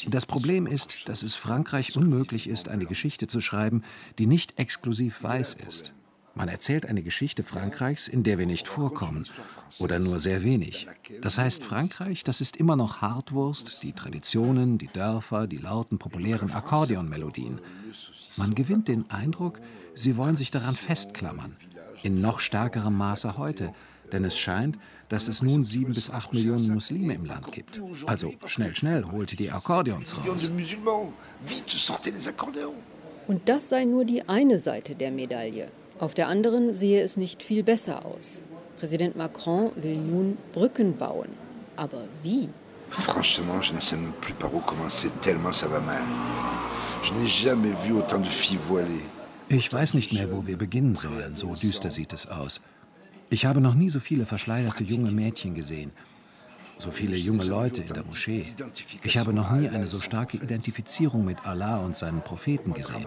Das 0.10 0.26
Problem 0.26 0.68
ist, 0.68 1.08
dass 1.08 1.24
es 1.24 1.36
Frankreich 1.36 1.96
unmöglich 1.96 2.50
ist, 2.50 2.68
eine 2.68 2.86
Geschichte 2.86 3.28
zu 3.28 3.40
schreiben, 3.40 3.84
die 4.20 4.28
nicht 4.28 4.60
exklusiv 4.60 5.24
weiß 5.24 5.56
ist. 5.66 5.94
Man 6.36 6.50
erzählt 6.50 6.86
eine 6.86 7.02
Geschichte 7.02 7.44
Frankreichs, 7.44 8.10
in 8.10 8.24
der 8.24 8.38
wir 8.38 8.46
nicht 8.46 8.68
vorkommen 8.68 9.26
oder 9.80 10.00
nur 10.00 10.20
sehr 10.20 10.44
wenig. 10.44 10.88
Das 11.22 11.38
heißt, 11.38 11.64
Frankreich, 11.64 12.26
das 12.26 12.42
ist 12.42 12.58
immer 12.58 12.76
noch 12.76 13.00
Hartwurst, 13.00 13.84
die 13.84 13.94
Traditionen, 13.94 14.78
die 14.78 14.88
Dörfer, 14.88 15.48
die 15.48 15.60
lauten, 15.60 15.98
populären 15.98 16.52
Akkordeonmelodien. 16.52 17.62
Man 18.36 18.54
gewinnt 18.54 18.90
den 18.90 19.10
Eindruck, 19.10 19.60
sie 19.96 20.18
wollen 20.18 20.36
sich 20.36 20.52
daran 20.52 20.76
festklammern. 20.76 21.56
In 22.04 22.20
noch 22.22 22.40
stärkerem 22.40 22.98
Maße 22.98 23.38
heute, 23.38 23.74
denn 24.12 24.26
es 24.26 24.38
scheint, 24.38 24.78
dass 25.10 25.28
es 25.28 25.42
nun 25.42 25.64
sieben 25.64 25.94
bis 25.94 26.10
acht 26.10 26.34
Millionen 26.34 26.74
Muslime 26.74 27.14
im 27.14 27.26
Land 27.26 27.52
gibt. 27.52 27.80
Also 28.06 28.34
schnell, 28.46 28.76
schnell, 28.76 29.04
holte 29.12 29.36
die 29.36 29.52
Akkordeons 29.52 30.18
raus. 30.18 30.52
Und 33.28 33.50
das 33.50 33.70
sei 33.70 33.86
nur 33.86 34.06
die 34.06 34.28
eine 34.28 34.60
Seite 34.60 34.96
der 34.96 35.12
Medaille. 35.12 35.70
Auf 36.00 36.14
der 36.14 36.28
anderen 36.28 36.74
sehe 36.74 37.02
es 37.02 37.16
nicht 37.16 37.44
viel 37.44 37.64
besser 37.64 38.06
aus. 38.06 38.42
Präsident 38.78 39.16
Macron 39.16 39.72
will 39.76 39.96
nun 39.96 40.38
Brücken 40.52 40.98
bauen. 40.98 41.30
Aber 41.78 42.02
wie? 42.22 42.50
Franchement, 42.90 43.62
je 43.62 43.74
ne 43.74 43.82
sais 43.82 43.98
même 43.98 44.14
plus 44.22 44.34
par 44.34 44.54
où 44.54 44.60
commencer, 44.60 45.10
tellement 45.22 45.52
ça 45.52 45.68
va 45.68 45.80
mal. 45.80 46.02
Je 47.02 47.14
n'ai 47.14 47.28
jamais 47.28 47.74
vu 47.84 47.94
autant 47.94 48.20
de 48.20 48.28
filles 48.28 48.60
voilées. 48.68 49.06
Ich 49.54 49.72
weiß 49.72 49.94
nicht 49.94 50.12
mehr, 50.12 50.32
wo 50.32 50.48
wir 50.48 50.58
beginnen 50.58 50.96
sollen, 50.96 51.38
so 51.38 51.54
düster 51.54 51.92
sieht 51.92 52.12
es 52.12 52.26
aus. 52.26 52.60
Ich 53.30 53.46
habe 53.46 53.62
noch 53.62 53.76
nie 53.76 53.90
so 53.90 54.00
viele 54.00 54.26
verschleierte 54.26 54.84
junge 54.84 55.12
Mädchen 55.12 55.54
gesehen, 55.54 55.92
so 56.80 56.90
viele 56.90 57.16
junge 57.16 57.44
Leute 57.44 57.82
in 57.82 57.94
der 57.94 58.04
Moschee. 58.04 58.44
Ich 59.04 59.18
habe 59.20 59.32
noch 59.32 59.52
nie 59.52 59.70
eine 59.70 59.88
so 59.88 60.00
starke 60.00 60.38
Identifizierung 60.38 61.24
mit 61.24 61.46
Allah 61.46 61.78
und 61.78 61.96
seinen 61.96 62.24
Propheten 62.24 62.74
gesehen. 62.74 63.06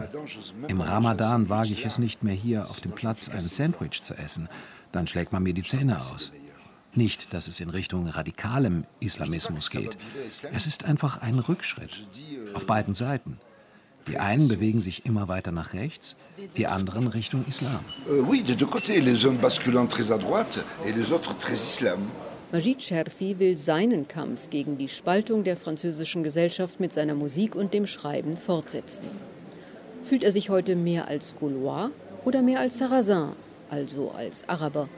Im 0.68 0.80
Ramadan 0.80 1.48
wage 1.48 1.72
ich 1.72 1.84
es 1.84 1.98
nicht 1.98 2.22
mehr 2.22 2.34
hier 2.34 2.70
auf 2.70 2.80
dem 2.80 2.92
Platz 2.92 3.28
ein 3.28 3.40
Sandwich 3.40 4.02
zu 4.02 4.14
essen, 4.14 4.48
dann 4.92 5.08
schlägt 5.08 5.32
man 5.32 5.42
mir 5.42 5.52
die 5.52 5.64
Zähne 5.64 5.98
aus. 5.98 6.30
Nicht, 6.94 7.34
dass 7.34 7.48
es 7.48 7.58
in 7.58 7.70
Richtung 7.70 8.06
radikalem 8.06 8.84
Islamismus 9.00 9.70
geht. 9.70 9.96
Es 10.54 10.66
ist 10.66 10.84
einfach 10.84 11.22
ein 11.22 11.40
Rückschritt. 11.40 12.06
Auf 12.54 12.66
beiden 12.66 12.94
Seiten. 12.94 13.40
Die 14.08 14.18
einen 14.18 14.46
bewegen 14.48 14.80
sich 14.80 15.04
immer 15.04 15.26
weiter 15.28 15.50
nach 15.50 15.74
rechts, 15.74 16.14
die 16.56 16.66
anderen 16.66 17.08
Richtung 17.08 17.44
Islam. 17.48 17.80
Oui, 18.28 18.42
de 18.42 18.54
deux 18.54 18.66
côtés, 18.66 19.00
les 19.00 19.24
hommes 19.24 19.38
basculant 19.38 19.86
très 19.88 20.12
à 20.12 20.18
droite 20.18 20.60
et 20.86 20.92
les 20.92 21.10
autres 21.12 21.36
très 21.38 21.54
islam. 21.54 22.00
Majid 22.52 22.80
Cherfi 22.80 23.36
will 23.40 23.58
seinen 23.58 24.06
Kampf 24.06 24.48
gegen 24.50 24.78
die 24.78 24.88
Spaltung 24.88 25.42
der 25.42 25.56
französischen 25.56 26.22
Gesellschaft 26.22 26.78
mit 26.78 26.92
seiner 26.92 27.14
Musik 27.14 27.56
und 27.56 27.74
dem 27.74 27.86
Schreiben 27.86 28.36
fortsetzen. 28.36 29.06
Fühlt 30.04 30.22
er 30.22 30.30
sich 30.30 30.48
heute 30.50 30.76
mehr 30.76 31.08
als 31.08 31.34
Gaulois 31.40 31.90
oder 32.24 32.42
mehr 32.42 32.60
als 32.60 32.78
Sarrazin, 32.78 33.32
also 33.68 34.12
als 34.12 34.48
Araber? 34.48 34.88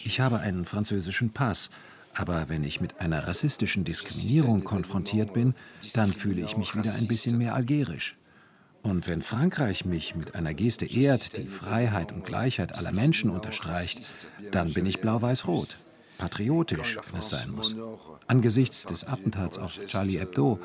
Ich 0.05 0.21
habe 0.21 0.41
einen 0.41 0.65
französischen 0.65 1.33
Pass, 1.33 1.71
aber 2.15 2.49
wenn 2.49 2.65
ich 2.65 2.81
mit 2.81 3.01
einer 3.01 3.27
rassistischen 3.27 3.85
Diskriminierung 3.85 4.65
konfrontiert 4.65 5.33
bin, 5.33 5.55
dann 5.95 6.13
fühle 6.13 6.43
ich 6.43 6.57
mich 6.57 6.75
wieder 6.75 6.95
ein 6.95 7.07
bisschen 7.07 7.39
mehr 7.39 7.55
algerisch. 7.55 8.17
Und 8.83 9.07
wenn 9.07 9.23
Frankreich 9.23 9.85
mich 9.85 10.15
mit 10.15 10.35
einer 10.35 10.55
Geste 10.55 10.87
ehrt, 10.87 11.37
die 11.37 11.47
Freiheit 11.47 12.13
und 12.13 12.25
Gleichheit 12.25 12.75
aller 12.75 12.93
Menschen 12.93 13.31
unterstreicht, 13.31 14.01
dann 14.53 14.73
bin 14.73 14.87
ich 14.87 15.01
blau-weiß-rot. 15.01 15.77
Patriotisch, 16.19 16.99
wenn 17.11 17.21
es 17.21 17.29
sein 17.29 17.51
muss. 17.51 17.77
Angesichts 18.27 18.87
des 18.87 19.05
Attentats 19.05 19.59
auf 19.59 19.79
Charlie 19.87 20.19
Hebdo 20.19 20.59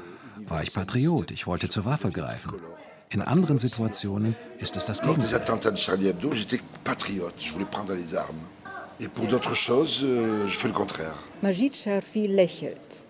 war 0.47 0.63
ich 0.63 0.73
Patriot, 0.73 1.31
ich 1.31 1.47
wollte 1.47 1.69
zur 1.69 1.85
Waffe 1.85 2.09
greifen. 2.09 2.51
In 3.09 3.21
anderen 3.21 3.57
Situationen 3.59 4.35
ist 4.59 4.75
es 4.75 4.85
das 4.85 5.01
Lors 5.03 5.15
des 5.15 5.29
Gegenteil. 5.31 5.41
attentats 5.41 5.75
de 5.75 5.79
Charlie 5.79 6.07
Hebdo, 6.07 6.31
j'étais 6.33 6.59
patriote, 6.83 7.33
je 7.39 7.51
voulais 7.51 7.69
prendre 7.69 7.93
les 7.93 8.15
armes. 8.15 8.41
Et 8.99 9.07
pour 9.07 9.27
d'autres 9.27 9.55
choses, 9.55 10.03
euh, 10.03 10.47
je 10.47 10.57
fais 10.57 10.67
le 10.67 10.73
contraire. 10.73 11.15
Majid 11.41 11.75
Cherfi 11.75 12.27
lächelt. 12.27 13.07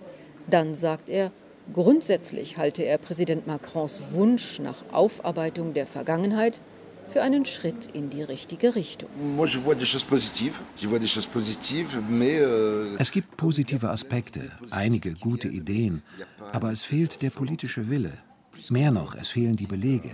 Dann 0.47 0.75
sagt 0.75 1.09
er, 1.09 1.31
grundsätzlich 1.73 2.57
halte 2.57 2.83
er 2.83 2.97
Präsident 2.97 3.47
Macrons 3.47 4.03
Wunsch 4.11 4.59
nach 4.59 4.83
Aufarbeitung 4.91 5.73
der 5.73 5.85
Vergangenheit 5.87 6.59
für 7.07 7.21
einen 7.21 7.45
Schritt 7.45 7.89
in 7.93 8.09
die 8.09 8.23
richtige 8.23 8.75
Richtung. 8.75 9.09
Euh, 12.21 12.95
Es 12.97 13.11
gibt 13.11 13.37
positive 13.37 13.89
Aspekte, 13.89 14.51
einige 14.71 15.13
gute 15.13 15.47
Ideen, 15.47 16.01
aber 16.51 16.71
es 16.71 16.83
fehlt 16.83 17.21
der 17.21 17.29
politische 17.29 17.89
Wille. 17.89 18.13
Mehr 18.69 18.91
noch, 18.91 19.15
es 19.15 19.29
fehlen 19.29 19.55
die 19.55 19.67
Belege. 19.67 20.11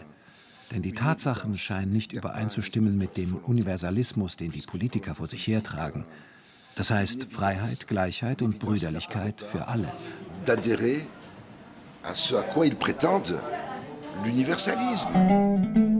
Denn 0.71 0.81
die 0.81 0.93
Tatsachen 0.93 1.55
scheinen 1.55 1.91
nicht 1.91 2.13
übereinzustimmen 2.13 2.97
mit 2.97 3.17
dem 3.17 3.35
Universalismus, 3.35 4.37
den 4.37 4.51
die 4.51 4.61
Politiker 4.61 5.15
vor 5.15 5.27
sich 5.27 5.45
hertragen. 5.47 6.05
Das 6.75 6.89
heißt 6.89 7.27
Freiheit, 7.29 7.87
Gleichheit 7.87 8.41
und 8.41 8.59
Brüderlichkeit 8.59 9.41
für 9.41 9.67
alle. 9.67 9.87
d'adhérer 10.45 11.01
à 12.03 12.15
ce 12.15 12.35
à 12.35 12.41
quoi 12.43 12.65
ils 12.65 12.75
prétendent, 12.75 13.35
l'universalisme. 14.23 15.90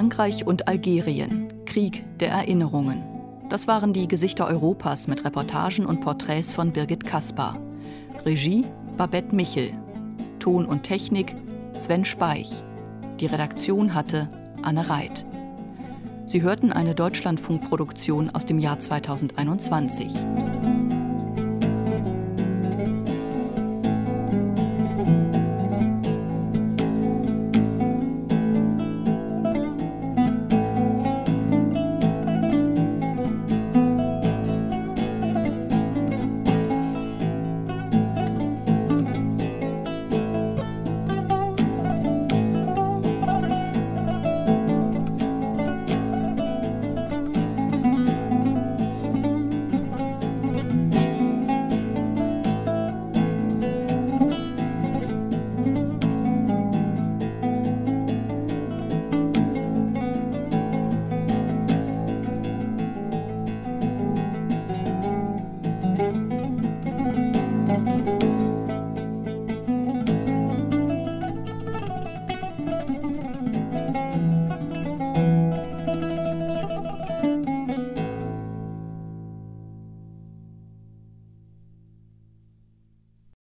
Frankreich 0.00 0.46
und 0.46 0.66
Algerien. 0.66 1.52
Krieg 1.66 2.06
der 2.20 2.30
Erinnerungen. 2.30 3.04
Das 3.50 3.68
waren 3.68 3.92
die 3.92 4.08
Gesichter 4.08 4.46
Europas 4.46 5.08
mit 5.08 5.26
Reportagen 5.26 5.84
und 5.84 6.00
Porträts 6.00 6.52
von 6.52 6.72
Birgit 6.72 7.04
Kaspar. 7.04 7.58
Regie 8.24 8.64
Babette 8.96 9.34
Michel. 9.36 9.74
Ton 10.38 10.64
und 10.64 10.84
Technik 10.84 11.36
Sven 11.74 12.06
Speich. 12.06 12.64
Die 13.20 13.26
Redaktion 13.26 13.92
hatte 13.92 14.30
Anne 14.62 14.88
Reit. 14.88 15.26
Sie 16.24 16.40
hörten 16.40 16.72
eine 16.72 16.94
Deutschlandfunkproduktion 16.94 18.30
aus 18.30 18.46
dem 18.46 18.58
Jahr 18.58 18.78
2021. 18.78 20.14